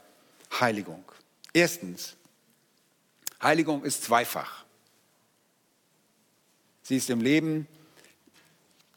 Heiligung. 0.61 1.05
Erstens, 1.53 2.17
Heiligung 3.43 3.85
ist 3.85 4.05
zweifach. 4.05 4.65
Sie 6.83 6.97
ist 6.97 7.09
im 7.11 7.21
Leben 7.21 7.67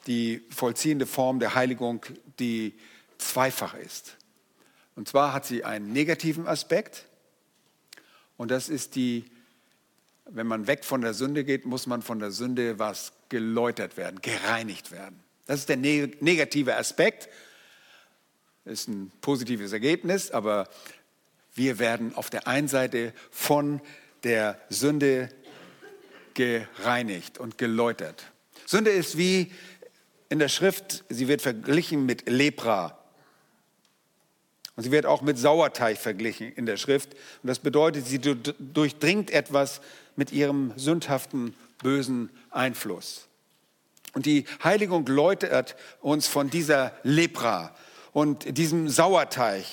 die 0.06 0.42
vollziehende 0.50 1.06
Form 1.06 1.38
der 1.38 1.54
Heiligung, 1.54 2.04
die 2.38 2.74
zweifach 3.18 3.74
ist. 3.74 4.16
Und 4.96 5.08
zwar 5.08 5.32
hat 5.32 5.46
sie 5.46 5.64
einen 5.64 5.92
negativen 5.92 6.46
Aspekt 6.46 7.07
und 8.38 8.50
das 8.50 8.70
ist 8.70 8.94
die 8.94 9.30
wenn 10.30 10.46
man 10.46 10.66
weg 10.66 10.84
von 10.84 11.00
der 11.00 11.14
Sünde 11.14 11.44
geht, 11.44 11.64
muss 11.64 11.86
man 11.86 12.02
von 12.02 12.18
der 12.18 12.30
Sünde 12.30 12.78
was 12.78 13.12
geläutert 13.28 13.96
werden, 13.96 14.20
gereinigt 14.20 14.92
werden. 14.92 15.20
Das 15.46 15.60
ist 15.60 15.68
der 15.68 15.76
negative 15.78 16.76
Aspekt. 16.76 17.28
Ist 18.64 18.88
ein 18.88 19.10
positives 19.22 19.72
Ergebnis, 19.72 20.30
aber 20.30 20.68
wir 21.54 21.78
werden 21.78 22.14
auf 22.14 22.28
der 22.28 22.46
einen 22.46 22.68
Seite 22.68 23.14
von 23.30 23.80
der 24.24 24.60
Sünde 24.68 25.30
gereinigt 26.34 27.38
und 27.38 27.56
geläutert. 27.56 28.30
Sünde 28.66 28.90
ist 28.90 29.16
wie 29.16 29.50
in 30.28 30.38
der 30.38 30.48
Schrift, 30.48 31.04
sie 31.08 31.26
wird 31.28 31.40
verglichen 31.40 32.04
mit 32.04 32.28
Lepra. 32.28 32.97
Und 34.78 34.84
sie 34.84 34.92
wird 34.92 35.06
auch 35.06 35.22
mit 35.22 35.36
Sauerteig 35.36 35.98
verglichen 35.98 36.52
in 36.52 36.64
der 36.64 36.76
Schrift. 36.76 37.14
Und 37.42 37.48
das 37.48 37.58
bedeutet, 37.58 38.06
sie 38.06 38.20
durchdringt 38.20 39.32
etwas 39.32 39.80
mit 40.14 40.30
ihrem 40.30 40.72
sündhaften, 40.76 41.52
bösen 41.82 42.30
Einfluss. 42.50 43.26
Und 44.12 44.24
die 44.24 44.44
Heiligung 44.62 45.04
läutert 45.06 45.74
uns 46.00 46.28
von 46.28 46.48
dieser 46.48 46.92
Lepra 47.02 47.74
und 48.12 48.56
diesem 48.56 48.88
Sauerteig, 48.88 49.64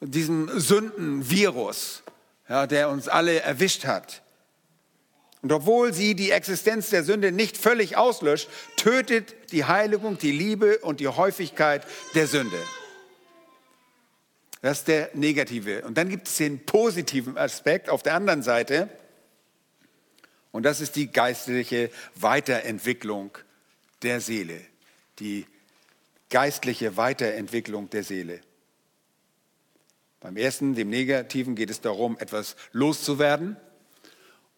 diesem 0.00 0.50
Sündenvirus, 0.58 2.02
ja, 2.48 2.66
der 2.66 2.90
uns 2.90 3.06
alle 3.06 3.42
erwischt 3.42 3.84
hat. 3.84 4.22
Und 5.40 5.52
obwohl 5.52 5.94
sie 5.94 6.16
die 6.16 6.32
Existenz 6.32 6.90
der 6.90 7.04
Sünde 7.04 7.30
nicht 7.30 7.56
völlig 7.56 7.96
auslöscht, 7.96 8.48
tötet 8.74 9.52
die 9.52 9.66
Heiligung 9.66 10.18
die 10.18 10.32
Liebe 10.32 10.78
und 10.78 10.98
die 10.98 11.06
Häufigkeit 11.06 11.86
der 12.16 12.26
Sünde. 12.26 12.58
Das 14.62 14.78
ist 14.78 14.88
der 14.88 15.10
negative. 15.12 15.82
Und 15.84 15.98
dann 15.98 16.08
gibt 16.08 16.28
es 16.28 16.36
den 16.36 16.64
positiven 16.64 17.36
Aspekt 17.36 17.90
auf 17.90 18.02
der 18.02 18.14
anderen 18.14 18.42
Seite. 18.42 18.88
Und 20.52 20.62
das 20.62 20.80
ist 20.80 20.94
die 20.94 21.10
geistliche 21.10 21.90
Weiterentwicklung 22.14 23.36
der 24.02 24.20
Seele. 24.20 24.60
Die 25.18 25.46
geistliche 26.30 26.96
Weiterentwicklung 26.96 27.90
der 27.90 28.04
Seele. 28.04 28.40
Beim 30.20 30.36
ersten, 30.36 30.76
dem 30.76 30.90
Negativen, 30.90 31.56
geht 31.56 31.70
es 31.70 31.80
darum, 31.80 32.16
etwas 32.20 32.54
loszuwerden. 32.70 33.56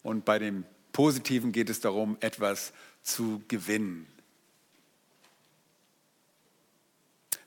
Und 0.03 0.23
bei 0.23 0.37
dem 0.37 0.65
Positiven 0.93 1.51
geht 1.51 1.71
es 1.71 1.79
darum, 1.79 2.17
etwas 2.19 2.73
zu 3.01 3.41
gewinnen. 3.47 4.05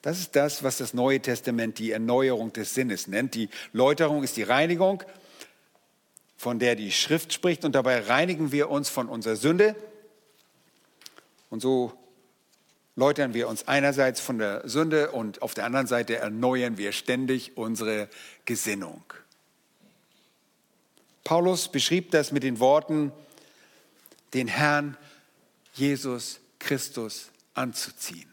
Das 0.02 0.20
ist 0.20 0.36
das, 0.36 0.62
was 0.62 0.78
das 0.78 0.94
Neue 0.94 1.20
Testament 1.20 1.78
die 1.78 1.90
Erneuerung 1.90 2.52
des 2.52 2.74
Sinnes 2.74 3.08
nennt. 3.08 3.34
Die 3.34 3.48
Läuterung 3.72 4.22
ist 4.22 4.36
die 4.36 4.44
Reinigung, 4.44 5.02
von 6.36 6.58
der 6.58 6.76
die 6.76 6.92
Schrift 6.92 7.32
spricht. 7.32 7.64
Und 7.64 7.74
dabei 7.74 8.00
reinigen 8.00 8.52
wir 8.52 8.70
uns 8.70 8.88
von 8.88 9.08
unserer 9.08 9.36
Sünde. 9.36 9.74
Und 11.50 11.60
so 11.60 11.92
läutern 12.94 13.34
wir 13.34 13.48
uns 13.48 13.66
einerseits 13.66 14.20
von 14.20 14.38
der 14.38 14.68
Sünde 14.68 15.10
und 15.10 15.42
auf 15.42 15.54
der 15.54 15.64
anderen 15.64 15.86
Seite 15.86 16.16
erneuern 16.16 16.78
wir 16.78 16.92
ständig 16.92 17.56
unsere 17.56 18.08
Gesinnung. 18.44 19.02
Paulus 21.24 21.68
beschrieb 21.68 22.10
das 22.10 22.32
mit 22.32 22.42
den 22.42 22.58
Worten, 22.58 23.12
den 24.34 24.48
Herrn 24.48 24.96
Jesus 25.74 26.40
Christus 26.58 27.30
anzuziehen. 27.54 28.32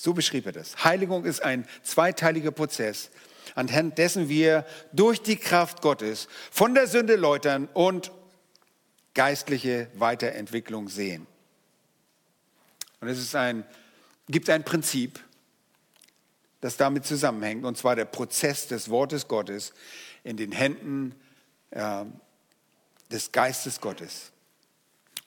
So 0.00 0.14
beschrieb 0.14 0.46
er 0.46 0.52
das. 0.52 0.84
Heiligung 0.84 1.24
ist 1.24 1.42
ein 1.42 1.66
zweiteiliger 1.82 2.52
Prozess, 2.52 3.10
anhand 3.56 3.98
dessen 3.98 4.28
wir 4.28 4.64
durch 4.92 5.20
die 5.20 5.36
Kraft 5.36 5.82
Gottes 5.82 6.28
von 6.52 6.72
der 6.72 6.86
Sünde 6.86 7.16
läutern 7.16 7.68
und 7.74 8.12
geistliche 9.14 9.90
Weiterentwicklung 9.94 10.88
sehen. 10.88 11.26
Und 13.00 13.08
es 13.08 13.18
ist 13.18 13.34
ein, 13.34 13.64
gibt 14.28 14.48
ein 14.50 14.64
Prinzip, 14.64 15.18
das 16.60 16.76
damit 16.76 17.04
zusammenhängt, 17.04 17.64
und 17.64 17.76
zwar 17.76 17.96
der 17.96 18.04
Prozess 18.04 18.68
des 18.68 18.90
Wortes 18.90 19.26
Gottes 19.26 19.72
in 20.22 20.36
den 20.36 20.52
Händen 20.52 21.16
äh, 21.70 22.04
des 23.10 23.32
Geistes 23.32 23.80
Gottes. 23.80 24.30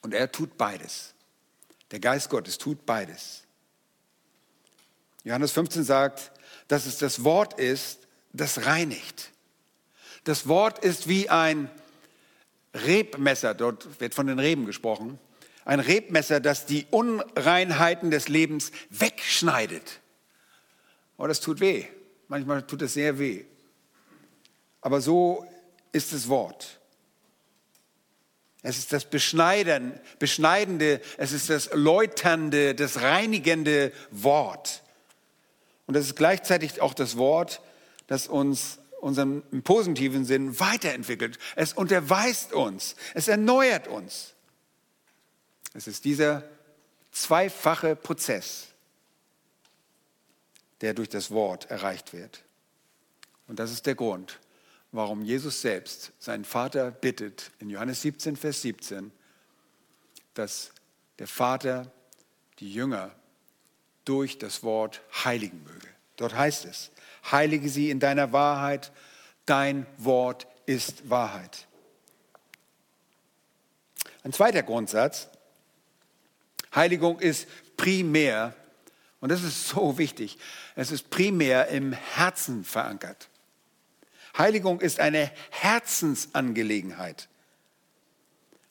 Und 0.00 0.14
er 0.14 0.32
tut 0.32 0.56
beides. 0.56 1.12
Der 1.90 2.00
Geist 2.00 2.30
Gottes 2.30 2.56
tut 2.56 2.86
beides. 2.86 3.42
Johannes 5.24 5.52
15 5.52 5.84
sagt, 5.84 6.32
dass 6.68 6.86
es 6.86 6.98
das 6.98 7.24
Wort 7.24 7.58
ist, 7.58 8.06
das 8.32 8.66
reinigt. 8.66 9.30
Das 10.24 10.48
Wort 10.48 10.78
ist 10.78 11.08
wie 11.08 11.28
ein 11.28 11.70
Rebmesser, 12.74 13.54
dort 13.54 14.00
wird 14.00 14.14
von 14.14 14.26
den 14.26 14.38
Reben 14.38 14.66
gesprochen, 14.66 15.18
ein 15.64 15.80
Rebmesser, 15.80 16.40
das 16.40 16.66
die 16.66 16.86
Unreinheiten 16.90 18.10
des 18.10 18.28
Lebens 18.28 18.72
wegschneidet. 18.90 20.00
Oh, 21.18 21.26
das 21.26 21.40
tut 21.40 21.60
weh. 21.60 21.84
Manchmal 22.28 22.66
tut 22.66 22.82
es 22.82 22.94
sehr 22.94 23.18
weh. 23.18 23.44
Aber 24.80 25.00
so 25.00 25.46
ist 25.92 26.12
das 26.12 26.28
Wort. 26.28 26.80
Es 28.62 28.78
ist 28.78 28.92
das 28.92 29.04
Beschneiden, 29.04 29.98
Beschneidende, 30.18 31.00
es 31.16 31.32
ist 31.32 31.50
das 31.50 31.70
Läuternde, 31.74 32.74
das 32.74 33.00
reinigende 33.00 33.92
Wort. 34.10 34.82
Und 35.92 35.96
es 35.98 36.06
ist 36.06 36.16
gleichzeitig 36.16 36.80
auch 36.80 36.94
das 36.94 37.18
Wort, 37.18 37.60
das 38.06 38.26
uns 38.26 38.78
unseren 39.02 39.42
positiven 39.62 40.24
Sinn 40.24 40.58
weiterentwickelt. 40.58 41.38
Es 41.54 41.74
unterweist 41.74 42.54
uns, 42.54 42.96
es 43.12 43.28
erneuert 43.28 43.88
uns. 43.88 44.32
Es 45.74 45.86
ist 45.86 46.06
dieser 46.06 46.44
zweifache 47.10 47.94
Prozess, 47.94 48.68
der 50.80 50.94
durch 50.94 51.10
das 51.10 51.30
Wort 51.30 51.70
erreicht 51.70 52.14
wird. 52.14 52.42
Und 53.46 53.58
das 53.58 53.70
ist 53.70 53.84
der 53.84 53.94
Grund, 53.94 54.40
warum 54.92 55.20
Jesus 55.20 55.60
selbst 55.60 56.12
seinen 56.18 56.46
Vater 56.46 56.90
bittet 56.90 57.50
in 57.58 57.68
Johannes 57.68 58.00
17, 58.00 58.36
Vers 58.36 58.62
17, 58.62 59.12
dass 60.32 60.72
der 61.18 61.28
Vater 61.28 61.92
die 62.60 62.72
Jünger 62.72 63.14
durch 64.04 64.38
das 64.38 64.62
Wort 64.62 65.00
heiligen 65.24 65.62
möge. 65.64 65.88
Dort 66.16 66.34
heißt 66.34 66.64
es, 66.64 66.90
heilige 67.30 67.68
sie 67.68 67.90
in 67.90 68.00
deiner 68.00 68.32
Wahrheit, 68.32 68.92
dein 69.46 69.86
Wort 69.98 70.46
ist 70.66 71.08
Wahrheit. 71.10 71.66
Ein 74.24 74.32
zweiter 74.32 74.62
Grundsatz, 74.62 75.28
Heiligung 76.74 77.18
ist 77.18 77.48
primär, 77.76 78.54
und 79.20 79.30
das 79.30 79.42
ist 79.42 79.68
so 79.68 79.98
wichtig, 79.98 80.38
es 80.74 80.90
ist 80.90 81.10
primär 81.10 81.68
im 81.68 81.92
Herzen 81.92 82.64
verankert. 82.64 83.28
Heiligung 84.38 84.80
ist 84.80 85.00
eine 85.00 85.30
Herzensangelegenheit, 85.50 87.28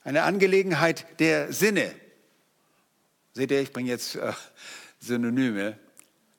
eine 0.03 0.23
Angelegenheit 0.23 1.05
der 1.19 1.53
Sinne. 1.53 1.93
Seht 3.33 3.51
ihr, 3.51 3.61
ich 3.61 3.71
bringe 3.71 3.89
jetzt 3.89 4.15
äh, 4.15 4.33
Synonyme. 5.01 5.77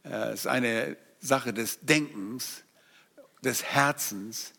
Äh, 0.04 0.08
es 0.08 0.40
ist 0.40 0.46
eine 0.46 0.96
Sache 1.20 1.52
des 1.52 1.80
Denkens, 1.80 2.62
des 3.44 3.64
Herzens, 3.64 4.52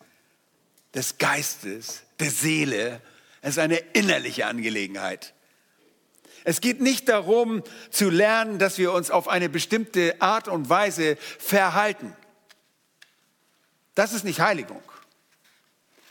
des 0.93 1.17
Geistes, 1.17 2.03
der 2.19 2.29
Seele. 2.29 3.01
Es 3.41 3.51
ist 3.51 3.59
eine 3.59 3.77
innerliche 3.77 4.45
Angelegenheit. 4.45 5.33
Es 6.43 6.59
geht 6.61 6.81
nicht 6.81 7.07
darum 7.07 7.63
zu 7.89 8.09
lernen, 8.09 8.59
dass 8.59 8.77
wir 8.77 8.91
uns 8.91 9.09
auf 9.09 9.27
eine 9.27 9.49
bestimmte 9.49 10.21
Art 10.21 10.47
und 10.47 10.69
Weise 10.69 11.15
verhalten. 11.39 12.15
Das 13.95 14.13
ist 14.13 14.25
nicht 14.25 14.41
Heiligung. 14.41 14.83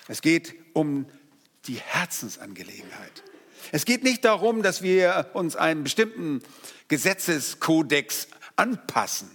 Es 0.09 0.23
geht 0.23 0.55
um 0.73 1.07
die 1.67 1.77
Herzensangelegenheit. 1.77 3.23
Es 3.71 3.85
geht 3.85 4.03
nicht 4.03 4.25
darum, 4.25 4.63
dass 4.63 4.83
wir 4.83 5.31
uns 5.35 5.57
einem 5.57 5.85
bestimmten 5.85 6.43
Gesetzeskodex 6.89 8.29
anpassen. 8.57 9.31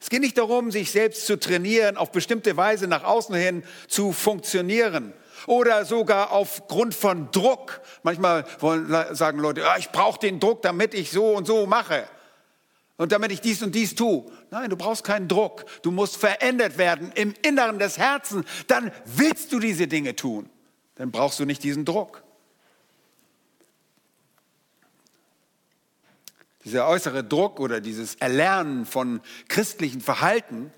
Es 0.00 0.10
geht 0.10 0.20
nicht 0.20 0.38
darum, 0.38 0.70
sich 0.70 0.90
selbst 0.90 1.26
zu 1.26 1.38
trainieren, 1.38 1.96
auf 1.96 2.10
bestimmte 2.10 2.56
Weise 2.56 2.86
nach 2.88 3.04
außen 3.04 3.34
hin 3.34 3.62
zu 3.86 4.12
funktionieren 4.12 5.12
oder 5.46 5.84
sogar 5.84 6.32
aufgrund 6.32 6.94
von 6.94 7.30
Druck. 7.30 7.80
Manchmal 8.02 8.44
wollen, 8.58 9.14
sagen 9.14 9.38
Leute, 9.38 9.68
ah, 9.68 9.76
ich 9.78 9.90
brauche 9.90 10.18
den 10.18 10.40
Druck, 10.40 10.62
damit 10.62 10.94
ich 10.94 11.10
so 11.10 11.36
und 11.36 11.46
so 11.46 11.66
mache 11.66 12.08
und 12.96 13.12
damit 13.12 13.32
ich 13.32 13.40
dies 13.40 13.62
und 13.62 13.74
dies 13.74 13.94
tue. 13.94 14.24
Nein, 14.50 14.70
du 14.70 14.76
brauchst 14.76 15.04
keinen 15.04 15.28
Druck. 15.28 15.64
Du 15.82 15.90
musst 15.90 16.16
verändert 16.16 16.78
werden 16.78 17.12
im 17.14 17.34
Inneren 17.42 17.78
des 17.78 17.98
Herzens. 17.98 18.46
Dann 18.66 18.92
willst 19.04 19.52
du 19.52 19.58
diese 19.58 19.86
Dinge 19.86 20.14
tun. 20.16 20.48
Dann 20.96 21.10
brauchst 21.10 21.38
du 21.40 21.44
nicht 21.44 21.62
diesen 21.62 21.84
Druck. 21.84 22.22
Dieser 26.64 26.86
äußere 26.86 27.24
Druck 27.24 27.60
oder 27.60 27.80
dieses 27.80 28.14
Erlernen 28.16 28.86
von 28.86 29.20
christlichen 29.48 30.00
Verhalten 30.00 30.72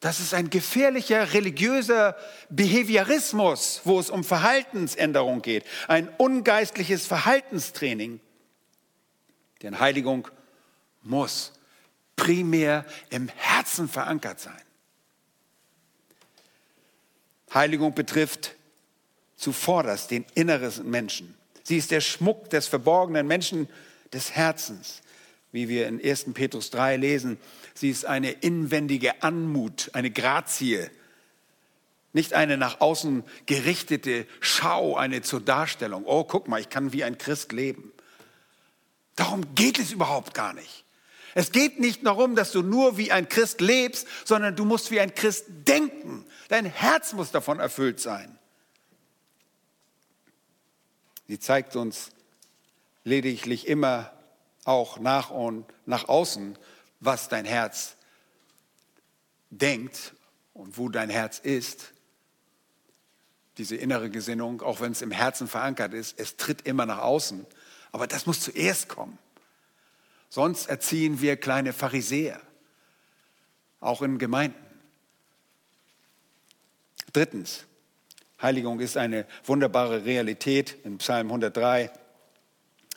das 0.00 0.20
ist 0.20 0.32
ein 0.32 0.48
gefährlicher 0.48 1.32
religiöser 1.32 2.16
Behaviorismus, 2.50 3.80
wo 3.84 3.98
es 3.98 4.10
um 4.10 4.22
Verhaltensänderung 4.22 5.42
geht. 5.42 5.64
Ein 5.88 6.08
ungeistliches 6.18 7.06
Verhaltenstraining. 7.06 8.20
Denn 9.62 9.80
Heiligung 9.80 10.28
muss 11.02 11.52
primär 12.14 12.84
im 13.10 13.28
Herzen 13.28 13.88
verankert 13.88 14.38
sein. 14.38 14.60
Heiligung 17.52 17.92
betrifft 17.94 18.54
zuvorderst 19.36 20.12
den 20.12 20.26
inneren 20.34 20.88
Menschen. 20.88 21.34
Sie 21.64 21.76
ist 21.76 21.90
der 21.90 22.00
Schmuck 22.00 22.50
des 22.50 22.68
verborgenen 22.68 23.26
Menschen 23.26 23.68
des 24.12 24.32
Herzens, 24.32 25.02
wie 25.52 25.68
wir 25.68 25.86
in 25.86 26.02
1. 26.02 26.26
Petrus 26.34 26.70
3 26.70 26.96
lesen. 26.96 27.38
Sie 27.74 27.90
ist 27.90 28.04
eine 28.04 28.30
inwendige 28.30 29.22
Anmut, 29.22 29.90
eine 29.92 30.10
Grazie. 30.10 30.90
Nicht 32.12 32.32
eine 32.32 32.56
nach 32.56 32.80
außen 32.80 33.22
gerichtete 33.46 34.26
Schau, 34.40 34.96
eine 34.96 35.22
zur 35.22 35.40
Darstellung. 35.40 36.04
Oh, 36.06 36.24
guck 36.24 36.48
mal, 36.48 36.60
ich 36.60 36.70
kann 36.70 36.92
wie 36.92 37.04
ein 37.04 37.18
Christ 37.18 37.52
leben. 37.52 37.92
Darum 39.16 39.54
geht 39.54 39.78
es 39.78 39.92
überhaupt 39.92 40.34
gar 40.34 40.52
nicht. 40.52 40.84
Es 41.34 41.52
geht 41.52 41.78
nicht 41.78 42.04
darum, 42.06 42.34
dass 42.34 42.52
du 42.52 42.62
nur 42.62 42.96
wie 42.96 43.12
ein 43.12 43.28
Christ 43.28 43.60
lebst, 43.60 44.08
sondern 44.24 44.56
du 44.56 44.64
musst 44.64 44.90
wie 44.90 45.00
ein 45.00 45.14
Christ 45.14 45.44
denken. 45.48 46.24
Dein 46.48 46.64
Herz 46.64 47.12
muss 47.12 47.30
davon 47.30 47.60
erfüllt 47.60 48.00
sein. 48.00 48.38
Sie 51.28 51.38
zeigt 51.38 51.76
uns 51.76 52.10
lediglich 53.08 53.66
immer 53.66 54.12
auch 54.64 54.98
nach 54.98 55.30
und 55.30 55.64
nach 55.86 56.08
außen, 56.08 56.56
was 57.00 57.28
dein 57.28 57.44
Herz 57.44 57.96
denkt 59.50 60.14
und 60.52 60.78
wo 60.78 60.88
dein 60.88 61.10
Herz 61.10 61.38
ist, 61.38 61.92
diese 63.56 63.76
innere 63.76 64.10
Gesinnung, 64.10 64.62
auch 64.62 64.80
wenn 64.80 64.92
es 64.92 65.02
im 65.02 65.10
Herzen 65.10 65.48
verankert 65.48 65.92
ist, 65.92 66.18
es 66.20 66.36
tritt 66.36 66.62
immer 66.62 66.86
nach 66.86 66.98
außen. 66.98 67.44
Aber 67.90 68.06
das 68.06 68.26
muss 68.26 68.40
zuerst 68.40 68.88
kommen. 68.88 69.18
Sonst 70.28 70.66
erziehen 70.66 71.20
wir 71.20 71.36
kleine 71.36 71.72
Pharisäer. 71.72 72.40
auch 73.80 74.02
in 74.02 74.18
Gemeinden. 74.18 74.58
Drittens, 77.12 77.64
Heiligung 78.42 78.80
ist 78.80 78.96
eine 78.96 79.24
wunderbare 79.44 80.04
Realität. 80.04 80.76
In 80.84 80.98
Psalm 80.98 81.28
103 81.28 81.90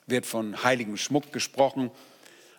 wird 0.08 0.26
von 0.26 0.64
heiligem 0.64 0.98
Schmuck 0.98 1.32
gesprochen. 1.32 1.92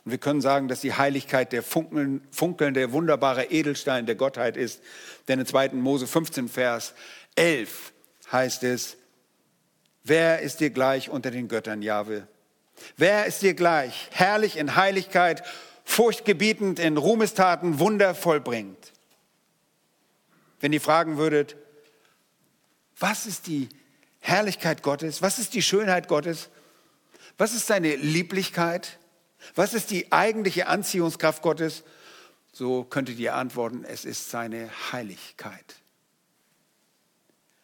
Und 0.05 0.11
wir 0.11 0.19
können 0.19 0.41
sagen, 0.41 0.69
dass 0.69 0.81
die 0.81 0.95
Heiligkeit 0.95 1.53
der 1.53 1.63
funkelnde, 1.63 2.93
wunderbare 2.93 3.45
Edelstein 3.47 4.07
der 4.07 4.15
Gottheit 4.15 4.57
ist. 4.57 4.81
Denn 5.29 5.39
in 5.39 5.47
2. 5.47 5.71
Mose 5.71 6.07
15, 6.07 6.49
Vers 6.49 6.95
11 7.37 7.93
heißt 8.31 8.65
es, 8.65 8.97
wer 10.03 10.41
ist 10.41 10.61
dir 10.61 10.71
gleich 10.71 11.11
unter 11.11 11.31
den 11.31 11.49
Göttern, 11.49 11.83
Jahwe? 11.83 12.27
Wer 12.97 13.27
ist 13.27 13.43
dir 13.43 13.55
gleich, 13.55 14.09
herrlich 14.11 14.57
in 14.57 14.75
Heiligkeit, 14.77 15.45
furchtgebietend 15.85 16.79
in 16.79 16.97
Ruhmestaten, 16.97 17.79
Wunder 17.79 18.15
vollbringt? 18.15 18.93
Wenn 20.61 20.73
ihr 20.73 20.81
fragen 20.81 21.17
würdet, 21.17 21.57
was 22.99 23.27
ist 23.27 23.47
die 23.47 23.69
Herrlichkeit 24.21 24.83
Gottes? 24.83 25.23
Was 25.23 25.39
ist 25.39 25.55
die 25.55 25.63
Schönheit 25.63 26.09
Gottes? 26.09 26.49
Was 27.43 27.55
ist 27.55 27.67
seine 27.67 27.97
Lieblichkeit? 27.97 29.01
Was 29.57 29.75
ist 29.75 29.91
die 29.91 30.13
eigentliche 30.13 30.69
Anziehungskraft 30.69 31.43
Gottes? 31.43 31.83
So 32.53 32.85
könntet 32.85 33.19
ihr 33.19 33.35
antworten, 33.35 33.85
es 33.85 34.05
ist 34.05 34.31
seine 34.31 34.71
Heiligkeit. 34.93 35.75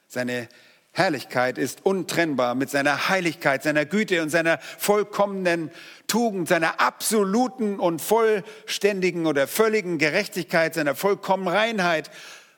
Seine 0.09 0.49
Herrlichkeit 0.91 1.59
ist 1.59 1.87
untrennbar 1.87 2.57
mit 2.57 2.71
seiner 2.71 3.09
Heiligkeit, 3.09 3.63
seiner 3.63 3.87
Güte 3.87 4.21
und 4.21 4.31
seiner 4.31 4.59
vollkommenen 4.59 5.71
Tugend, 6.09 6.49
seiner 6.49 6.81
absoluten 6.81 7.79
und 7.79 8.03
vollständigen 8.03 9.27
oder 9.27 9.47
völligen 9.47 9.99
Gerechtigkeit, 9.99 10.75
seiner 10.75 10.97
vollkommenen 10.97 11.55
Reinheit 11.55 12.11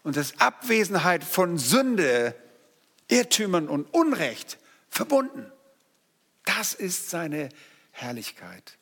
und 0.05 0.17
der 0.17 0.25
Abwesenheit 0.39 1.23
von 1.23 1.59
Sünde, 1.59 2.35
Irrtümern 3.09 3.69
und 3.69 3.93
Unrecht 3.93 4.57
verbunden. 4.89 5.53
Das 6.45 6.75
ist 6.75 7.11
seine 7.11 7.49
Herrlichkeit. 7.91 8.77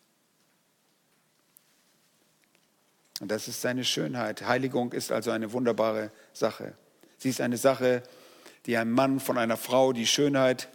Und 3.20 3.30
das 3.30 3.48
ist 3.48 3.60
seine 3.60 3.84
Schönheit. 3.84 4.46
Heiligung 4.46 4.92
ist 4.92 5.10
also 5.10 5.30
eine 5.30 5.52
wunderbare 5.52 6.12
Sache. 6.32 6.74
Sie 7.18 7.30
ist 7.30 7.40
eine 7.40 7.56
Sache, 7.56 8.02
die 8.66 8.76
einem 8.76 8.92
Mann 8.92 9.18
von 9.18 9.38
einer 9.38 9.56
Frau 9.56 9.92
die 9.92 10.06
Schönheit, 10.06 10.68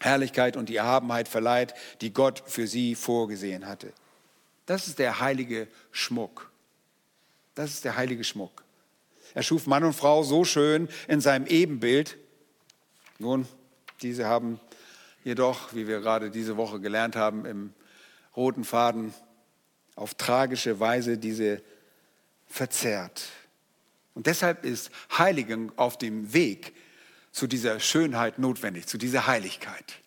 Herrlichkeit 0.00 0.56
und 0.56 0.70
die 0.70 0.76
Erhabenheit 0.76 1.28
verleiht, 1.28 1.74
die 2.00 2.12
Gott 2.12 2.42
für 2.46 2.66
sie 2.66 2.94
vorgesehen 2.94 3.66
hatte. 3.66 3.92
Das 4.64 4.86
ist 4.86 4.98
der 4.98 5.20
heilige 5.20 5.68
Schmuck. 5.90 6.50
Das 7.54 7.72
ist 7.72 7.84
der 7.84 7.96
heilige 7.96 8.24
Schmuck. 8.24 8.64
Er 9.34 9.42
schuf 9.42 9.66
Mann 9.66 9.84
und 9.84 9.92
Frau 9.92 10.22
so 10.22 10.44
schön 10.44 10.88
in 11.08 11.20
seinem 11.20 11.46
Ebenbild. 11.46 12.16
Nun, 13.18 13.46
diese 14.00 14.26
haben 14.26 14.60
jedoch, 15.24 15.74
wie 15.74 15.86
wir 15.86 16.00
gerade 16.00 16.30
diese 16.30 16.56
Woche 16.56 16.80
gelernt 16.80 17.16
haben, 17.16 17.44
im 17.44 17.72
roten 18.36 18.64
Faden 18.64 19.12
auf 19.96 20.14
tragische 20.14 20.80
Weise 20.80 21.18
diese 21.18 21.62
verzerrt. 22.46 23.28
Und 24.14 24.26
deshalb 24.26 24.64
ist 24.64 24.90
Heiligung 25.16 25.72
auf 25.78 25.98
dem 25.98 26.32
Weg 26.32 26.74
zu 27.32 27.46
dieser 27.46 27.80
Schönheit 27.80 28.38
notwendig, 28.38 28.86
zu 28.86 28.98
dieser 28.98 29.26
Heiligkeit. 29.26 30.00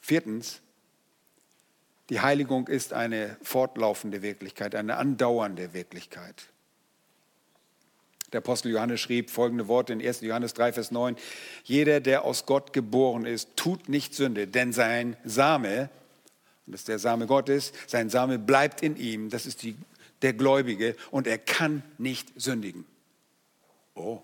Viertens, 0.00 0.60
die 2.10 2.20
Heiligung 2.20 2.68
ist 2.68 2.92
eine 2.92 3.36
fortlaufende 3.42 4.22
Wirklichkeit, 4.22 4.76
eine 4.76 4.96
andauernde 4.96 5.72
Wirklichkeit. 5.72 6.48
Der 8.32 8.38
Apostel 8.38 8.72
Johannes 8.72 9.00
schrieb 9.00 9.30
folgende 9.30 9.68
Worte 9.68 9.92
in 9.92 10.04
1. 10.04 10.20
Johannes 10.22 10.54
3, 10.54 10.72
Vers 10.72 10.90
9. 10.90 11.16
Jeder, 11.64 12.00
der 12.00 12.24
aus 12.24 12.44
Gott 12.44 12.72
geboren 12.72 13.24
ist, 13.24 13.50
tut 13.56 13.88
nicht 13.88 14.14
Sünde, 14.14 14.48
denn 14.48 14.72
sein 14.72 15.16
Same, 15.24 15.88
und 16.66 16.72
das 16.72 16.80
ist 16.82 16.88
der 16.88 16.98
Same 16.98 17.26
Gottes, 17.26 17.72
sein 17.86 18.10
Same 18.10 18.38
bleibt 18.38 18.82
in 18.82 18.96
ihm, 18.96 19.30
das 19.30 19.46
ist 19.46 19.62
die, 19.62 19.76
der 20.22 20.32
Gläubige, 20.32 20.96
und 21.12 21.26
er 21.26 21.38
kann 21.38 21.82
nicht 21.98 22.28
sündigen. 22.40 22.84
Oh, 23.94 24.22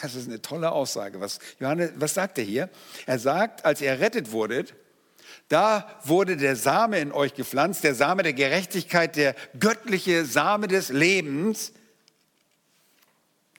das 0.00 0.14
ist 0.14 0.28
eine 0.28 0.40
tolle 0.40 0.72
Aussage. 0.72 1.20
Was, 1.20 1.38
Johannes, 1.58 1.92
was 1.96 2.14
sagt 2.14 2.38
er 2.38 2.44
hier? 2.44 2.70
Er 3.06 3.18
sagt, 3.18 3.64
als 3.64 3.80
ihr 3.80 3.88
errettet 3.88 4.32
wurdet, 4.32 4.74
da 5.48 6.00
wurde 6.04 6.36
der 6.36 6.56
Same 6.56 6.98
in 6.98 7.12
euch 7.12 7.34
gepflanzt, 7.34 7.84
der 7.84 7.94
Same 7.94 8.22
der 8.22 8.32
Gerechtigkeit, 8.32 9.16
der 9.16 9.34
göttliche 9.58 10.24
Same 10.24 10.68
des 10.68 10.88
Lebens. 10.90 11.72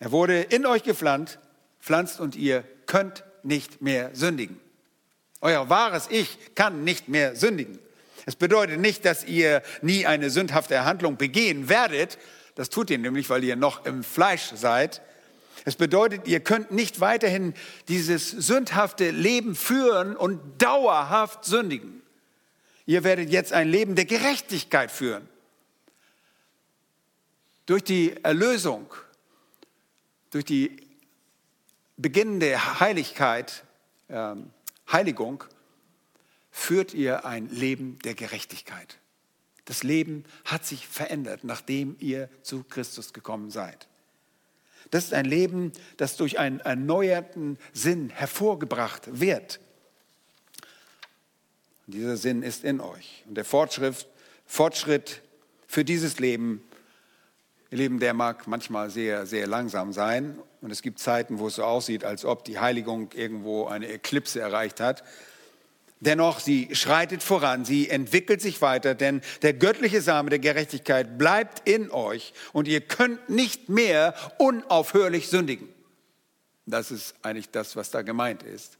Er 0.01 0.11
wurde 0.11 0.41
in 0.41 0.65
euch 0.65 0.81
gepflanzt, 0.81 1.37
pflanzt 1.79 2.19
und 2.19 2.35
ihr 2.35 2.63
könnt 2.87 3.23
nicht 3.43 3.83
mehr 3.83 4.09
sündigen. 4.13 4.59
Euer 5.41 5.69
wahres 5.69 6.07
Ich 6.09 6.55
kann 6.55 6.83
nicht 6.83 7.07
mehr 7.07 7.35
sündigen. 7.35 7.77
Es 8.25 8.35
bedeutet 8.35 8.79
nicht, 8.79 9.05
dass 9.05 9.23
ihr 9.23 9.61
nie 9.83 10.07
eine 10.07 10.31
sündhafte 10.31 10.85
Handlung 10.85 11.17
begehen 11.17 11.69
werdet. 11.69 12.17
Das 12.55 12.69
tut 12.69 12.89
ihr 12.89 12.97
nämlich, 12.97 13.29
weil 13.29 13.43
ihr 13.43 13.55
noch 13.55 13.85
im 13.85 14.03
Fleisch 14.03 14.51
seid. 14.55 15.03
Es 15.65 15.75
bedeutet, 15.75 16.27
ihr 16.27 16.39
könnt 16.39 16.71
nicht 16.71 16.99
weiterhin 16.99 17.53
dieses 17.87 18.31
sündhafte 18.31 19.11
Leben 19.11 19.53
führen 19.53 20.15
und 20.15 20.59
dauerhaft 20.59 21.45
sündigen. 21.45 22.01
Ihr 22.87 23.03
werdet 23.03 23.29
jetzt 23.29 23.53
ein 23.53 23.69
Leben 23.69 23.93
der 23.93 24.05
Gerechtigkeit 24.05 24.89
führen. 24.89 25.29
Durch 27.67 27.83
die 27.83 28.15
Erlösung, 28.23 28.91
durch 30.31 30.45
die 30.45 30.75
beginnende 31.97 32.79
Heiligkeit, 32.79 33.63
ähm, 34.09 34.49
Heiligung 34.91 35.43
führt 36.49 36.93
ihr 36.93 37.25
ein 37.25 37.49
Leben 37.49 37.99
der 37.99 38.15
Gerechtigkeit. 38.15 38.97
Das 39.65 39.83
Leben 39.83 40.25
hat 40.43 40.65
sich 40.65 40.87
verändert, 40.87 41.43
nachdem 41.43 41.95
ihr 41.99 42.29
zu 42.41 42.63
Christus 42.63 43.13
gekommen 43.13 43.51
seid. 43.51 43.87
Das 44.89 45.05
ist 45.05 45.13
ein 45.13 45.25
Leben, 45.25 45.71
das 45.97 46.17
durch 46.17 46.39
einen 46.39 46.59
erneuerten 46.59 47.57
Sinn 47.71 48.09
hervorgebracht 48.09 49.19
wird. 49.19 49.59
Und 51.87 51.93
dieser 51.93 52.17
Sinn 52.17 52.41
ist 52.41 52.63
in 52.63 52.81
euch. 52.81 53.23
Und 53.27 53.35
der 53.35 53.45
Fortschritt, 53.45 54.07
Fortschritt 54.45 55.21
für 55.67 55.85
dieses 55.85 56.19
Leben, 56.19 56.63
ihr 57.71 57.77
Leben, 57.77 57.99
der 57.99 58.13
mag 58.13 58.47
manchmal 58.47 58.89
sehr, 58.89 59.25
sehr 59.25 59.47
langsam 59.47 59.93
sein. 59.93 60.37
Und 60.61 60.71
es 60.71 60.81
gibt 60.81 60.99
Zeiten, 60.99 61.39
wo 61.39 61.47
es 61.47 61.55
so 61.55 61.63
aussieht, 61.63 62.03
als 62.03 62.25
ob 62.25 62.45
die 62.45 62.59
Heiligung 62.59 63.11
irgendwo 63.13 63.65
eine 63.65 63.87
Eklipse 63.87 64.39
erreicht 64.39 64.79
hat. 64.79 65.03
Dennoch, 66.01 66.39
sie 66.39 66.69
schreitet 66.73 67.23
voran, 67.23 67.63
sie 67.63 67.87
entwickelt 67.87 68.41
sich 68.41 68.61
weiter, 68.61 68.95
denn 68.95 69.21
der 69.43 69.53
göttliche 69.53 70.01
Same 70.01 70.31
der 70.31 70.39
Gerechtigkeit 70.39 71.17
bleibt 71.17 71.67
in 71.69 71.91
euch 71.91 72.33
und 72.53 72.67
ihr 72.67 72.81
könnt 72.81 73.29
nicht 73.29 73.69
mehr 73.69 74.15
unaufhörlich 74.39 75.27
sündigen. 75.29 75.69
Das 76.65 76.89
ist 76.89 77.13
eigentlich 77.21 77.51
das, 77.51 77.75
was 77.75 77.91
da 77.91 78.01
gemeint 78.01 78.41
ist. 78.41 78.79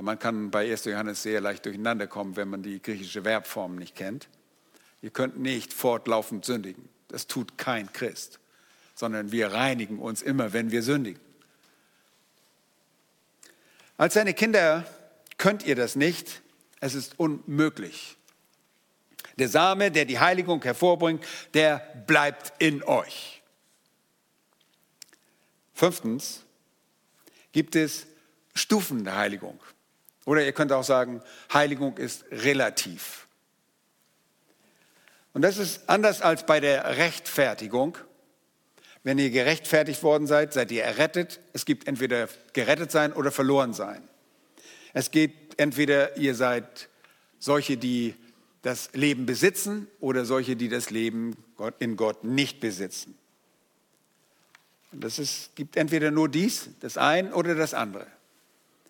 Man 0.00 0.18
kann 0.18 0.50
bei 0.50 0.70
1. 0.70 0.84
Johannes 0.84 1.22
sehr 1.22 1.40
leicht 1.40 1.64
durcheinander 1.64 2.08
kommen, 2.08 2.36
wenn 2.36 2.48
man 2.48 2.62
die 2.62 2.82
griechische 2.82 3.22
Verbform 3.22 3.76
nicht 3.76 3.94
kennt. 3.94 4.28
Ihr 5.02 5.10
könnt 5.10 5.38
nicht 5.38 5.72
fortlaufend 5.72 6.44
sündigen. 6.44 6.88
Das 7.12 7.26
tut 7.26 7.58
kein 7.58 7.92
Christ 7.92 8.40
sondern 9.00 9.32
wir 9.32 9.52
reinigen 9.52 9.98
uns 9.98 10.22
immer, 10.22 10.52
wenn 10.52 10.70
wir 10.70 10.82
sündigen. 10.82 11.20
Als 13.96 14.14
seine 14.14 14.34
Kinder 14.34 14.86
könnt 15.38 15.64
ihr 15.64 15.74
das 15.74 15.96
nicht. 15.96 16.42
Es 16.80 16.94
ist 16.94 17.18
unmöglich. 17.18 18.16
Der 19.38 19.48
Same, 19.48 19.90
der 19.90 20.04
die 20.04 20.20
Heiligung 20.20 20.62
hervorbringt, 20.62 21.24
der 21.54 21.78
bleibt 22.06 22.52
in 22.62 22.82
euch. 22.82 23.42
Fünftens 25.74 26.44
gibt 27.52 27.74
es 27.76 28.06
Stufen 28.54 29.04
der 29.04 29.16
Heiligung. 29.16 29.58
Oder 30.26 30.44
ihr 30.44 30.52
könnt 30.52 30.72
auch 30.72 30.84
sagen, 30.84 31.22
Heiligung 31.52 31.96
ist 31.96 32.24
relativ. 32.30 33.26
Und 35.32 35.42
das 35.42 35.58
ist 35.58 35.88
anders 35.88 36.22
als 36.22 36.44
bei 36.44 36.60
der 36.60 36.96
Rechtfertigung. 36.96 37.96
Wenn 39.02 39.18
ihr 39.18 39.30
gerechtfertigt 39.30 40.02
worden 40.02 40.26
seid, 40.26 40.52
seid 40.52 40.70
ihr 40.70 40.82
errettet. 40.82 41.40
Es 41.52 41.64
gibt 41.64 41.86
entweder 41.86 42.28
gerettet 42.52 42.90
sein 42.90 43.12
oder 43.12 43.30
verloren 43.30 43.72
sein. 43.72 44.02
Es 44.92 45.10
geht 45.10 45.32
entweder, 45.56 46.16
ihr 46.16 46.34
seid 46.34 46.88
solche, 47.38 47.76
die 47.76 48.14
das 48.62 48.90
Leben 48.92 49.24
besitzen 49.24 49.86
oder 50.00 50.24
solche, 50.24 50.56
die 50.56 50.68
das 50.68 50.90
Leben 50.90 51.36
in 51.78 51.96
Gott 51.96 52.24
nicht 52.24 52.60
besitzen. 52.60 53.16
Und 54.92 55.04
das 55.04 55.18
ist, 55.18 55.54
gibt 55.54 55.76
entweder 55.76 56.10
nur 56.10 56.28
dies, 56.28 56.70
das 56.80 56.98
ein 56.98 57.32
oder 57.32 57.54
das 57.54 57.74
andere. 57.74 58.06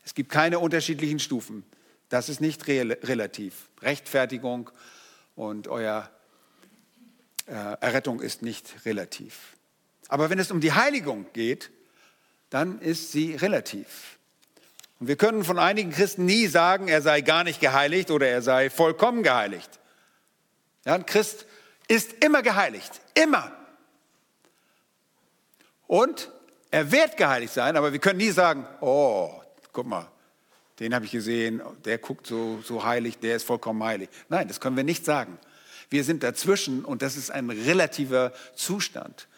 Es 0.05 0.15
gibt 0.15 0.31
keine 0.33 0.59
unterschiedlichen 0.59 1.19
Stufen. 1.19 1.63
Das 2.09 2.29
ist 2.29 2.41
nicht 2.41 2.67
relativ. 2.67 3.69
Rechtfertigung 3.83 4.71
und 5.37 5.69
euer 5.69 6.11
Errettung 7.51 8.21
ist 8.21 8.43
nicht 8.43 8.85
relativ. 8.85 9.57
Aber 10.09 10.31
wenn 10.31 10.39
es 10.39 10.51
um 10.51 10.61
die 10.61 10.73
Heiligung 10.73 11.27
geht, 11.33 11.71
dann 12.49 12.81
ist 12.81 13.13
sie 13.13 13.35
relativ. 13.35 14.19
Und 14.99 15.09
wir 15.09 15.17
können 15.17 15.45
von 15.45 15.59
einigen 15.59 15.91
Christen 15.91 16.27
nie 16.27 16.47
sagen, 16.47 16.89
er 16.89 17.03
sei 17.03 17.23
gar 17.23 17.45
nicht 17.45 17.61
geheiligt 17.61 18.11
oder 18.11 18.29
er 18.29 18.43
sei 18.43 18.71
vollkommen 18.71 19.23
geheiligt. 19.23 19.81
Ja, 20.85 20.95
ein 20.95 21.07
Christ 21.07 21.47
ist 21.89 22.25
immer 22.25 22.43
geheiligt, 22.43 23.01
immer. 23.15 23.53
Und 25.87 26.31
er 26.71 26.93
wird 26.93 27.17
geheiligt 27.17 27.53
sein, 27.53 27.77
aber 27.77 27.93
wir 27.93 27.99
können 27.99 28.19
nie 28.19 28.31
sagen, 28.31 28.67
oh, 28.81 29.33
guck 29.73 29.87
mal, 29.87 30.09
den 30.79 30.95
habe 30.95 31.05
ich 31.05 31.11
gesehen, 31.11 31.61
der 31.85 31.99
guckt 31.99 32.27
so, 32.27 32.61
so 32.63 32.85
heilig, 32.85 33.19
der 33.19 33.37
ist 33.37 33.45
vollkommen 33.45 33.83
heilig. 33.83 34.09
Nein, 34.29 34.49
das 34.49 34.61
können 34.61 34.77
wir 34.77 34.85
nicht 34.85 35.05
sagen. 35.05 35.39
Wir 35.91 36.05
sind 36.05 36.23
dazwischen 36.23 36.85
und 36.85 37.03
das 37.03 37.17
ist 37.17 37.31
ein 37.31 37.51
relativer 37.51 38.33
Zustand. 38.55 39.29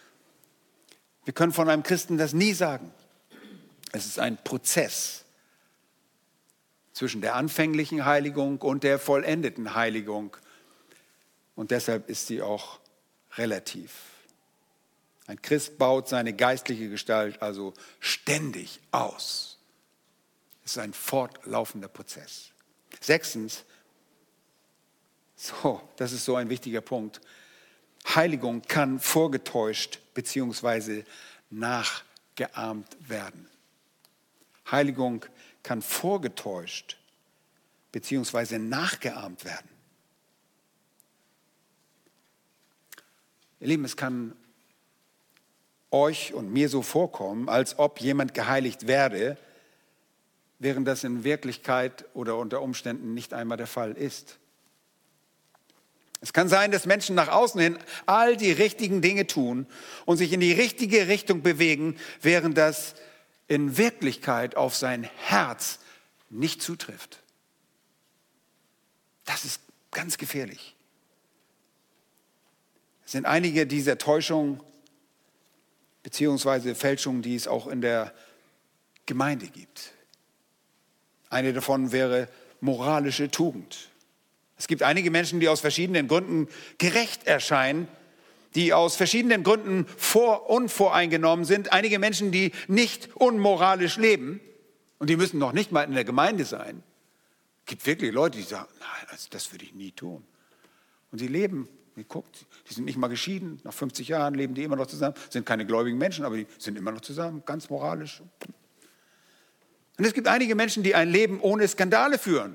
Wir 1.25 1.33
können 1.33 1.53
von 1.53 1.69
einem 1.69 1.83
Christen 1.83 2.19
das 2.19 2.35
nie 2.35 2.53
sagen. 2.53 2.93
Es 3.93 4.07
ist 4.07 4.19
ein 4.19 4.37
Prozess 4.43 5.25
zwischen 6.93 7.23
der 7.23 7.35
anfänglichen 7.35 8.05
Heiligung 8.05 8.59
und 8.59 8.85
der 8.85 8.99
vollendeten 8.99 9.75
Heiligung. 9.75 10.37
Und 11.55 11.71
deshalb 11.71 12.09
ist 12.09 12.27
sie 12.27 12.43
auch 12.43 12.81
relativ. 13.37 13.93
Ein 15.27 15.41
Christ 15.41 15.79
baut 15.79 16.09
seine 16.09 16.35
geistliche 16.35 16.91
Gestalt 16.91 17.41
also 17.41 17.73
ständig 18.01 18.81
aus. 18.91 19.59
Es 20.65 20.73
ist 20.73 20.79
ein 20.79 20.93
fortlaufender 20.93 21.89
Prozess. 21.89 22.51
Sechstens, 23.01 23.65
so, 25.43 25.81
das 25.97 26.13
ist 26.13 26.25
so 26.25 26.37
ein 26.37 26.49
wichtiger 26.49 26.81
Punkt. 26.81 27.21
Heiligung 28.15 28.63
kann 28.63 29.01
vorgetäuscht 29.01 30.01
bzw. 30.15 31.05
nachgeahmt 31.51 32.97
werden. 33.09 33.49
Heiligung 34.71 35.25
kann 35.63 35.83
vorgetäuscht 35.83 36.99
bzw. 37.93 38.59
nachgeahmt 38.59 39.45
werden. 39.45 39.69
Ihr 43.61 43.69
Lieben, 43.69 43.85
es 43.85 43.97
kann 43.97 44.35
euch 45.91 46.35
und 46.35 46.53
mir 46.53 46.69
so 46.69 46.83
vorkommen, 46.83 47.49
als 47.49 47.79
ob 47.79 48.01
jemand 48.01 48.35
geheiligt 48.35 48.87
werde, 48.87 49.37
während 50.59 50.89
das 50.89 51.05
in 51.05 51.23
Wirklichkeit 51.23 52.05
oder 52.15 52.39
unter 52.39 52.63
Umständen 52.63 53.15
nicht 53.15 53.35
einmal 53.35 53.59
der 53.59 53.67
Fall 53.67 53.93
ist. 53.93 54.39
Es 56.23 56.33
kann 56.33 56.49
sein, 56.49 56.71
dass 56.71 56.87
Menschen 56.87 57.17
nach 57.17 57.29
außen 57.29 57.61
hin 57.61 57.79
all 58.07 58.37
die 58.37 58.53
richtigen 58.53 59.03
Dinge 59.03 59.27
tun 59.27 59.67
und 60.07 60.19
sich 60.19 60.33
in 60.33 60.39
die 60.39 60.53
richtige 60.53 61.09
Richtung 61.09 61.43
bewegen, 61.43 61.97
während 62.21 62.57
das 62.57 62.95
in 63.49 63.77
Wirklichkeit 63.77 64.57
auf 64.57 64.77
sein 64.77 65.03
Herz 65.03 65.81
nicht 66.31 66.63
zutrifft. 66.63 67.19
Das 69.25 69.45
ist 69.45 69.63
ganz 69.91 70.17
gefährlich. 70.17 70.77
Es 73.05 73.13
sind 73.13 73.27
einige 73.27 73.67
dieser 73.67 73.99
Täuschungen 73.99 74.61
beziehungsweise 76.05 76.77
Fälschungen, 76.77 77.23
die 77.23 77.35
es 77.35 77.49
auch 77.49 77.67
in 77.67 77.81
der 77.81 78.15
Gemeinde 79.07 79.49
gibt. 79.49 79.93
Eine 81.31 81.53
davon 81.53 81.91
wäre 81.91 82.29
moralische 82.61 83.29
Tugend. 83.29 83.92
Es 84.63 84.69
gibt 84.69 84.85
einige 84.85 85.11
Menschen, 85.11 85.41
die 85.41 85.49
aus 85.49 85.59
verschiedenen 85.59 86.07
Gründen 86.07 86.47
gerecht 86.79 87.27
erscheinen, 87.27 87.89
die 88.55 88.73
aus 88.73 88.95
verschiedenen 88.95 89.43
Gründen 89.43 89.87
vor, 89.97 90.49
unvoreingenommen 90.49 91.45
sind. 91.45 91.73
Einige 91.73 91.99
Menschen, 91.99 92.31
die 92.31 92.53
nicht 92.69 93.09
unmoralisch 93.17 93.97
leben 93.97 94.41
und 95.01 95.11
die 95.11 95.17
müssen 95.17 95.41
noch 95.41 95.53
nicht 95.53 95.73
mal 95.73 95.83
in 95.83 95.95
der 95.95 96.05
Gemeinde 96.05 96.45
sein. 96.45 96.85
Es 97.67 97.71
gibt 97.71 97.85
wirklich 97.87 98.13
Leute, 98.13 98.39
die 98.39 98.45
sagen, 98.45 98.69
nein, 98.79 99.09
also 99.11 99.27
das 99.31 99.51
würde 99.51 99.65
ich 99.65 99.75
nie 99.75 99.91
tun. 99.91 100.23
Und 101.11 101.19
sie 101.19 101.27
leben, 101.27 101.69
ihr 101.97 102.05
guckt, 102.05 102.47
die 102.71 102.75
sind 102.75 102.85
nicht 102.85 102.99
mal 102.99 103.09
geschieden, 103.09 103.61
nach 103.65 103.75
50 103.75 104.07
Jahren 104.07 104.35
leben 104.35 104.55
die 104.55 104.63
immer 104.63 104.77
noch 104.77 104.87
zusammen, 104.87 105.17
sind 105.29 105.45
keine 105.45 105.67
gläubigen 105.67 105.99
Menschen, 105.99 106.25
aber 106.25 106.37
die 106.37 106.47
sind 106.59 106.79
immer 106.79 106.93
noch 106.93 107.01
zusammen, 107.01 107.43
ganz 107.45 107.69
moralisch. 107.69 108.23
Und 109.99 110.05
es 110.05 110.15
gibt 110.15 110.29
einige 110.29 110.55
Menschen, 110.55 110.85
die 110.85 110.95
ein 110.95 111.11
Leben 111.11 111.41
ohne 111.41 111.67
Skandale 111.67 112.17
führen. 112.17 112.55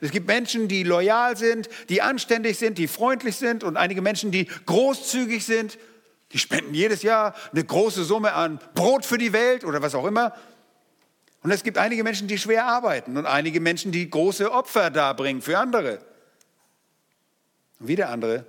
Es 0.00 0.10
gibt 0.10 0.26
Menschen, 0.26 0.68
die 0.68 0.82
loyal 0.82 1.36
sind, 1.36 1.68
die 1.88 2.02
anständig 2.02 2.58
sind, 2.58 2.78
die 2.78 2.88
freundlich 2.88 3.36
sind 3.36 3.64
und 3.64 3.76
einige 3.76 4.02
Menschen, 4.02 4.30
die 4.30 4.46
großzügig 4.66 5.44
sind. 5.44 5.78
Die 6.32 6.38
spenden 6.38 6.74
jedes 6.74 7.02
Jahr 7.02 7.34
eine 7.52 7.64
große 7.64 8.04
Summe 8.04 8.32
an 8.32 8.58
Brot 8.74 9.04
für 9.04 9.18
die 9.18 9.32
Welt 9.32 9.64
oder 9.64 9.82
was 9.82 9.94
auch 9.94 10.06
immer. 10.06 10.34
Und 11.42 11.50
es 11.50 11.62
gibt 11.62 11.78
einige 11.78 12.02
Menschen, 12.02 12.26
die 12.26 12.38
schwer 12.38 12.66
arbeiten 12.66 13.16
und 13.16 13.26
einige 13.26 13.60
Menschen, 13.60 13.92
die 13.92 14.08
große 14.08 14.50
Opfer 14.50 14.90
darbringen 14.90 15.42
für 15.42 15.58
andere. 15.58 16.00
Und 17.78 17.88
wieder 17.88 18.08
andere 18.08 18.46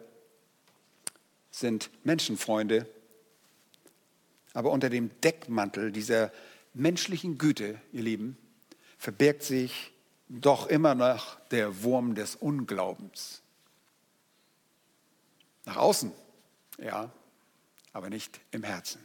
sind 1.51 1.89
Menschenfreunde, 2.03 2.87
aber 4.53 4.71
unter 4.71 4.89
dem 4.89 5.11
Deckmantel 5.21 5.91
dieser 5.91 6.31
menschlichen 6.73 7.37
Güte, 7.37 7.79
ihr 7.91 8.01
Lieben, 8.01 8.37
verbirgt 8.97 9.43
sich 9.43 9.91
doch 10.28 10.67
immer 10.67 10.95
noch 10.95 11.38
der 11.51 11.84
Wurm 11.84 12.15
des 12.15 12.36
Unglaubens. 12.36 13.41
Nach 15.65 15.78
außen, 15.78 16.11
ja, 16.78 17.11
aber 17.93 18.09
nicht 18.09 18.39
im 18.51 18.63
Herzen. 18.63 19.01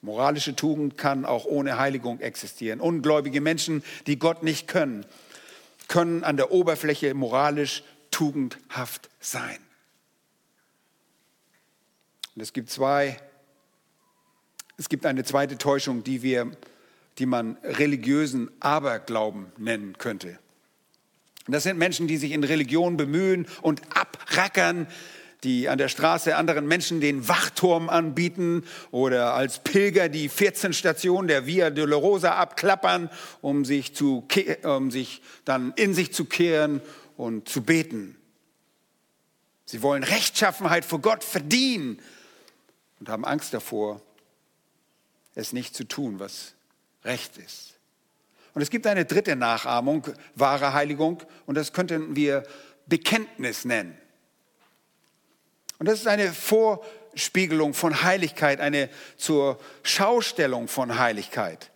Moralische 0.00 0.54
Tugend 0.54 0.98
kann 0.98 1.24
auch 1.24 1.46
ohne 1.46 1.78
Heiligung 1.78 2.20
existieren. 2.20 2.80
Ungläubige 2.80 3.40
Menschen, 3.40 3.82
die 4.06 4.18
Gott 4.18 4.42
nicht 4.42 4.68
können, 4.68 5.06
können 5.88 6.24
an 6.24 6.36
der 6.36 6.52
Oberfläche 6.52 7.14
moralisch 7.14 7.82
tugendhaft 8.10 9.08
sein. 9.20 9.58
Und 12.34 12.42
es 12.42 12.52
gibt 12.52 12.70
zwei, 12.70 13.18
es 14.76 14.88
gibt 14.88 15.06
eine 15.06 15.24
zweite 15.24 15.56
Täuschung, 15.56 16.04
die 16.04 16.22
wir 16.22 16.50
die 17.18 17.26
man 17.26 17.56
religiösen 17.62 18.50
Aberglauben 18.60 19.52
nennen 19.56 19.96
könnte. 19.98 20.38
das 21.46 21.62
sind 21.62 21.78
Menschen, 21.78 22.08
die 22.08 22.16
sich 22.16 22.32
in 22.32 22.44
Religion 22.44 22.96
bemühen 22.96 23.46
und 23.62 23.82
abrackern, 23.96 24.86
die 25.44 25.68
an 25.68 25.78
der 25.78 25.88
Straße 25.88 26.36
anderen 26.36 26.66
Menschen 26.66 27.00
den 27.00 27.28
Wachturm 27.28 27.88
anbieten 27.90 28.64
oder 28.90 29.34
als 29.34 29.62
Pilger 29.62 30.08
die 30.08 30.28
14 30.28 30.72
Stationen 30.72 31.28
der 31.28 31.46
Via 31.46 31.70
Dolorosa 31.70 32.34
abklappern, 32.34 33.10
um 33.42 33.64
sich, 33.64 33.94
zu, 33.94 34.26
um 34.62 34.90
sich 34.90 35.22
dann 35.44 35.72
in 35.76 35.94
sich 35.94 36.12
zu 36.12 36.24
kehren 36.24 36.80
und 37.16 37.48
zu 37.48 37.62
beten. 37.62 38.16
Sie 39.66 39.82
wollen 39.82 40.02
Rechtschaffenheit 40.02 40.84
vor 40.84 41.00
Gott 41.00 41.22
verdienen 41.24 42.00
und 43.00 43.08
haben 43.08 43.24
Angst 43.24 43.52
davor, 43.54 44.00
es 45.34 45.52
nicht 45.52 45.74
zu 45.74 45.84
tun, 45.84 46.20
was 46.20 46.53
recht 47.04 47.36
ist. 47.38 47.74
Und 48.54 48.62
es 48.62 48.70
gibt 48.70 48.86
eine 48.86 49.04
dritte 49.04 49.36
Nachahmung, 49.36 50.06
wahre 50.34 50.72
Heiligung, 50.72 51.22
und 51.46 51.56
das 51.56 51.72
könnten 51.72 52.14
wir 52.14 52.44
Bekenntnis 52.86 53.64
nennen. 53.64 53.98
Und 55.78 55.86
das 55.86 56.00
ist 56.00 56.06
eine 56.06 56.32
Vorspiegelung 56.32 57.74
von 57.74 58.02
Heiligkeit, 58.02 58.60
eine 58.60 58.88
zur 59.16 59.58
Schaustellung 59.82 60.68
von 60.68 60.98
Heiligkeit. 60.98 61.70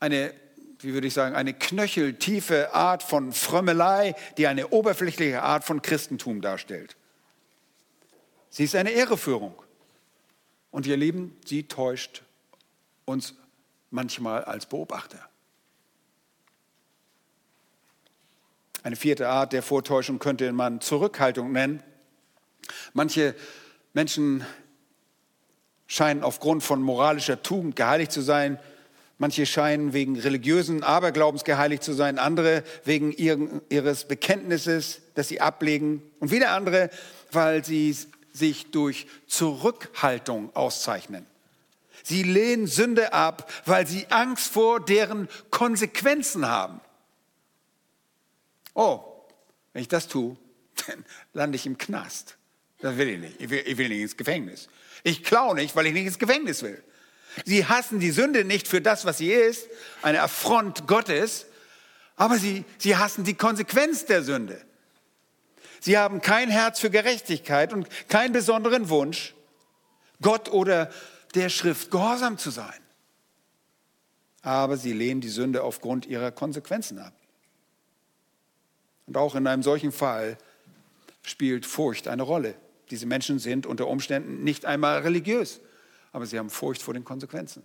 Eine, 0.00 0.32
wie 0.80 0.94
würde 0.94 1.06
ich 1.06 1.14
sagen, 1.14 1.36
eine 1.36 1.52
knöcheltiefe 1.52 2.74
Art 2.74 3.02
von 3.02 3.32
Frömmelei, 3.32 4.14
die 4.38 4.46
eine 4.46 4.68
oberflächliche 4.68 5.42
Art 5.42 5.64
von 5.64 5.82
Christentum 5.82 6.40
darstellt. 6.40 6.96
Sie 8.48 8.64
ist 8.64 8.74
eine 8.74 8.90
Ehreführung. 8.90 9.54
Und 10.70 10.86
ihr 10.86 10.96
Lieben, 10.96 11.36
sie 11.44 11.64
täuscht 11.64 12.22
uns 13.04 13.34
manchmal 13.92 14.44
als 14.44 14.66
Beobachter. 14.66 15.18
Eine 18.82 18.96
vierte 18.96 19.28
Art 19.28 19.52
der 19.52 19.62
Vortäuschung 19.62 20.18
könnte 20.18 20.50
man 20.52 20.80
Zurückhaltung 20.80 21.52
nennen. 21.52 21.82
Manche 22.94 23.36
Menschen 23.92 24.44
scheinen 25.86 26.24
aufgrund 26.24 26.64
von 26.64 26.82
moralischer 26.82 27.42
Tugend 27.42 27.76
geheiligt 27.76 28.10
zu 28.10 28.22
sein. 28.22 28.58
Manche 29.18 29.46
scheinen 29.46 29.92
wegen 29.92 30.18
religiösen 30.18 30.82
Aberglaubens 30.82 31.44
geheiligt 31.44 31.84
zu 31.84 31.92
sein. 31.92 32.18
Andere 32.18 32.64
wegen 32.84 33.12
ihres 33.12 34.04
Bekenntnisses, 34.08 35.02
das 35.14 35.28
sie 35.28 35.40
ablegen. 35.40 36.02
Und 36.18 36.32
wieder 36.32 36.50
andere, 36.50 36.90
weil 37.30 37.64
sie 37.64 37.96
sich 38.32 38.70
durch 38.72 39.06
Zurückhaltung 39.28 40.56
auszeichnen. 40.56 41.26
Sie 42.02 42.22
lehnen 42.22 42.66
Sünde 42.66 43.12
ab, 43.12 43.50
weil 43.64 43.86
sie 43.86 44.06
Angst 44.10 44.52
vor 44.52 44.80
deren 44.80 45.28
Konsequenzen 45.50 46.46
haben. 46.46 46.80
Oh, 48.74 49.00
wenn 49.72 49.82
ich 49.82 49.88
das 49.88 50.08
tue, 50.08 50.36
dann 50.86 51.04
lande 51.32 51.56
ich 51.56 51.66
im 51.66 51.78
Knast. 51.78 52.36
Das 52.80 52.96
will 52.96 53.08
ich 53.08 53.20
nicht. 53.20 53.40
Ich 53.40 53.50
will, 53.50 53.62
ich 53.64 53.76
will 53.78 53.88
nicht 53.88 54.00
ins 54.00 54.16
Gefängnis. 54.16 54.68
Ich 55.04 55.22
klaue 55.22 55.54
nicht, 55.54 55.76
weil 55.76 55.86
ich 55.86 55.92
nicht 55.92 56.06
ins 56.06 56.18
Gefängnis 56.18 56.62
will. 56.62 56.82
Sie 57.44 57.64
hassen 57.66 57.98
die 58.00 58.10
Sünde 58.10 58.44
nicht 58.44 58.68
für 58.68 58.80
das, 58.80 59.04
was 59.04 59.18
sie 59.18 59.32
ist, 59.32 59.68
eine 60.02 60.22
Affront 60.22 60.86
Gottes, 60.86 61.46
aber 62.16 62.38
sie, 62.38 62.64
sie 62.78 62.96
hassen 62.96 63.24
die 63.24 63.34
Konsequenz 63.34 64.04
der 64.04 64.22
Sünde. 64.22 64.60
Sie 65.80 65.98
haben 65.98 66.20
kein 66.20 66.50
Herz 66.50 66.78
für 66.78 66.90
Gerechtigkeit 66.90 67.72
und 67.72 67.88
keinen 68.08 68.32
besonderen 68.32 68.88
Wunsch, 68.88 69.34
Gott 70.20 70.48
oder 70.50 70.92
der 71.34 71.48
Schrift 71.48 71.90
gehorsam 71.90 72.38
zu 72.38 72.50
sein. 72.50 72.80
Aber 74.42 74.76
sie 74.76 74.92
lehnen 74.92 75.20
die 75.20 75.28
Sünde 75.28 75.62
aufgrund 75.62 76.06
ihrer 76.06 76.32
Konsequenzen 76.32 76.98
ab. 76.98 77.14
Und 79.06 79.16
auch 79.16 79.34
in 79.34 79.46
einem 79.46 79.62
solchen 79.62 79.92
Fall 79.92 80.36
spielt 81.22 81.66
Furcht 81.66 82.08
eine 82.08 82.22
Rolle. 82.22 82.54
Diese 82.90 83.06
Menschen 83.06 83.38
sind 83.38 83.66
unter 83.66 83.86
Umständen 83.86 84.44
nicht 84.44 84.66
einmal 84.66 84.98
religiös, 85.00 85.60
aber 86.12 86.26
sie 86.26 86.38
haben 86.38 86.50
Furcht 86.50 86.82
vor 86.82 86.94
den 86.94 87.04
Konsequenzen. 87.04 87.62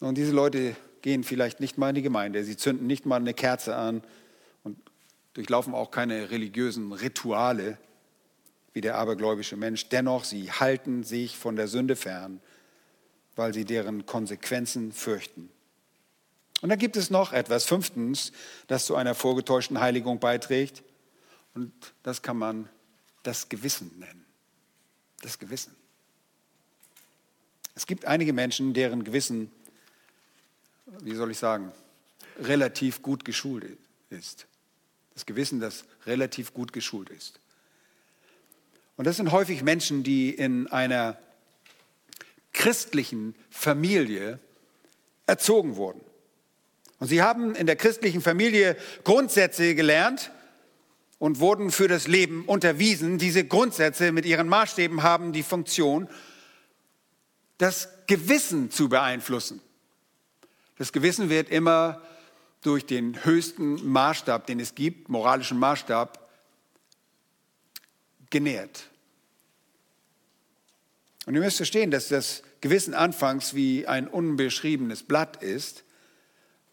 Und 0.00 0.16
diese 0.16 0.32
Leute 0.32 0.74
gehen 1.00 1.22
vielleicht 1.22 1.60
nicht 1.60 1.78
mal 1.78 1.90
in 1.90 1.94
die 1.94 2.02
Gemeinde, 2.02 2.42
sie 2.42 2.56
zünden 2.56 2.86
nicht 2.86 3.06
mal 3.06 3.16
eine 3.16 3.34
Kerze 3.34 3.76
an 3.76 4.02
und 4.64 4.76
durchlaufen 5.34 5.74
auch 5.74 5.90
keine 5.90 6.30
religiösen 6.30 6.92
Rituale 6.92 7.78
wie 8.72 8.80
der 8.80 8.96
abergläubische 8.96 9.56
Mensch. 9.56 9.88
Dennoch, 9.88 10.24
sie 10.24 10.50
halten 10.50 11.04
sich 11.04 11.36
von 11.36 11.56
der 11.56 11.68
Sünde 11.68 11.96
fern, 11.96 12.40
weil 13.36 13.54
sie 13.54 13.64
deren 13.64 14.06
Konsequenzen 14.06 14.92
fürchten. 14.92 15.50
Und 16.62 16.68
dann 16.68 16.78
gibt 16.78 16.96
es 16.96 17.10
noch 17.10 17.32
etwas, 17.32 17.64
fünftens, 17.64 18.32
das 18.68 18.86
zu 18.86 18.94
einer 18.94 19.14
vorgetäuschten 19.14 19.80
Heiligung 19.80 20.20
beiträgt. 20.20 20.84
Und 21.54 21.72
das 22.02 22.22
kann 22.22 22.36
man 22.36 22.68
das 23.24 23.48
Gewissen 23.48 23.90
nennen. 23.98 24.24
Das 25.22 25.38
Gewissen. 25.38 25.74
Es 27.74 27.86
gibt 27.86 28.04
einige 28.04 28.32
Menschen, 28.32 28.74
deren 28.74 29.02
Gewissen, 29.02 29.50
wie 31.00 31.14
soll 31.14 31.30
ich 31.30 31.38
sagen, 31.38 31.72
relativ 32.38 33.02
gut 33.02 33.24
geschult 33.24 33.64
ist. 34.10 34.46
Das 35.14 35.26
Gewissen, 35.26 35.60
das 35.60 35.84
relativ 36.06 36.54
gut 36.54 36.72
geschult 36.72 37.10
ist. 37.10 37.40
Und 39.02 39.06
das 39.06 39.16
sind 39.16 39.32
häufig 39.32 39.64
Menschen, 39.64 40.04
die 40.04 40.30
in 40.30 40.68
einer 40.68 41.18
christlichen 42.52 43.34
Familie 43.50 44.38
erzogen 45.26 45.74
wurden. 45.74 46.00
Und 47.00 47.08
sie 47.08 47.20
haben 47.20 47.56
in 47.56 47.66
der 47.66 47.74
christlichen 47.74 48.20
Familie 48.20 48.76
Grundsätze 49.02 49.74
gelernt 49.74 50.30
und 51.18 51.40
wurden 51.40 51.72
für 51.72 51.88
das 51.88 52.06
Leben 52.06 52.44
unterwiesen. 52.44 53.18
Diese 53.18 53.44
Grundsätze 53.44 54.12
mit 54.12 54.24
ihren 54.24 54.46
Maßstäben 54.46 55.02
haben 55.02 55.32
die 55.32 55.42
Funktion, 55.42 56.08
das 57.58 57.88
Gewissen 58.06 58.70
zu 58.70 58.88
beeinflussen. 58.88 59.60
Das 60.78 60.92
Gewissen 60.92 61.28
wird 61.28 61.50
immer 61.50 62.02
durch 62.60 62.86
den 62.86 63.24
höchsten 63.24 63.84
Maßstab, 63.84 64.46
den 64.46 64.60
es 64.60 64.76
gibt, 64.76 65.08
moralischen 65.08 65.58
Maßstab, 65.58 66.30
genährt. 68.30 68.91
Und 71.26 71.34
ihr 71.34 71.40
müsst 71.40 71.58
verstehen, 71.58 71.90
dass 71.90 72.08
das 72.08 72.42
Gewissen 72.60 72.94
anfangs 72.94 73.54
wie 73.54 73.86
ein 73.86 74.08
unbeschriebenes 74.08 75.02
Blatt 75.02 75.42
ist 75.42 75.84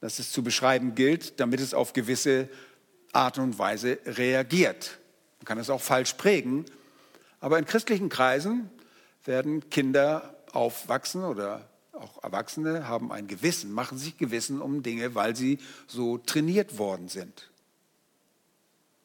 das 0.01 0.19
es 0.19 0.31
zu 0.31 0.43
beschreiben 0.43 0.95
gilt, 0.95 1.39
damit 1.39 1.59
es 1.59 1.73
auf 1.73 1.93
gewisse 1.93 2.49
Art 3.11 3.37
und 3.37 3.57
Weise 3.59 3.99
reagiert. 4.05 4.97
Man 5.39 5.45
kann 5.45 5.57
es 5.57 5.69
auch 5.69 5.81
falsch 5.81 6.13
prägen, 6.13 6.65
aber 7.39 7.59
in 7.59 7.65
christlichen 7.65 8.09
Kreisen 8.09 8.69
werden 9.25 9.69
Kinder 9.69 10.35
aufwachsen 10.51 11.23
oder 11.23 11.67
auch 11.93 12.23
Erwachsene 12.23 12.87
haben 12.87 13.11
ein 13.11 13.27
Gewissen, 13.27 13.73
machen 13.73 13.97
sich 13.97 14.17
Gewissen 14.17 14.61
um 14.61 14.83
Dinge, 14.83 15.15
weil 15.15 15.35
sie 15.35 15.59
so 15.87 16.17
trainiert 16.17 16.77
worden 16.77 17.09
sind. 17.09 17.49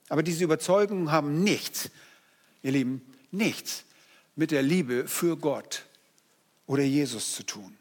Aber 0.08 0.22
diese 0.22 0.44
Überzeugungen 0.44 1.10
haben 1.10 1.42
nichts, 1.42 1.90
ihr 2.62 2.72
Lieben, 2.72 3.02
nichts 3.32 3.84
mit 4.36 4.50
der 4.50 4.62
Liebe 4.62 5.06
für 5.06 5.36
Gott 5.36 5.84
oder 6.66 6.82
Jesus 6.82 7.34
zu 7.34 7.42
tun. 7.44 7.76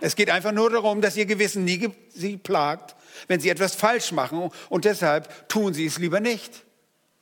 Es 0.00 0.16
geht 0.16 0.30
einfach 0.30 0.52
nur 0.52 0.70
darum, 0.70 1.00
dass 1.00 1.16
ihr 1.16 1.26
Gewissen 1.26 1.64
nie 1.64 1.90
sie 2.08 2.38
plagt, 2.38 2.96
wenn 3.28 3.40
sie 3.40 3.50
etwas 3.50 3.74
falsch 3.74 4.12
machen 4.12 4.50
und 4.68 4.84
deshalb 4.84 5.48
tun 5.48 5.74
sie 5.74 5.86
es 5.86 5.98
lieber 5.98 6.20
nicht. 6.20 6.64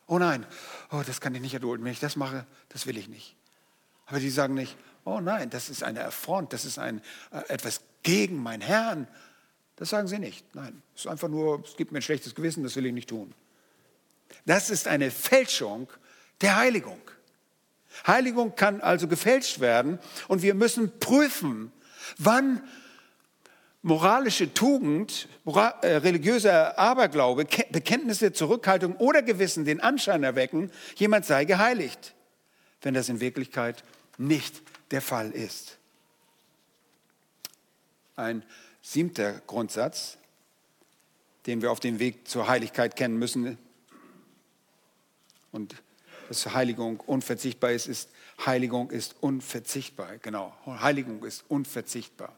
Oh 0.06 0.18
nein, 0.18 0.46
oh, 0.90 1.02
das 1.04 1.20
kann 1.20 1.34
ich 1.34 1.40
nicht 1.40 1.54
erdulden. 1.54 1.84
Wenn 1.84 1.92
ich 1.92 2.00
das 2.00 2.16
mache, 2.16 2.46
das 2.68 2.86
will 2.86 2.96
ich 2.96 3.08
nicht. 3.08 3.36
Aber 4.06 4.20
die 4.20 4.30
sagen 4.30 4.54
nicht, 4.54 4.76
oh 5.04 5.20
nein, 5.20 5.50
das 5.50 5.68
ist 5.68 5.82
eine 5.82 6.04
Affront, 6.04 6.52
das 6.52 6.64
ist 6.64 6.78
ein, 6.78 7.02
äh, 7.30 7.40
etwas 7.48 7.82
gegen 8.02 8.42
meinen 8.42 8.62
Herrn. 8.62 9.08
Das 9.76 9.90
sagen 9.90 10.08
sie 10.08 10.18
nicht. 10.18 10.54
Nein, 10.54 10.82
es 10.94 11.02
ist 11.02 11.06
einfach 11.08 11.28
nur, 11.28 11.62
es 11.64 11.76
gibt 11.76 11.92
mir 11.92 11.98
ein 11.98 12.02
schlechtes 12.02 12.34
Gewissen, 12.34 12.62
das 12.62 12.76
will 12.76 12.86
ich 12.86 12.92
nicht 12.92 13.08
tun. 13.08 13.34
Das 14.46 14.70
ist 14.70 14.88
eine 14.88 15.10
Fälschung 15.10 15.88
der 16.40 16.56
Heiligung. 16.56 17.00
Heiligung 18.06 18.54
kann 18.54 18.80
also 18.80 19.08
gefälscht 19.08 19.60
werden 19.60 19.98
und 20.28 20.42
wir 20.42 20.54
müssen 20.54 20.98
prüfen, 20.98 21.72
Wann 22.16 22.62
moralische 23.82 24.52
Tugend, 24.54 25.28
äh, 25.44 25.86
religiöser 25.86 26.78
Aberglaube, 26.78 27.46
Bekenntnisse, 27.70 28.32
Zurückhaltung 28.32 28.96
oder 28.96 29.22
Gewissen 29.22 29.64
den 29.64 29.80
Anschein 29.80 30.22
erwecken, 30.24 30.70
jemand 30.96 31.26
sei 31.26 31.44
geheiligt, 31.44 32.14
wenn 32.82 32.94
das 32.94 33.08
in 33.08 33.20
Wirklichkeit 33.20 33.84
nicht 34.16 34.62
der 34.90 35.02
Fall 35.02 35.30
ist. 35.30 35.78
Ein 38.16 38.42
siebter 38.82 39.40
Grundsatz, 39.46 40.18
den 41.46 41.62
wir 41.62 41.70
auf 41.70 41.80
dem 41.80 41.98
Weg 41.98 42.26
zur 42.26 42.48
Heiligkeit 42.48 42.96
kennen 42.96 43.18
müssen 43.18 43.58
und 45.52 45.76
dass 46.28 46.52
Heiligung 46.52 47.00
unverzichtbar 47.00 47.72
ist, 47.72 47.86
ist 47.86 48.10
Heiligung 48.44 48.90
ist 48.90 49.16
unverzichtbar. 49.20 50.18
Genau, 50.18 50.54
Heiligung 50.66 51.24
ist 51.24 51.44
unverzichtbar. 51.48 52.32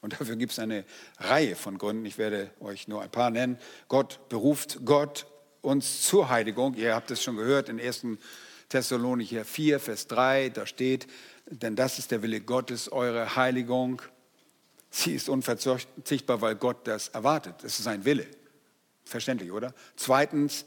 Und 0.00 0.12
dafür 0.12 0.36
gibt 0.36 0.52
es 0.52 0.58
eine 0.58 0.84
Reihe 1.18 1.56
von 1.56 1.76
Gründen. 1.76 2.04
Ich 2.04 2.18
werde 2.18 2.50
euch 2.60 2.86
nur 2.86 3.02
ein 3.02 3.10
paar 3.10 3.30
nennen. 3.30 3.58
Gott 3.88 4.28
beruft 4.28 4.84
Gott 4.84 5.26
uns 5.60 6.02
zur 6.02 6.28
Heiligung. 6.28 6.74
Ihr 6.74 6.94
habt 6.94 7.10
es 7.10 7.22
schon 7.22 7.36
gehört 7.36 7.68
in 7.68 7.80
1. 7.80 8.06
Thessalonicher 8.68 9.44
4, 9.44 9.80
Vers 9.80 10.06
3. 10.06 10.50
Da 10.50 10.66
steht, 10.66 11.08
denn 11.46 11.74
das 11.74 11.98
ist 11.98 12.10
der 12.10 12.22
Wille 12.22 12.40
Gottes, 12.40 12.92
eure 12.92 13.34
Heiligung. 13.34 14.02
Sie 14.90 15.14
ist 15.14 15.28
unverzichtbar, 15.28 16.40
weil 16.40 16.54
Gott 16.54 16.86
das 16.86 17.08
erwartet. 17.08 17.56
Das 17.62 17.78
ist 17.78 17.84
sein 17.84 18.04
Wille. 18.04 18.26
Verständlich, 19.08 19.52
oder? 19.52 19.74
Zweitens, 19.96 20.64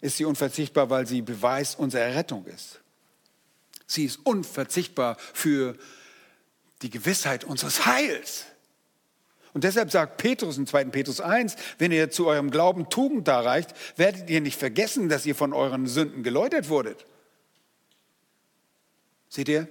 ist 0.00 0.16
sie 0.16 0.24
unverzichtbar, 0.24 0.90
weil 0.90 1.06
sie 1.06 1.22
Beweis 1.22 1.74
unserer 1.74 2.14
Rettung 2.14 2.46
ist. 2.46 2.80
Sie 3.86 4.04
ist 4.04 4.18
unverzichtbar 4.24 5.16
für 5.32 5.76
die 6.82 6.90
Gewissheit 6.90 7.44
unseres 7.44 7.86
Heils. 7.86 8.44
Und 9.54 9.64
deshalb 9.64 9.90
sagt 9.90 10.18
Petrus 10.18 10.58
in 10.58 10.66
2. 10.66 10.84
Petrus 10.84 11.20
1, 11.20 11.56
wenn 11.78 11.90
ihr 11.90 12.10
zu 12.10 12.26
eurem 12.26 12.50
Glauben 12.50 12.90
Tugend 12.90 13.26
darreicht, 13.26 13.70
werdet 13.96 14.30
ihr 14.30 14.40
nicht 14.40 14.58
vergessen, 14.58 15.08
dass 15.08 15.26
ihr 15.26 15.34
von 15.34 15.52
euren 15.52 15.86
Sünden 15.86 16.22
geläutert 16.22 16.68
wurdet. 16.68 17.06
Seht 19.28 19.48
ihr? 19.48 19.66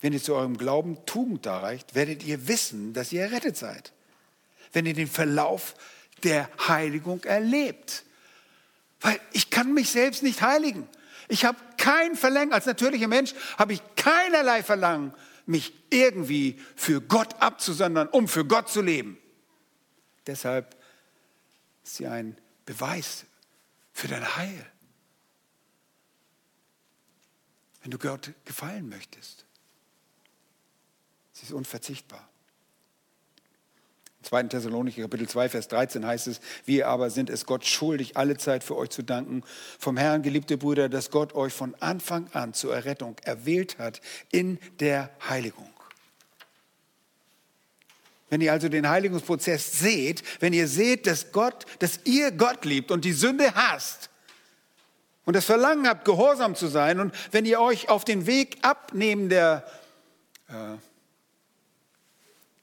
Wenn 0.00 0.12
ihr 0.12 0.22
zu 0.22 0.34
eurem 0.34 0.56
Glauben 0.56 0.98
Tugend 1.06 1.46
darreicht, 1.46 1.94
werdet 1.94 2.24
ihr 2.24 2.48
wissen, 2.48 2.94
dass 2.94 3.12
ihr 3.12 3.22
errettet 3.22 3.56
seid. 3.56 3.92
Wenn 4.72 4.86
ihr 4.86 4.94
den 4.94 5.08
Verlauf 5.08 5.74
der 6.22 6.50
Heiligung 6.66 7.24
erlebt. 7.24 8.04
Weil 9.00 9.20
ich 9.32 9.50
kann 9.50 9.74
mich 9.74 9.90
selbst 9.90 10.22
nicht 10.22 10.42
heiligen. 10.42 10.88
Ich 11.28 11.44
habe 11.44 11.58
kein 11.76 12.16
Verlangen, 12.16 12.52
als 12.52 12.66
natürlicher 12.66 13.08
Mensch 13.08 13.34
habe 13.58 13.72
ich 13.72 13.82
keinerlei 13.96 14.62
Verlangen, 14.62 15.12
mich 15.44 15.72
irgendwie 15.90 16.60
für 16.74 17.00
Gott 17.00 17.40
abzusondern, 17.40 18.08
um 18.08 18.28
für 18.28 18.44
Gott 18.44 18.68
zu 18.68 18.82
leben. 18.82 19.18
Deshalb 20.26 20.76
ist 21.84 21.96
sie 21.96 22.06
ein 22.06 22.36
Beweis 22.64 23.24
für 23.92 24.08
dein 24.08 24.36
Heil. 24.36 24.66
Wenn 27.82 27.92
du 27.92 27.98
Gott 27.98 28.32
gefallen 28.44 28.88
möchtest. 28.88 29.44
Sie 31.32 31.44
ist 31.44 31.52
unverzichtbar. 31.52 32.28
2. 34.26 34.44
Thessalonicher 34.44 35.02
Kapitel 35.02 35.28
2, 35.28 35.48
Vers 35.48 35.68
13 35.68 36.04
heißt 36.04 36.26
es, 36.26 36.40
wir 36.64 36.88
aber 36.88 37.10
sind 37.10 37.30
es 37.30 37.46
Gott 37.46 37.64
schuldig, 37.64 38.16
alle 38.16 38.36
Zeit 38.36 38.64
für 38.64 38.76
euch 38.76 38.90
zu 38.90 39.02
danken. 39.02 39.42
Vom 39.78 39.96
Herrn, 39.96 40.22
geliebte 40.22 40.56
Brüder, 40.58 40.88
dass 40.88 41.10
Gott 41.10 41.34
euch 41.34 41.52
von 41.52 41.74
Anfang 41.80 42.28
an 42.32 42.52
zur 42.52 42.74
Errettung 42.74 43.16
erwählt 43.22 43.78
hat 43.78 44.00
in 44.30 44.58
der 44.80 45.10
Heiligung. 45.28 45.70
Wenn 48.28 48.40
ihr 48.40 48.52
also 48.52 48.68
den 48.68 48.88
Heiligungsprozess 48.88 49.78
seht, 49.78 50.22
wenn 50.40 50.52
ihr 50.52 50.66
seht, 50.66 51.06
dass 51.06 51.30
Gott, 51.30 51.64
dass 51.78 52.00
ihr 52.04 52.32
Gott 52.32 52.64
liebt 52.64 52.90
und 52.90 53.04
die 53.04 53.12
Sünde 53.12 53.54
hasst 53.54 54.10
und 55.24 55.36
das 55.36 55.44
Verlangen 55.44 55.86
habt, 55.86 56.04
gehorsam 56.04 56.56
zu 56.56 56.66
sein 56.66 56.98
und 56.98 57.14
wenn 57.30 57.44
ihr 57.44 57.60
euch 57.60 57.88
auf 57.88 58.04
den 58.04 58.26
Weg 58.26 58.58
abnehmen 58.62 59.28
der 59.28 59.64
äh, 60.48 60.76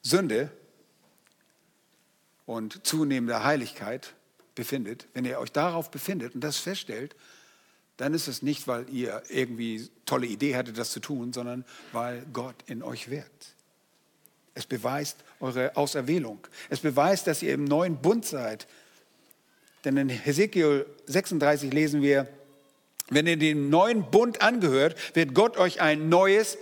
Sünde 0.02 0.52
und 2.46 2.86
zunehmender 2.86 3.44
Heiligkeit 3.44 4.14
befindet, 4.56 5.08
wenn 5.14 5.26
ihr 5.26 5.40
euch 5.40 5.52
darauf 5.52 5.92
befindet 5.92 6.36
und 6.36 6.42
das 6.42 6.58
feststellt, 6.58 7.16
dann 7.98 8.14
ist 8.14 8.28
es 8.28 8.42
nicht, 8.42 8.68
weil 8.68 8.90
ihr 8.90 9.24
irgendwie 9.30 9.90
tolle 10.06 10.28
Idee 10.28 10.56
hattet, 10.56 10.78
das 10.78 10.92
zu 10.92 11.00
tun, 11.00 11.32
sondern 11.32 11.64
weil 11.92 12.26
Gott 12.34 12.56
in 12.66 12.82
euch 12.82 13.10
wirkt. 13.10 13.56
Es 14.56 14.66
beweist 14.66 15.18
eure 15.40 15.76
Auserwählung. 15.76 16.40
Es 16.70 16.80
beweist, 16.80 17.28
dass 17.28 17.42
ihr 17.42 17.54
im 17.54 17.64
neuen 17.64 17.98
Bund 17.98 18.26
seid. 18.26 18.68
Denn 19.84 19.98
in 19.98 20.10
Hesekiel 20.10 20.86
36 21.08 21.74
lesen 21.74 22.02
wir, 22.02 22.28
wenn 23.10 23.28
ihr 23.28 23.38
dem 23.38 23.70
neuen 23.70 24.10
Bund 24.10 24.42
angehört, 24.42 24.96
wird 25.16 25.34
Gott 25.34 25.58
euch 25.58 25.82
ein 25.82 26.10
neues 26.10 26.58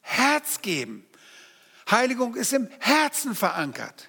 Herz 0.00 0.60
geben. 0.60 1.06
Heiligung 1.90 2.34
ist 2.34 2.52
im 2.52 2.68
Herzen 2.80 3.34
verankert. 3.34 4.08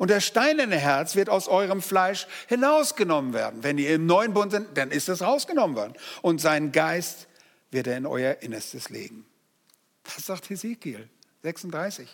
Und 0.00 0.10
das 0.10 0.24
steinerne 0.24 0.78
Herz 0.78 1.14
wird 1.14 1.28
aus 1.28 1.46
eurem 1.46 1.82
Fleisch 1.82 2.26
hinausgenommen 2.48 3.34
werden. 3.34 3.62
Wenn 3.62 3.76
ihr 3.76 3.94
im 3.94 4.06
neuen 4.06 4.32
Bund 4.32 4.50
sind, 4.50 4.78
dann 4.78 4.90
ist 4.90 5.10
es 5.10 5.20
rausgenommen 5.20 5.76
worden. 5.76 5.92
Und 6.22 6.40
seinen 6.40 6.72
Geist 6.72 7.28
wird 7.70 7.86
er 7.86 7.98
in 7.98 8.06
euer 8.06 8.38
Innerstes 8.40 8.88
legen. 8.88 9.26
Das 10.04 10.24
sagt 10.24 10.48
Hesekiel 10.48 11.06
36. 11.42 12.08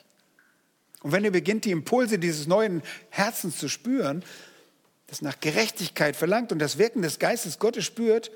Und 1.02 1.12
wenn 1.12 1.22
ihr 1.22 1.30
beginnt, 1.30 1.64
die 1.64 1.70
Impulse 1.70 2.18
dieses 2.18 2.48
neuen 2.48 2.82
Herzens 3.10 3.56
zu 3.56 3.68
spüren, 3.68 4.24
das 5.06 5.22
nach 5.22 5.38
Gerechtigkeit 5.38 6.16
verlangt 6.16 6.50
und 6.50 6.58
das 6.58 6.78
Wirken 6.78 7.02
des 7.02 7.20
Geistes 7.20 7.60
Gottes 7.60 7.84
spürt, 7.84 8.32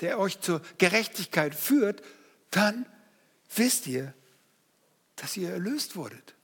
der 0.00 0.18
euch 0.18 0.40
zur 0.40 0.60
Gerechtigkeit 0.78 1.54
führt, 1.54 2.02
dann 2.50 2.84
wisst 3.54 3.86
ihr, 3.86 4.12
dass 5.14 5.36
ihr 5.36 5.50
erlöst 5.50 5.94
wurdet. 5.94 6.34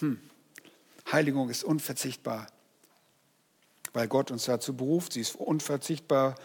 Hm. 0.00 0.18
Heiligung 1.10 1.50
ist 1.50 1.64
unverzichtbar, 1.64 2.46
weil 3.92 4.08
Gott 4.08 4.30
uns 4.30 4.44
dazu 4.44 4.76
beruft. 4.76 5.14
Sie 5.14 5.20
ist 5.20 5.36
unverzichtbar, 5.36 6.36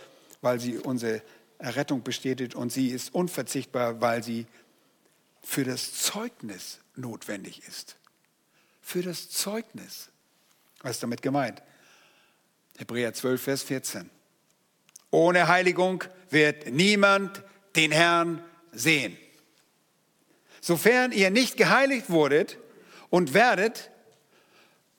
weil 0.41 0.60
sie 0.60 0.78
unsere 0.78 1.22
Errettung 1.60 2.03
bestätigt 2.03 2.55
und 2.55 2.72
sie 2.72 2.89
ist 2.89 3.14
unverzichtbar, 3.14 4.01
weil 4.01 4.24
sie 4.24 4.45
für 5.41 5.64
das 5.64 5.93
Zeugnis 5.93 6.80
notwendig 6.95 7.64
ist. 7.68 7.95
Für 8.82 9.01
das 9.01 9.30
Zeugnis. 9.30 10.10
Was 10.82 10.91
ist 10.91 11.03
damit 11.03 11.22
gemeint? 11.22 11.62
Hebräer 12.78 13.14
12, 13.14 13.41
Vers 13.41 13.64
14. 13.64 14.10
Ohne 15.10 15.47
Heiligung 15.47 16.03
wird 16.30 16.72
niemand 16.72 17.43
den 17.76 17.91
Herrn 17.91 18.43
sehen. 18.72 19.18
Sofern 20.62 21.12
ihr 21.12 21.30
nicht 21.30 21.58
geheiligt 21.58 22.10
wurdet 22.10 22.58
und 23.10 23.34
werdet, 23.34 23.89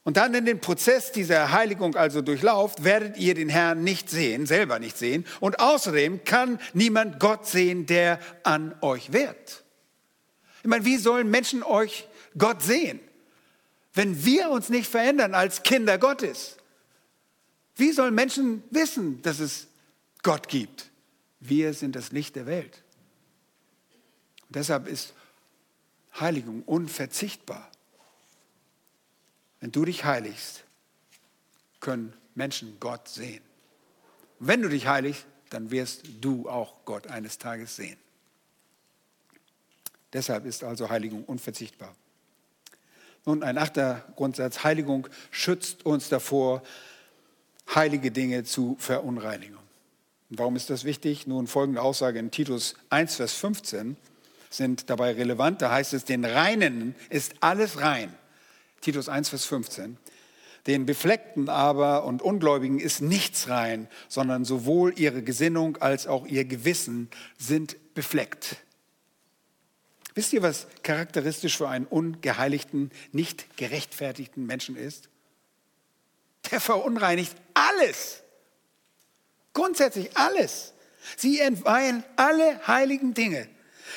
und 0.09 0.17
dann 0.17 0.33
in 0.33 0.47
den 0.47 0.59
Prozess 0.59 1.13
dieser 1.13 1.53
Heiligung 1.53 1.95
also 1.95 2.23
durchlauft, 2.23 2.83
werdet 2.83 3.19
ihr 3.19 3.35
den 3.35 3.51
Herrn 3.51 3.85
nicht 3.85 4.09
sehen, 4.09 4.47
selber 4.47 4.79
nicht 4.79 4.97
sehen. 4.97 5.27
Und 5.39 5.61
außerdem 5.61 6.25
kann 6.25 6.59
niemand 6.73 7.21
Gott 7.21 7.47
sehen, 7.47 7.85
der 7.85 8.19
an 8.43 8.75
euch 8.81 9.13
wird. 9.13 9.65
Ich 10.63 10.67
meine, 10.67 10.87
wie 10.87 10.97
sollen 10.97 11.31
Menschen 11.31 11.63
euch 11.63 12.09
Gott 12.39 12.63
sehen, 12.63 13.01
wenn 13.93 14.25
wir 14.25 14.49
uns 14.49 14.71
nicht 14.71 14.91
verändern 14.91 15.35
als 15.35 15.63
Kinder 15.63 15.99
Gottes? 15.99 16.57
Wie 17.77 17.93
sollen 17.93 18.15
Menschen 18.15 18.63
wissen, 18.71 19.21
dass 19.21 19.41
es 19.41 19.67
Gott 20.23 20.49
gibt? 20.49 20.89
Wir 21.39 21.75
sind 21.75 21.95
das 21.95 22.13
Licht 22.13 22.35
der 22.35 22.47
Welt. 22.47 22.83
Und 24.47 24.57
deshalb 24.57 24.89
ist 24.89 25.13
Heiligung 26.19 26.63
unverzichtbar. 26.63 27.71
Wenn 29.61 29.73
du 29.73 29.85
dich 29.85 30.05
heiligst, 30.05 30.65
können 31.81 32.13
Menschen 32.35 32.79
Gott 32.81 33.09
sehen. 33.09 33.43
Wenn 34.39 34.63
du 34.63 34.69
dich 34.69 34.87
heiligst, 34.87 35.27
dann 35.51 35.71
wirst 35.71 36.03
du 36.21 36.49
auch 36.49 36.85
Gott 36.85 37.07
eines 37.09 37.39
Tages 37.39 37.77
sehen. 37.77 37.99
Deshalb 40.13 40.47
ist 40.47 40.65
also 40.65 40.89
Heiligung 40.89 41.25
unverzichtbar. 41.25 41.95
Nun, 43.27 43.43
ein 43.43 43.59
achter 43.59 44.05
Grundsatz, 44.17 44.65
Heiligung 44.65 45.07
schützt 45.31 45.85
uns 45.85 46.09
davor, 46.09 46.63
heilige 47.75 48.11
Dinge 48.11 48.45
zu 48.45 48.77
verunreinigen. 48.79 49.59
Warum 50.31 50.57
ist 50.57 50.71
das 50.71 50.85
wichtig? 50.85 51.27
Nun, 51.27 51.47
folgende 51.47 51.83
Aussage 51.83 52.19
in 52.19 52.31
Titus 52.31 52.75
1, 52.91 53.17
Vers 53.17 53.35
15 53.35 53.97
sind 54.51 54.89
dabei 54.89 55.13
relevant. 55.13 55.61
Da 55.61 55.71
heißt 55.71 55.93
es, 55.95 56.05
den 56.05 56.25
Reinen 56.25 56.95
ist 57.11 57.35
alles 57.41 57.81
rein. 57.81 58.15
Titus 58.81 59.09
1, 59.09 59.29
Vers 59.29 59.45
15. 59.45 59.99
Den 60.66 60.87
Befleckten 60.87 61.49
aber 61.49 62.05
und 62.05 62.20
Ungläubigen 62.20 62.79
ist 62.79 63.01
nichts 63.01 63.49
rein, 63.49 63.89
sondern 64.09 64.45
sowohl 64.45 64.93
ihre 64.99 65.22
Gesinnung 65.22 65.79
als 65.79 66.07
auch 66.07 66.26
ihr 66.26 66.45
Gewissen 66.45 67.09
sind 67.39 67.76
befleckt. 67.95 68.57
Wisst 70.14 70.33
ihr, 70.33 70.43
was 70.43 70.66
charakteristisch 70.83 71.57
für 71.57 71.68
einen 71.68 71.87
ungeheiligten, 71.87 72.91
nicht 73.12 73.57
gerechtfertigten 73.57 74.47
Menschen 74.47 74.76
ist? 74.76 75.09
Der 76.51 76.61
verunreinigt 76.61 77.37
alles. 77.55 78.22
Grundsätzlich 79.53 80.16
alles. 80.16 80.74
Sie 81.16 81.41
entweihen 81.41 82.05
alle 82.16 82.66
heiligen 82.66 83.14
Dinge. 83.14 83.49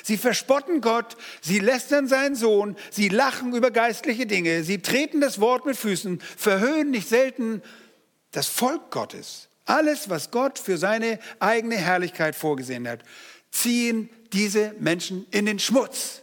Sie 0.04 0.18
verspotten 0.18 0.82
Gott, 0.82 1.18
sie 1.41 1.60
lästern 1.60 2.08
seinen 2.08 2.36
Sohn, 2.36 2.76
sie 2.89 3.10
lachen 3.10 3.54
über 3.54 3.72
geistliche 3.72 4.26
Dinge, 4.26 4.64
sie 4.64 4.80
treten 4.80 5.22
das 5.22 5.39
Wort 5.39 5.66
mit 5.66 5.78
Füßen, 5.78 6.22
verhöhnen 6.38 6.91
nicht 6.91 7.08
selten 7.08 7.62
das 8.32 8.47
Volk 8.47 8.91
Gottes. 8.91 9.49
Alles, 9.66 10.10
was 10.10 10.32
Gott 10.32 10.60
für 10.60 10.78
seine 10.78 11.20
eigene 11.39 11.76
Herrlichkeit 11.76 12.36
vorgesehen 12.36 12.88
hat, 12.88 13.04
ziehen 13.52 14.10
diese 14.34 14.74
Menschen 14.80 15.28
in 15.32 15.45
den 15.45 15.60
Schmutz. 15.60 16.22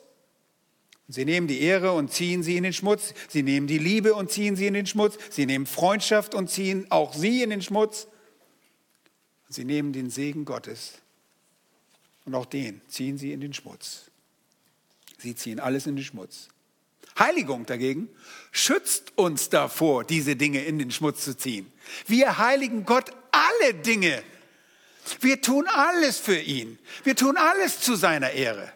Sie 1.11 1.25
nehmen 1.25 1.47
die 1.47 1.63
Ehre 1.63 1.93
und 1.93 2.13
ziehen 2.13 2.43
sie 2.43 2.57
in 2.57 2.65
den 2.65 2.75
Schmutz. 2.75 3.15
Sie 3.29 3.43
nehmen 3.43 3.67
die 3.67 3.79
Liebe 3.79 4.15
und 4.15 4.31
ziehen 4.31 4.57
sie 4.57 4.67
in 4.67 4.75
den 4.75 4.87
Schmutz. 4.87 5.17
Sie 5.31 5.47
nehmen 5.47 5.65
Freundschaft 5.65 6.35
und 6.35 6.51
ziehen 6.51 6.87
auch 6.91 7.15
sie 7.15 7.43
in 7.43 7.51
den 7.51 7.63
Schmutz. 7.63 8.09
Sie 9.49 9.65
nehmen 9.65 9.95
den 9.95 10.11
Segen 10.11 10.45
Gottes 10.45 11.01
und 12.29 12.35
auch 12.35 12.45
den 12.45 12.83
ziehen 12.89 13.17
sie 13.17 13.33
in 13.33 13.41
den 13.41 13.55
Schmutz. 13.55 14.11
Sie 15.17 15.35
ziehen 15.35 15.61
alles 15.61 15.87
in 15.87 15.97
den 15.97 16.05
Schmutz. 16.05 16.49
Heiligung 17.19 17.65
dagegen 17.65 18.11
schützt 18.53 19.17
uns 19.17 19.49
davor, 19.49 20.05
diese 20.05 20.37
Dinge 20.37 20.63
in 20.63 20.79
den 20.79 20.91
Schmutz 20.91 21.25
zu 21.25 21.35
ziehen. 21.35 21.73
Wir 22.07 22.37
heiligen 22.37 22.85
Gott 22.85 23.13
alle 23.33 23.73
Dinge. 23.73 24.23
Wir 25.21 25.41
tun 25.41 25.67
alles 25.69 26.19
für 26.19 26.39
ihn. 26.39 26.79
Wir 27.03 27.17
tun 27.17 27.39
alles 27.39 27.81
zu 27.81 27.97
seiner 27.97 28.33
Ehre. 28.33 28.71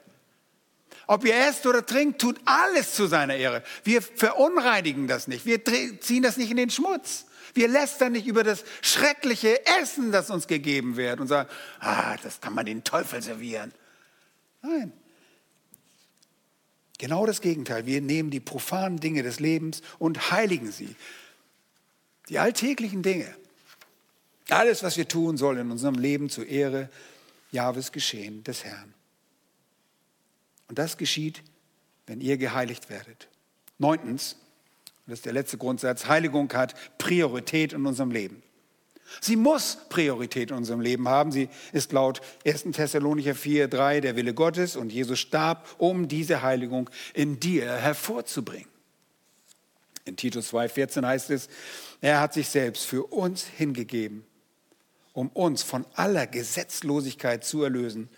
Ob 1.06 1.26
ihr 1.26 1.34
esst 1.34 1.66
oder 1.66 1.84
trinkt, 1.84 2.22
tut 2.22 2.40
alles 2.46 2.94
zu 2.94 3.06
seiner 3.06 3.36
Ehre. 3.36 3.62
Wir 3.84 4.00
verunreinigen 4.00 5.08
das 5.08 5.28
nicht. 5.28 5.44
Wir 5.44 5.62
ziehen 6.00 6.22
das 6.22 6.38
nicht 6.38 6.50
in 6.50 6.56
den 6.56 6.70
Schmutz. 6.70 7.26
Wir 7.54 7.68
lästern 7.68 8.12
nicht 8.12 8.26
über 8.26 8.44
das 8.44 8.64
schreckliche 8.80 9.64
Essen, 9.80 10.12
das 10.12 10.30
uns 10.30 10.46
gegeben 10.46 10.96
wird 10.96 11.20
und 11.20 11.28
sagen, 11.28 11.48
ah, 11.80 12.16
das 12.22 12.40
kann 12.40 12.54
man 12.54 12.66
den 12.66 12.84
Teufel 12.84 13.22
servieren. 13.22 13.72
Nein. 14.62 14.92
Genau 16.98 17.26
das 17.26 17.40
Gegenteil. 17.40 17.84
Wir 17.84 18.00
nehmen 18.00 18.30
die 18.30 18.40
profanen 18.40 19.00
Dinge 19.00 19.22
des 19.22 19.40
Lebens 19.40 19.82
und 19.98 20.30
heiligen 20.30 20.70
sie. 20.70 20.94
Die 22.28 22.38
alltäglichen 22.38 23.02
Dinge. 23.02 23.34
Alles, 24.48 24.82
was 24.82 24.96
wir 24.96 25.08
tun, 25.08 25.36
soll 25.36 25.58
in 25.58 25.70
unserem 25.70 25.96
Leben 25.96 26.30
zur 26.30 26.46
Ehre 26.46 26.88
Jahwes 27.50 27.92
geschehen, 27.92 28.44
des 28.44 28.64
Herrn. 28.64 28.94
Und 30.68 30.78
das 30.78 30.96
geschieht, 30.96 31.42
wenn 32.06 32.20
ihr 32.20 32.36
geheiligt 32.36 32.88
werdet. 32.88 33.28
Neuntens, 33.78 34.36
das 35.06 35.18
ist 35.18 35.26
der 35.26 35.32
letzte 35.32 35.58
Grundsatz, 35.58 36.06
Heiligung 36.06 36.52
hat 36.52 36.74
Priorität 36.98 37.72
in 37.72 37.86
unserem 37.86 38.10
Leben. 38.10 38.42
Sie 39.20 39.36
muss 39.36 39.78
Priorität 39.88 40.50
in 40.50 40.56
unserem 40.56 40.80
Leben 40.80 41.08
haben. 41.08 41.32
Sie 41.32 41.48
ist 41.72 41.92
laut 41.92 42.20
1. 42.46 42.64
Thessalonicher 42.72 43.34
4, 43.34 43.68
3 43.68 44.00
der 44.00 44.16
Wille 44.16 44.34
Gottes 44.34 44.76
und 44.76 44.92
Jesus 44.92 45.18
starb, 45.18 45.68
um 45.78 46.08
diese 46.08 46.42
Heiligung 46.42 46.88
in 47.12 47.38
dir 47.38 47.70
hervorzubringen. 47.72 48.68
In 50.04 50.16
Titus 50.16 50.48
2, 50.48 50.68
14 50.68 51.06
heißt 51.06 51.30
es, 51.30 51.48
er 52.00 52.20
hat 52.20 52.34
sich 52.34 52.48
selbst 52.48 52.84
für 52.84 53.04
uns 53.04 53.44
hingegeben, 53.44 54.24
um 55.12 55.28
uns 55.28 55.62
von 55.62 55.86
aller 55.94 56.26
Gesetzlosigkeit 56.26 57.44
zu 57.44 57.62
erlösen 57.62 58.08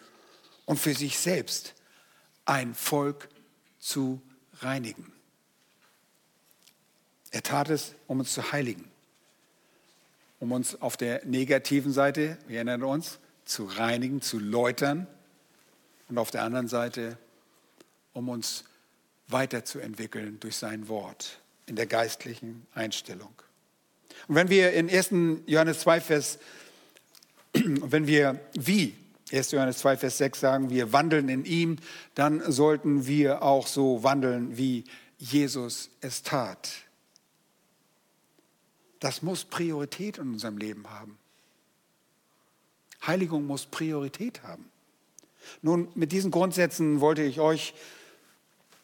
und 0.64 0.78
für 0.78 0.94
sich 0.94 1.18
selbst 1.18 1.74
ein 2.46 2.74
Volk 2.74 3.28
zu 3.78 4.22
reinigen. 4.60 5.13
Er 7.34 7.42
tat 7.42 7.68
es, 7.68 7.96
um 8.06 8.20
uns 8.20 8.32
zu 8.32 8.52
heiligen, 8.52 8.84
um 10.38 10.52
uns 10.52 10.80
auf 10.80 10.96
der 10.96 11.24
negativen 11.24 11.92
Seite, 11.92 12.38
wir 12.46 12.58
erinnern 12.58 12.84
uns, 12.84 13.18
zu 13.44 13.64
reinigen, 13.64 14.22
zu 14.22 14.38
läutern 14.38 15.08
und 16.08 16.18
auf 16.18 16.30
der 16.30 16.44
anderen 16.44 16.68
Seite, 16.68 17.18
um 18.12 18.28
uns 18.28 18.62
weiterzuentwickeln 19.26 20.38
durch 20.38 20.54
sein 20.54 20.86
Wort 20.86 21.40
in 21.66 21.74
der 21.74 21.86
geistlichen 21.86 22.68
Einstellung. 22.72 23.34
Und 24.28 24.36
wenn 24.36 24.48
wir 24.48 24.72
in 24.72 24.88
1. 24.88 25.10
Johannes 25.46 25.80
2, 25.80 26.00
Vers, 26.02 26.38
wenn 27.52 28.06
wir 28.06 28.38
wie 28.52 28.94
1. 29.32 29.50
Johannes 29.50 29.78
2, 29.78 29.96
Vers 29.96 30.18
6 30.18 30.38
sagen, 30.38 30.70
wir 30.70 30.92
wandeln 30.92 31.28
in 31.28 31.44
ihm, 31.44 31.78
dann 32.14 32.52
sollten 32.52 33.08
wir 33.08 33.42
auch 33.42 33.66
so 33.66 34.04
wandeln, 34.04 34.56
wie 34.56 34.84
Jesus 35.18 35.90
es 36.00 36.22
tat. 36.22 36.83
Das 39.00 39.22
muss 39.22 39.44
Priorität 39.44 40.18
in 40.18 40.32
unserem 40.32 40.58
Leben 40.58 40.88
haben. 40.88 41.18
Heiligung 43.06 43.46
muss 43.46 43.66
Priorität 43.66 44.42
haben. 44.42 44.70
Nun, 45.62 45.88
mit 45.94 46.12
diesen 46.12 46.30
Grundsätzen 46.30 47.00
wollte 47.00 47.22
ich 47.22 47.40
euch 47.40 47.74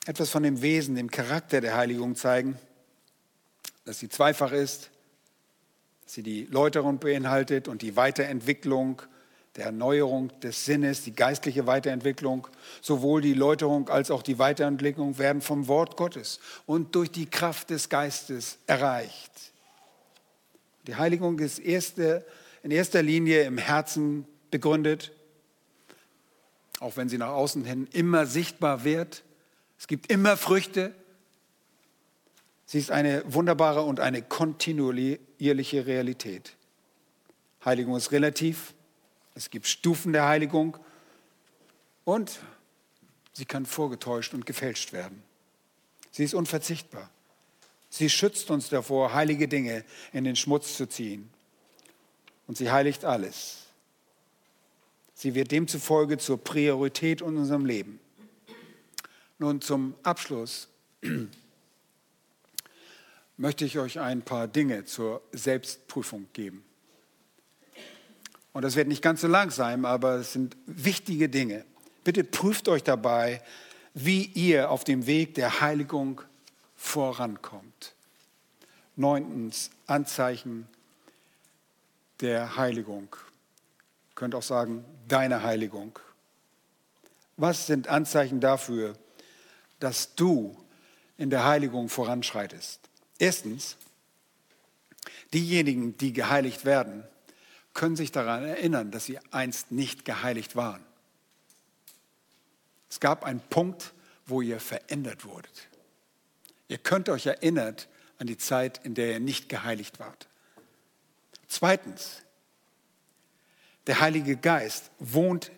etwas 0.06 0.30
von 0.30 0.42
dem 0.42 0.62
Wesen, 0.62 0.94
dem 0.94 1.10
Charakter 1.10 1.60
der 1.60 1.76
Heiligung 1.76 2.16
zeigen, 2.16 2.58
dass 3.84 3.98
sie 3.98 4.08
zweifach 4.08 4.52
ist, 4.52 4.90
dass 6.04 6.14
sie 6.14 6.22
die 6.22 6.46
Läuterung 6.46 6.98
beinhaltet 6.98 7.68
und 7.68 7.82
die 7.82 7.96
Weiterentwicklung, 7.96 9.02
der 9.56 9.66
Erneuerung 9.66 10.32
des 10.40 10.64
Sinnes, 10.64 11.02
die 11.02 11.12
geistliche 11.12 11.66
Weiterentwicklung, 11.66 12.46
sowohl 12.80 13.20
die 13.20 13.34
Läuterung 13.34 13.88
als 13.88 14.10
auch 14.10 14.22
die 14.22 14.38
Weiterentwicklung 14.38 15.18
werden 15.18 15.42
vom 15.42 15.66
Wort 15.66 15.96
Gottes 15.96 16.40
und 16.66 16.94
durch 16.94 17.10
die 17.10 17.26
Kraft 17.26 17.70
des 17.70 17.88
Geistes 17.88 18.58
erreicht. 18.66 19.49
Die 20.86 20.96
Heiligung 20.96 21.38
ist 21.38 21.58
erste, 21.58 22.24
in 22.62 22.70
erster 22.70 23.02
Linie 23.02 23.42
im 23.42 23.58
Herzen 23.58 24.26
begründet, 24.50 25.12
auch 26.78 26.96
wenn 26.96 27.08
sie 27.08 27.18
nach 27.18 27.30
außen 27.30 27.64
hin 27.64 27.88
immer 27.92 28.26
sichtbar 28.26 28.84
wird. 28.84 29.22
Es 29.78 29.86
gibt 29.86 30.10
immer 30.10 30.36
Früchte. 30.36 30.94
Sie 32.64 32.78
ist 32.78 32.90
eine 32.90 33.22
wunderbare 33.26 33.82
und 33.82 34.00
eine 34.00 34.22
kontinuierliche 34.22 35.86
Realität. 35.86 36.56
Heiligung 37.64 37.96
ist 37.96 38.12
relativ. 38.12 38.74
Es 39.34 39.50
gibt 39.50 39.66
Stufen 39.66 40.12
der 40.12 40.26
Heiligung 40.26 40.78
und 42.04 42.40
sie 43.32 43.44
kann 43.44 43.66
vorgetäuscht 43.66 44.34
und 44.34 44.46
gefälscht 44.46 44.92
werden. 44.92 45.22
Sie 46.10 46.24
ist 46.24 46.34
unverzichtbar. 46.34 47.10
Sie 47.90 48.08
schützt 48.08 48.50
uns 48.50 48.68
davor, 48.68 49.12
heilige 49.12 49.48
Dinge 49.48 49.84
in 50.12 50.24
den 50.24 50.36
Schmutz 50.36 50.76
zu 50.76 50.88
ziehen. 50.88 51.28
Und 52.46 52.56
sie 52.56 52.70
heiligt 52.70 53.04
alles. 53.04 53.66
Sie 55.14 55.34
wird 55.34 55.50
demzufolge 55.50 56.16
zur 56.16 56.42
Priorität 56.42 57.20
in 57.20 57.36
unserem 57.36 57.66
Leben. 57.66 58.00
Nun 59.38 59.60
zum 59.60 59.94
Abschluss 60.02 60.68
möchte 63.36 63.64
ich 63.64 63.78
euch 63.78 63.98
ein 63.98 64.22
paar 64.22 64.48
Dinge 64.48 64.84
zur 64.84 65.22
Selbstprüfung 65.32 66.28
geben. 66.32 66.64
Und 68.52 68.62
das 68.62 68.76
wird 68.76 68.88
nicht 68.88 69.02
ganz 69.02 69.20
so 69.20 69.28
lang 69.28 69.50
sein, 69.50 69.84
aber 69.84 70.16
es 70.16 70.32
sind 70.32 70.56
wichtige 70.66 71.28
Dinge. 71.28 71.64
Bitte 72.04 72.24
prüft 72.24 72.68
euch 72.68 72.82
dabei, 72.82 73.42
wie 73.94 74.24
ihr 74.24 74.70
auf 74.70 74.84
dem 74.84 75.06
Weg 75.06 75.34
der 75.34 75.60
Heiligung 75.60 76.22
vorankommt. 76.80 77.94
Neuntens, 78.96 79.70
Anzeichen 79.86 80.66
der 82.20 82.56
Heiligung. 82.56 83.14
Ihr 83.14 84.14
könnt 84.14 84.34
auch 84.34 84.42
sagen, 84.42 84.84
deine 85.06 85.42
Heiligung. 85.42 85.98
Was 87.36 87.66
sind 87.66 87.88
Anzeichen 87.88 88.40
dafür, 88.40 88.96
dass 89.78 90.14
du 90.14 90.56
in 91.18 91.30
der 91.30 91.44
Heiligung 91.44 91.90
voranschreitest? 91.90 92.80
Erstens, 93.18 93.76
diejenigen, 95.32 95.96
die 95.98 96.12
geheiligt 96.12 96.64
werden, 96.64 97.04
können 97.74 97.94
sich 97.94 98.10
daran 98.10 98.42
erinnern, 98.42 98.90
dass 98.90 99.04
sie 99.04 99.18
einst 99.30 99.70
nicht 99.70 100.04
geheiligt 100.04 100.56
waren. 100.56 100.84
Es 102.88 103.00
gab 103.00 103.24
einen 103.24 103.40
Punkt, 103.40 103.92
wo 104.26 104.40
ihr 104.40 104.60
verändert 104.60 105.24
wurdet. 105.24 105.69
Ihr 106.70 106.78
könnt 106.78 107.08
euch 107.08 107.26
erinnern 107.26 107.74
an 108.18 108.28
die 108.28 108.38
Zeit, 108.38 108.80
in 108.84 108.94
der 108.94 109.10
ihr 109.10 109.20
nicht 109.20 109.48
geheiligt 109.48 109.98
wart. 109.98 110.28
Zweitens, 111.48 112.22
der 113.88 113.98
Heilige 113.98 114.36
Geist 114.36 114.92
wohnt 115.00 115.50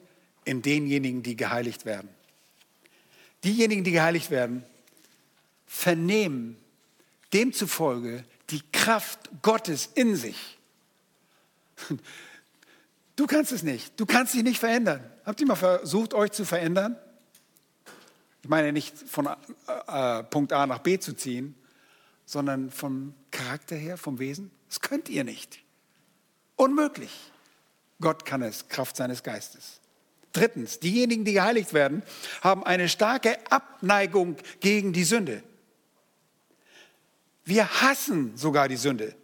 in 0.46 0.62
denjenigen, 0.62 1.22
die 1.22 1.36
geheiligt 1.36 1.84
werden. 1.84 2.08
Diejenigen, 3.44 3.84
die 3.84 3.92
geheiligt 3.92 4.30
werden, 4.30 4.64
vernehmen 5.66 6.56
demzufolge 7.34 8.24
die 8.48 8.62
Kraft 8.72 9.28
Gottes 9.42 9.90
in 9.94 10.16
sich. 10.16 10.58
Du 13.14 13.26
kannst 13.26 13.52
es 13.52 13.62
nicht. 13.62 14.00
Du 14.00 14.06
kannst 14.06 14.32
dich 14.32 14.42
nicht 14.42 14.58
verändern. 14.58 15.04
Habt 15.26 15.38
ihr 15.38 15.46
mal 15.46 15.54
versucht, 15.54 16.14
euch 16.14 16.32
zu 16.32 16.46
verändern? 16.46 16.96
Ich 18.42 18.48
meine 18.48 18.72
nicht 18.72 18.98
von 18.98 19.26
äh, 19.26 20.18
äh, 20.18 20.24
Punkt 20.24 20.52
A 20.52 20.66
nach 20.66 20.80
B 20.80 20.98
zu 20.98 21.14
ziehen, 21.14 21.54
sondern 22.26 22.70
vom 22.70 23.14
Charakter 23.30 23.76
her, 23.76 23.96
vom 23.96 24.18
Wesen. 24.18 24.50
Das 24.68 24.80
könnt 24.80 25.08
ihr 25.08 25.22
nicht. 25.22 25.60
Unmöglich. 26.56 27.30
Gott 28.00 28.24
kann 28.24 28.42
es, 28.42 28.68
Kraft 28.68 28.96
seines 28.96 29.22
Geistes. 29.22 29.80
Drittens, 30.32 30.80
diejenigen, 30.80 31.24
die 31.24 31.34
geheiligt 31.34 31.72
werden, 31.72 32.02
haben 32.40 32.64
eine 32.64 32.88
starke 32.88 33.38
Abneigung 33.50 34.36
gegen 34.60 34.92
die 34.92 35.04
Sünde. 35.04 35.42
Wir 37.44 37.68
hassen 37.82 38.36
sogar 38.36 38.66
die 38.66 38.76
Sünde. 38.76 39.14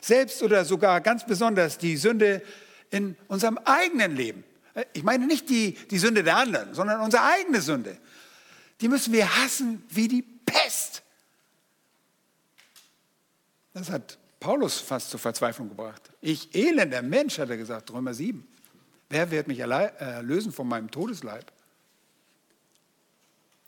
Selbst 0.00 0.42
oder 0.42 0.64
sogar 0.64 1.00
ganz 1.00 1.26
besonders 1.26 1.78
die 1.78 1.96
Sünde 1.96 2.42
in 2.90 3.16
unserem 3.28 3.58
eigenen 3.58 4.14
Leben. 4.14 4.44
Ich 4.92 5.02
meine 5.02 5.26
nicht 5.26 5.48
die, 5.48 5.72
die 5.90 5.98
Sünde 5.98 6.22
der 6.22 6.36
anderen, 6.36 6.74
sondern 6.74 7.00
unsere 7.00 7.24
eigene 7.24 7.60
Sünde 7.60 7.98
die 8.80 8.88
müssen 8.88 9.12
wir 9.12 9.36
hassen 9.36 9.84
wie 9.88 10.08
die 10.08 10.22
Pest. 10.22 11.02
Das 13.72 13.90
hat 13.90 14.18
Paulus 14.40 14.78
fast 14.80 15.10
zur 15.10 15.20
Verzweiflung 15.20 15.68
gebracht. 15.68 16.10
Ich 16.20 16.54
elender 16.54 17.02
Mensch, 17.02 17.38
hat 17.38 17.50
er 17.50 17.56
gesagt, 17.56 17.92
Römer 17.92 18.14
7. 18.14 18.46
Wer 19.08 19.30
wird 19.30 19.48
mich 19.48 19.60
erlösen 19.60 20.52
von 20.52 20.66
meinem 20.66 20.90
Todesleib? 20.90 21.52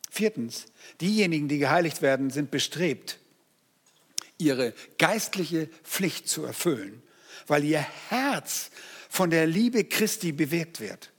Viertens, 0.09 0.65
diejenigen, 0.99 1.47
die 1.47 1.59
geheiligt 1.59 2.01
werden, 2.01 2.29
sind 2.29 2.51
bestrebt, 2.51 3.19
ihre 4.37 4.73
geistliche 4.97 5.67
Pflicht 5.83 6.27
zu 6.27 6.43
erfüllen, 6.43 7.03
weil 7.47 7.63
ihr 7.63 7.85
Herz 8.09 8.71
von 9.09 9.29
der 9.29 9.47
Liebe 9.47 9.83
Christi 9.85 10.31
bewegt 10.31 10.79
wird. 10.79 11.11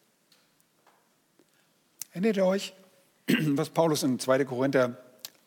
Erinnert 2.13 2.37
ihr 2.37 2.47
euch, 2.47 2.73
was 3.57 3.71
Paulus 3.71 4.03
in 4.03 4.19
2. 4.19 4.45
Korinther 4.45 4.97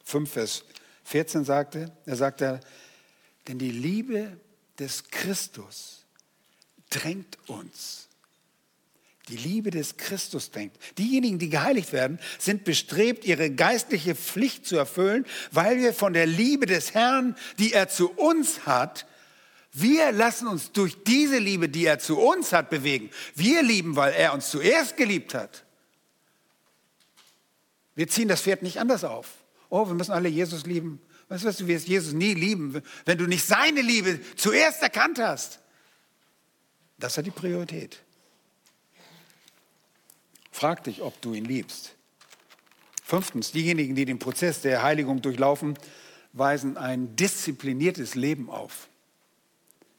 5, 0.04 0.32
Vers 0.32 0.64
14 1.06 1.44
sagte. 1.44 1.92
Er 2.06 2.16
sagte, 2.16 2.60
denn 3.48 3.60
die 3.60 3.72
Liebe 3.72 4.38
des 4.80 5.10
Christus 5.10 6.06
drängt 6.90 7.38
uns. 7.48 8.08
Die 9.30 9.38
Liebe 9.38 9.72
des 9.72 9.96
Christus 9.96 10.52
drängt. 10.52 10.76
Diejenigen, 10.98 11.40
die 11.40 11.50
geheiligt 11.50 11.94
werden, 11.94 12.20
sind 12.40 12.66
bestrebt, 12.66 13.24
ihre 13.24 13.52
geistliche 13.52 14.16
Pflicht 14.16 14.66
zu 14.66 14.76
erfüllen, 14.76 15.26
weil 15.52 15.78
wir 15.78 15.94
von 15.94 16.12
der 16.12 16.26
Liebe 16.26 16.66
des 16.66 16.94
Herrn, 16.94 17.36
die 17.58 17.72
er 17.72 17.88
zu 17.88 18.12
uns 18.12 18.66
hat, 18.66 19.06
wir 19.72 20.12
lassen 20.12 20.48
uns 20.48 20.72
durch 20.72 21.04
diese 21.04 21.40
Liebe, 21.40 21.68
die 21.68 21.86
er 21.86 21.98
zu 22.00 22.20
uns 22.20 22.54
hat, 22.54 22.70
bewegen. 22.70 23.10
Wir 23.34 23.64
lieben, 23.64 23.96
weil 23.96 24.14
er 24.14 24.34
uns 24.34 24.52
zuerst 24.52 24.98
geliebt 24.98 25.34
hat. 25.34 25.64
Wir 27.96 28.08
ziehen 28.08 28.28
das 28.28 28.41
Pferd 28.41 28.64
nicht 28.64 28.80
anders 28.80 29.04
auf. 29.04 29.28
Oh, 29.70 29.88
wir 29.88 29.94
müssen 29.94 30.12
alle 30.12 30.30
Jesus 30.30 30.66
lieben. 30.66 31.02
Weißt 31.30 31.46
du, 31.46 31.52
du 31.52 31.68
wirst 31.68 31.88
Jesus 31.88 32.14
nie 32.14 32.34
lieben, 32.34 32.82
wenn 33.06 33.18
du 33.18 33.26
nicht 33.26 33.46
seine 33.46 33.82
Liebe 33.82 34.20
zuerst 34.36 34.82
erkannt 34.82 35.20
hast. 35.20 35.60
Das 36.98 37.18
hat 37.18 37.26
die 37.26 37.32
Priorität. 37.32 38.00
Frag 40.52 40.84
dich, 40.84 41.02
ob 41.02 41.20
du 41.22 41.34
ihn 41.34 41.46
liebst. 41.46 41.96
Fünftens, 43.04 43.52
diejenigen, 43.52 43.96
die 43.96 44.06
den 44.06 44.20
Prozess 44.20 44.62
der 44.62 44.84
Heiligung 44.84 45.22
durchlaufen, 45.22 45.78
weisen 46.34 46.78
ein 46.78 47.16
diszipliniertes 47.16 48.16
Leben 48.16 48.50
auf. 48.50 48.88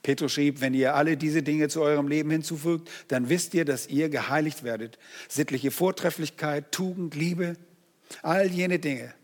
Petrus 0.03 0.33
schrieb, 0.33 0.61
wenn 0.61 0.75
ihr 0.75 0.95
alle 0.95 1.17
diese 1.17 1.43
Dinge 1.43 1.69
zu 1.69 1.83
eurem 1.83 2.09
Leben 2.09 2.31
hinzufügt, 2.31 2.91
dann 3.09 3.29
wisst 3.29 3.55
ihr, 3.55 3.65
dass 3.65 3.89
ihr 3.89 4.09
geheiligt 4.09 4.63
werdet. 4.63 4.99
Sittliche 5.29 5.71
Vortrefflichkeit, 5.71 6.73
Tugend, 6.73 7.15
Liebe, 7.15 7.57
All 8.23 8.47
jene 8.47 8.79
Dinge. 8.79 9.15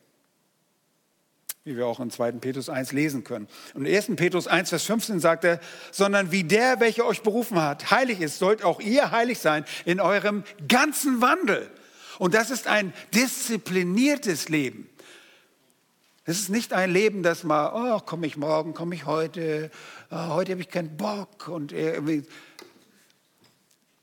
wie 1.64 1.76
wir 1.76 1.86
auch 1.86 2.01
in 2.01 2.11
2. 2.11 2.32
Petrus 2.32 2.68
1 2.68 2.93
lesen 2.93 3.22
können. 3.22 3.47
Und 3.74 3.84
in 3.84 3.95
1. 3.95 4.16
Petrus 4.16 4.47
1, 4.47 4.70
Vers 4.70 4.84
15 4.84 5.20
sagt 5.20 5.45
er, 5.45 5.61
sondern 5.93 6.32
wie 6.32 6.43
der, 6.43 6.80
welcher 6.80 7.05
euch 7.05 7.22
berufen 7.22 7.61
hat, 7.61 7.91
heilig 7.91 8.20
ist, 8.20 8.38
sollt 8.38 8.64
auch 8.64 8.80
ihr 8.80 9.11
heilig 9.11 9.38
sein 9.38 9.64
in 9.84 10.01
eurem 10.01 10.43
ganzen 10.68 11.20
Wandel. 11.20 11.70
Und 12.18 12.34
das 12.34 12.51
ist 12.51 12.66
ein 12.66 12.93
diszipliniertes 13.14 14.49
Leben. 14.49 14.88
Es 16.24 16.38
ist 16.38 16.49
nicht 16.49 16.72
ein 16.72 16.93
Leben, 16.93 17.22
das 17.22 17.45
mal, 17.45 17.72
oh, 17.74 18.01
komme 18.01 18.26
ich 18.26 18.36
morgen, 18.36 18.72
komme 18.72 18.95
ich 18.95 19.07
heute, 19.07 19.70
oh, 20.11 20.28
heute 20.28 20.53
habe 20.53 20.61
ich 20.61 20.68
keinen 20.68 20.97
Bock. 20.97 21.49
Und 21.49 21.72
irgendwie. 21.72 22.24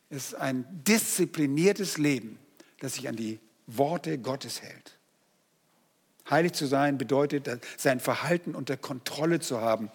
Es 0.10 0.30
ist 0.30 0.36
ein 0.36 0.66
diszipliniertes 0.84 1.98
Leben, 1.98 2.40
das 2.80 2.96
sich 2.96 3.08
an 3.08 3.16
die 3.16 3.40
Worte 3.68 4.18
Gottes 4.18 4.62
hält. 4.62 4.98
Heilig 6.30 6.54
zu 6.54 6.66
sein 6.66 6.98
bedeutet, 6.98 7.50
sein 7.78 8.00
Verhalten 8.00 8.56
unter 8.56 8.76
Kontrolle 8.76 9.40
zu 9.40 9.62
haben, 9.62 9.92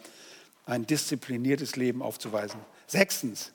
ein 0.64 0.86
diszipliniertes 0.86 1.76
Leben 1.76 2.00
aufzuweisen. 2.02 2.60
Sechstens, 2.86 3.52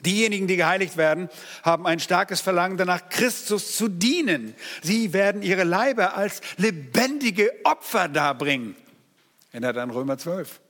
diejenigen, 0.00 0.46
die 0.46 0.56
geheiligt 0.56 0.96
werden, 0.96 1.28
haben 1.62 1.86
ein 1.86 2.00
starkes 2.00 2.40
Verlangen 2.40 2.76
danach, 2.76 3.08
Christus 3.10 3.76
zu 3.76 3.88
dienen. 3.88 4.54
Sie 4.82 5.12
werden 5.12 5.42
ihre 5.42 5.64
Leiber 5.64 6.16
als 6.16 6.40
lebendige 6.56 7.52
Opfer 7.64 8.08
darbringen. 8.08 8.74
Erinnert 9.52 9.76
an 9.76 9.90
Römer 9.90 10.18
12. 10.18 10.60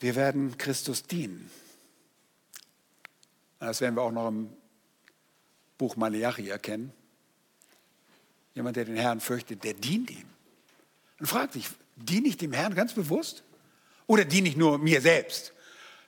Wir 0.00 0.14
werden 0.14 0.56
Christus 0.58 1.02
dienen. 1.02 1.50
Das 3.58 3.80
werden 3.80 3.96
wir 3.96 4.02
auch 4.02 4.12
noch 4.12 4.28
im 4.28 4.50
Buch 5.78 5.96
Malachi 5.96 6.48
erkennen. 6.48 6.92
Jemand, 8.54 8.76
der 8.76 8.86
den 8.86 8.96
Herrn 8.96 9.20
fürchtet, 9.20 9.64
der 9.64 9.74
dient 9.74 10.10
ihm. 10.10 10.26
Und 11.20 11.26
fragt 11.26 11.52
sich, 11.52 11.68
diene 11.96 12.28
ich 12.28 12.36
dem 12.36 12.52
Herrn 12.52 12.74
ganz 12.74 12.94
bewusst? 12.94 13.42
Oder 14.06 14.24
diene 14.24 14.48
ich 14.48 14.56
nur 14.56 14.78
mir 14.78 15.00
selbst? 15.00 15.52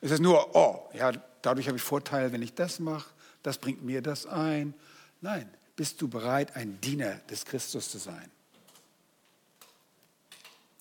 Ist 0.01 0.13
es 0.13 0.21
nur, 0.21 0.55
oh, 0.55 0.89
ja, 0.95 1.13
dadurch 1.43 1.67
habe 1.67 1.77
ich 1.77 1.83
Vorteile, 1.83 2.33
wenn 2.33 2.43
ich 2.43 2.55
das 2.55 2.79
mache, 2.79 3.11
das 3.43 3.59
bringt 3.59 3.83
mir 3.83 4.03
das 4.03 4.27
ein. 4.27 4.75
Nein, 5.21 5.51
bist 5.77 6.01
du 6.01 6.09
bereit, 6.09 6.57
ein 6.57 6.81
Diener 6.81 7.17
des 7.31 7.45
Christus 7.45 7.91
zu 7.91 7.99
sein? 7.99 8.31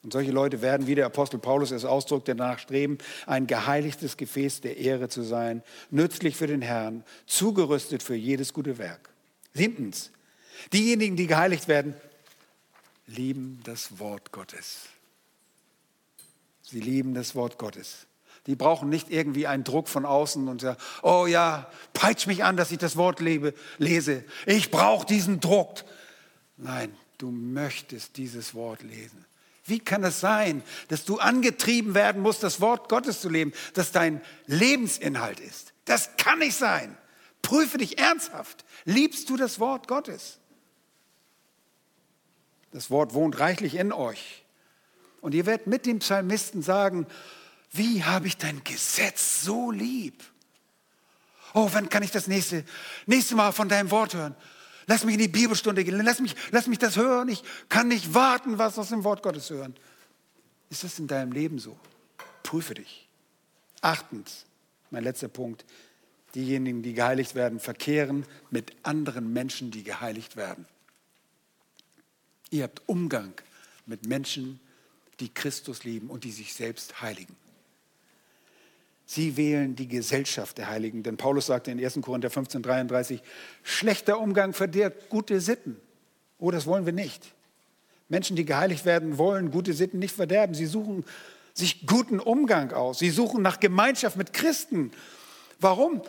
Und 0.07 0.13
solche 0.13 0.31
Leute 0.31 0.61
werden, 0.61 0.87
wie 0.87 0.95
der 0.95 1.05
Apostel 1.05 1.37
Paulus 1.37 1.71
es 1.71 1.83
ausdrückt, 1.83 2.29
danach 2.29 2.59
streben, 2.59 2.97
ein 3.25 3.45
geheiligtes 3.45 4.15
Gefäß 4.15 4.61
der 4.61 4.77
Ehre 4.77 5.09
zu 5.09 5.21
sein, 5.21 5.63
nützlich 5.91 6.37
für 6.37 6.47
den 6.47 6.61
Herrn, 6.61 7.03
zugerüstet 7.25 8.01
für 8.01 8.15
jedes 8.15 8.53
gute 8.53 8.77
Werk. 8.77 9.09
Siebtens, 9.53 10.11
Diejenigen, 10.71 11.17
die 11.17 11.27
geheiligt 11.27 11.67
werden, 11.67 11.93
lieben 13.05 13.59
das 13.65 13.99
Wort 13.99 14.31
Gottes. 14.31 14.83
Sie 16.61 16.79
lieben 16.79 17.13
das 17.13 17.35
Wort 17.35 17.57
Gottes. 17.57 18.07
Die 18.45 18.55
brauchen 18.55 18.87
nicht 18.87 19.11
irgendwie 19.11 19.45
einen 19.45 19.65
Druck 19.65 19.89
von 19.89 20.05
außen 20.05 20.47
und 20.47 20.61
sagen, 20.61 20.79
oh 21.03 21.25
ja, 21.27 21.69
peitsch 21.91 22.27
mich 22.27 22.45
an, 22.45 22.55
dass 22.55 22.71
ich 22.71 22.77
das 22.77 22.95
Wort 22.95 23.19
lebe, 23.19 23.53
lese. 23.77 24.23
Ich 24.45 24.71
brauche 24.71 25.05
diesen 25.05 25.41
Druck. 25.41 25.83
Nein, 26.55 26.95
du 27.17 27.29
möchtest 27.29 28.15
dieses 28.15 28.55
Wort 28.55 28.83
lesen. 28.83 29.26
Wie 29.67 29.79
kann 29.79 30.03
es 30.03 30.21
sein, 30.21 30.63
dass 30.87 31.03
du 31.05 31.19
angetrieben 31.19 31.93
werden 31.93 32.21
musst, 32.21 32.41
das 32.41 32.61
Wort 32.61 32.89
Gottes 32.89 33.21
zu 33.21 33.29
leben, 33.29 33.53
das 33.73 33.91
dein 33.91 34.21
Lebensinhalt 34.45 35.39
ist? 35.39 35.73
Das 35.85 36.15
kann 36.17 36.39
nicht 36.39 36.57
sein. 36.57 36.97
Prüfe 37.41 37.77
dich 37.77 37.99
ernsthaft. 37.99 38.65
Liebst 38.85 39.29
du 39.29 39.37
das 39.37 39.59
Wort 39.59 39.87
Gottes? 39.87 40.39
Das 42.71 42.89
Wort 42.89 43.13
wohnt 43.13 43.39
reichlich 43.39 43.75
in 43.75 43.91
euch. 43.91 44.43
Und 45.21 45.33
ihr 45.33 45.45
werdet 45.45 45.67
mit 45.67 45.85
dem 45.85 45.99
Psalmisten 45.99 46.61
sagen, 46.61 47.05
wie 47.71 48.03
habe 48.03 48.27
ich 48.27 48.37
dein 48.37 48.63
Gesetz 48.63 49.41
so 49.43 49.71
lieb? 49.71 50.23
Oh, 51.53 51.69
wann 51.73 51.89
kann 51.89 52.03
ich 52.03 52.11
das 52.11 52.27
nächste, 52.27 52.63
nächste 53.05 53.35
Mal 53.35 53.51
von 53.51 53.67
deinem 53.67 53.91
Wort 53.91 54.13
hören? 54.13 54.35
Lass 54.87 55.03
mich 55.03 55.15
in 55.15 55.21
die 55.21 55.27
Bibelstunde 55.27 55.83
gehen, 55.83 56.01
lass 56.03 56.21
mich, 56.21 56.35
lass 56.51 56.67
mich 56.67 56.79
das 56.79 56.95
hören. 56.95 57.27
Ich 57.27 57.43
kann 57.67 57.89
nicht 57.89 58.13
warten, 58.13 58.57
was 58.57 58.79
aus 58.79 58.89
dem 58.89 59.03
Wort 59.03 59.21
Gottes 59.21 59.49
hören. 59.49 59.75
Ist 60.69 60.85
das 60.85 60.97
in 60.97 61.07
deinem 61.07 61.33
Leben 61.33 61.59
so? 61.59 61.77
Prüfe 62.41 62.73
dich. 62.73 63.07
Achtens, 63.81 64.45
mein 64.89 65.03
letzter 65.03 65.27
Punkt, 65.27 65.65
diejenigen, 66.35 66.83
die 66.83 66.93
geheiligt 66.93 67.35
werden, 67.35 67.59
verkehren 67.59 68.25
mit 68.49 68.73
anderen 68.83 69.33
Menschen, 69.33 69.71
die 69.71 69.83
geheiligt 69.83 70.37
werden. 70.37 70.65
Ihr 72.49 72.63
habt 72.63 72.81
Umgang 72.85 73.33
mit 73.85 74.05
Menschen, 74.05 74.61
die 75.19 75.33
Christus 75.33 75.83
lieben 75.83 76.09
und 76.09 76.23
die 76.23 76.31
sich 76.31 76.53
selbst 76.53 77.01
heiligen. 77.01 77.35
Sie 79.09 79.37
wählen 79.37 79.73
die 79.73 79.87
Gesellschaft 79.87 80.57
der 80.57 80.67
Heiligen, 80.67 81.01
denn 81.01 81.15
Paulus 81.15 81.45
sagte 81.45 81.71
in 81.71 81.81
1. 81.81 81.99
Korinther 82.01 82.29
15, 82.29 82.61
33, 82.61 83.21
schlechter 83.63 84.19
Umgang 84.19 84.51
verdirbt 84.51 85.07
gute 85.07 85.39
Sitten. 85.39 85.77
Oh, 86.39 86.51
das 86.51 86.67
wollen 86.67 86.85
wir 86.85 86.91
nicht. 86.91 87.33
Menschen, 88.09 88.35
die 88.35 88.43
geheiligt 88.43 88.83
werden, 88.83 89.17
wollen 89.17 89.49
gute 89.49 89.71
Sitten 89.71 89.99
nicht 89.99 90.13
verderben. 90.13 90.53
Sie 90.53 90.65
suchen 90.65 91.05
sich 91.53 91.87
guten 91.87 92.19
Umgang 92.19 92.73
aus. 92.73 92.99
Sie 92.99 93.09
suchen 93.09 93.41
nach 93.41 93.61
Gemeinschaft 93.61 94.17
mit 94.17 94.33
Christen. 94.33 94.91
Warum? 95.61 96.01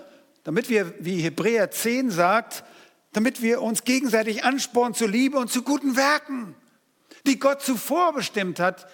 Damit 0.43 0.69
wir, 0.69 0.93
wie 0.99 1.21
Hebräer 1.21 1.71
10 1.71 2.11
sagt, 2.11 2.65
damit 3.13 3.43
wir 3.43 3.63
uns 3.63 3.85
gegenseitig 3.85 4.43
anspornen 4.43 4.95
zur 4.95 5.09
Liebe 5.09 5.39
und 5.39 5.51
zu 5.53 5.63
guten 5.63 5.95
Werken, 5.95 6.57
die 7.29 7.39
Gott 7.39 7.63
zuvor 7.63 8.13
bestimmt 8.13 8.59
hat, 8.59 8.89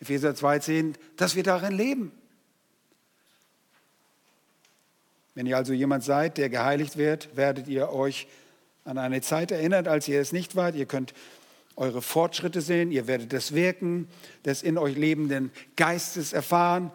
Epheser 0.00 0.30
2,10, 0.30 0.94
dass 1.16 1.36
wir 1.36 1.44
darin 1.44 1.76
leben. 1.76 2.10
Wenn 5.34 5.46
ihr 5.46 5.56
also 5.56 5.72
jemand 5.72 6.04
seid, 6.04 6.38
der 6.38 6.48
geheiligt 6.48 6.96
wird, 6.96 7.36
werdet 7.36 7.66
ihr 7.66 7.90
euch 7.90 8.28
an 8.84 8.98
eine 8.98 9.20
Zeit 9.20 9.50
erinnert, 9.50 9.88
als 9.88 10.06
ihr 10.06 10.20
es 10.20 10.32
nicht 10.32 10.56
wart. 10.56 10.74
Ihr 10.76 10.86
könnt 10.86 11.14
eure 11.76 12.02
Fortschritte 12.02 12.60
sehen, 12.60 12.92
ihr 12.92 13.06
werdet 13.06 13.32
das 13.32 13.52
Wirken 13.52 14.08
des 14.44 14.62
in 14.62 14.78
euch 14.78 14.96
lebenden 14.96 15.50
Geistes 15.76 16.32
erfahren. 16.32 16.92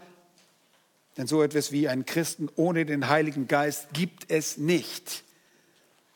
Denn 1.17 1.27
so 1.27 1.43
etwas 1.43 1.73
wie 1.73 1.89
einen 1.89 2.05
Christen 2.05 2.49
ohne 2.55 2.85
den 2.85 3.09
Heiligen 3.09 3.47
Geist 3.47 3.89
gibt 3.93 4.31
es 4.31 4.57
nicht. 4.57 5.25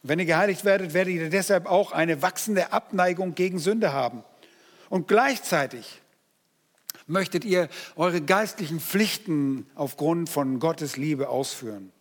Wenn 0.02 0.20
ihr 0.20 0.26
geheiligt 0.26 0.64
werdet, 0.64 0.94
werdet 0.94 1.14
ihr 1.14 1.30
deshalb 1.30 1.66
auch 1.66 1.92
eine 1.92 2.22
wachsende 2.22 2.72
Abneigung 2.72 3.36
gegen 3.36 3.60
Sünde 3.60 3.92
haben. 3.92 4.24
Und 4.90 5.10
gleichzeitig 5.10 6.02
möchtet 7.06 7.44
ihr 7.44 7.68
eure 7.98 8.22
geistlichen 8.22 8.80
Pflichten 8.80 9.66
aufgrund 9.76 10.30
von 10.30 10.60
Gottes 10.60 10.96
Liebe 10.96 11.28
ausführen. 11.28 11.92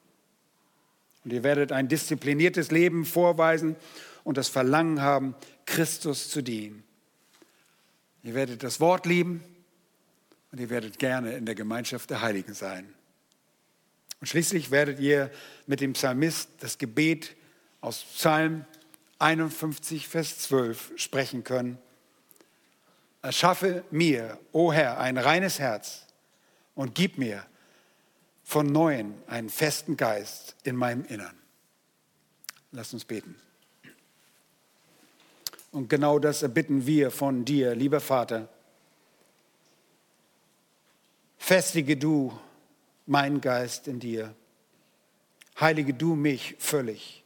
Und 1.24 1.32
ihr 1.32 1.42
werdet 1.42 1.72
ein 1.72 1.88
diszipliniertes 1.88 2.70
Leben 2.70 3.04
vorweisen 3.04 3.76
und 4.24 4.36
das 4.36 4.48
Verlangen 4.48 5.00
haben, 5.02 5.34
Christus 5.66 6.30
zu 6.30 6.42
dienen. 6.42 6.82
Ihr 8.22 8.34
werdet 8.34 8.62
das 8.62 8.80
Wort 8.80 9.06
lieben 9.06 9.42
und 10.50 10.60
ihr 10.60 10.70
werdet 10.70 10.98
gerne 10.98 11.36
in 11.36 11.46
der 11.46 11.54
Gemeinschaft 11.54 12.10
der 12.10 12.22
Heiligen 12.22 12.54
sein. 12.54 12.92
Und 14.20 14.28
schließlich 14.28 14.70
werdet 14.70 15.00
ihr 15.00 15.30
mit 15.66 15.80
dem 15.80 15.94
Psalmist 15.94 16.48
das 16.60 16.78
Gebet 16.78 17.34
aus 17.80 18.04
Psalm 18.14 18.64
51, 19.18 20.08
Vers 20.08 20.38
12 20.38 20.92
sprechen 20.96 21.42
können. 21.42 21.78
Erschaffe 23.22 23.84
mir, 23.90 24.38
o 24.52 24.72
Herr, 24.72 24.98
ein 24.98 25.18
reines 25.18 25.58
Herz 25.58 26.06
und 26.74 26.94
gib 26.94 27.18
mir 27.18 27.44
von 28.53 28.66
neuem 28.66 29.14
einen 29.28 29.48
festen 29.48 29.96
Geist 29.96 30.57
in 30.62 30.76
meinem 30.76 31.07
Innern. 31.07 31.34
Lass 32.70 32.92
uns 32.92 33.07
beten. 33.07 33.34
Und 35.70 35.88
genau 35.88 36.18
das 36.18 36.42
erbitten 36.42 36.86
wir 36.86 37.11
von 37.11 37.46
dir, 37.46 37.74
lieber 37.74 37.98
Vater. 37.98 38.50
Festige 41.38 41.96
du 41.96 42.38
meinen 43.07 43.40
Geist 43.40 43.88
in 43.88 44.00
dir. 44.00 44.34
Heilige 45.59 45.94
du 45.94 46.14
mich 46.14 46.55
völlig. 46.59 47.24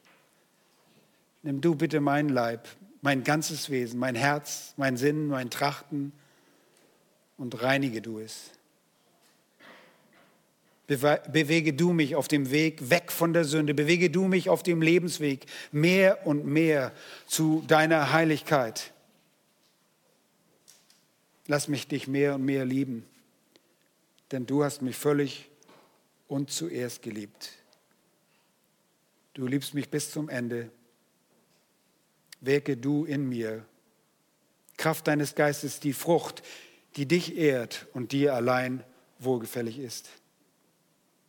Nimm 1.42 1.60
du 1.60 1.74
bitte 1.74 1.98
meinen 1.98 2.28
Leib, 2.28 2.68
mein 3.02 3.24
ganzes 3.24 3.68
Wesen, 3.68 3.98
mein 3.98 4.14
Herz, 4.14 4.74
mein 4.76 4.96
Sinn, 4.96 5.26
mein 5.26 5.50
Trachten 5.50 6.12
und 7.36 7.60
reinige 7.64 8.00
du 8.00 8.20
es. 8.20 8.52
Bewege 10.86 11.72
du 11.72 11.92
mich 11.92 12.14
auf 12.14 12.28
dem 12.28 12.50
Weg 12.50 12.90
weg 12.90 13.10
von 13.10 13.32
der 13.32 13.44
Sünde. 13.44 13.74
Bewege 13.74 14.08
du 14.08 14.28
mich 14.28 14.48
auf 14.48 14.62
dem 14.62 14.82
Lebensweg 14.82 15.46
mehr 15.72 16.26
und 16.26 16.46
mehr 16.46 16.92
zu 17.26 17.64
deiner 17.66 18.12
Heiligkeit. 18.12 18.92
Lass 21.48 21.68
mich 21.68 21.88
dich 21.88 22.06
mehr 22.06 22.36
und 22.36 22.44
mehr 22.44 22.64
lieben, 22.64 23.04
denn 24.30 24.46
du 24.46 24.64
hast 24.64 24.82
mich 24.82 24.96
völlig 24.96 25.48
und 26.28 26.50
zuerst 26.50 27.02
geliebt. 27.02 27.52
Du 29.34 29.46
liebst 29.46 29.74
mich 29.74 29.88
bis 29.88 30.10
zum 30.10 30.28
Ende 30.28 30.70
wirke 32.40 32.76
du 32.76 33.04
in 33.04 33.28
mir 33.28 33.64
Kraft 34.76 35.08
deines 35.08 35.34
Geistes 35.34 35.80
die 35.80 35.92
Frucht, 35.92 36.42
die 36.96 37.06
dich 37.06 37.36
ehrt 37.36 37.86
und 37.94 38.12
dir 38.12 38.34
allein 38.34 38.84
wohlgefällig 39.18 39.78
ist. 39.78 40.08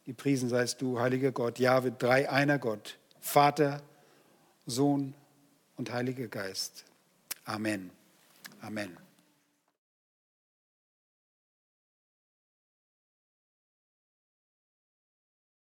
Gepriesen 0.07 0.47
seist 0.47 0.81
du, 0.81 1.01
heiliger 1.01 1.33
Gott, 1.33 1.59
Jahwe, 1.59 1.91
drei 1.91 2.29
einer 2.29 2.59
Gott, 2.59 2.97
Vater, 3.19 3.81
Sohn 4.65 5.13
und 5.75 5.91
Heiliger 5.91 6.29
Geist. 6.29 6.85
Amen. 7.43 7.91
Amen. 8.61 8.95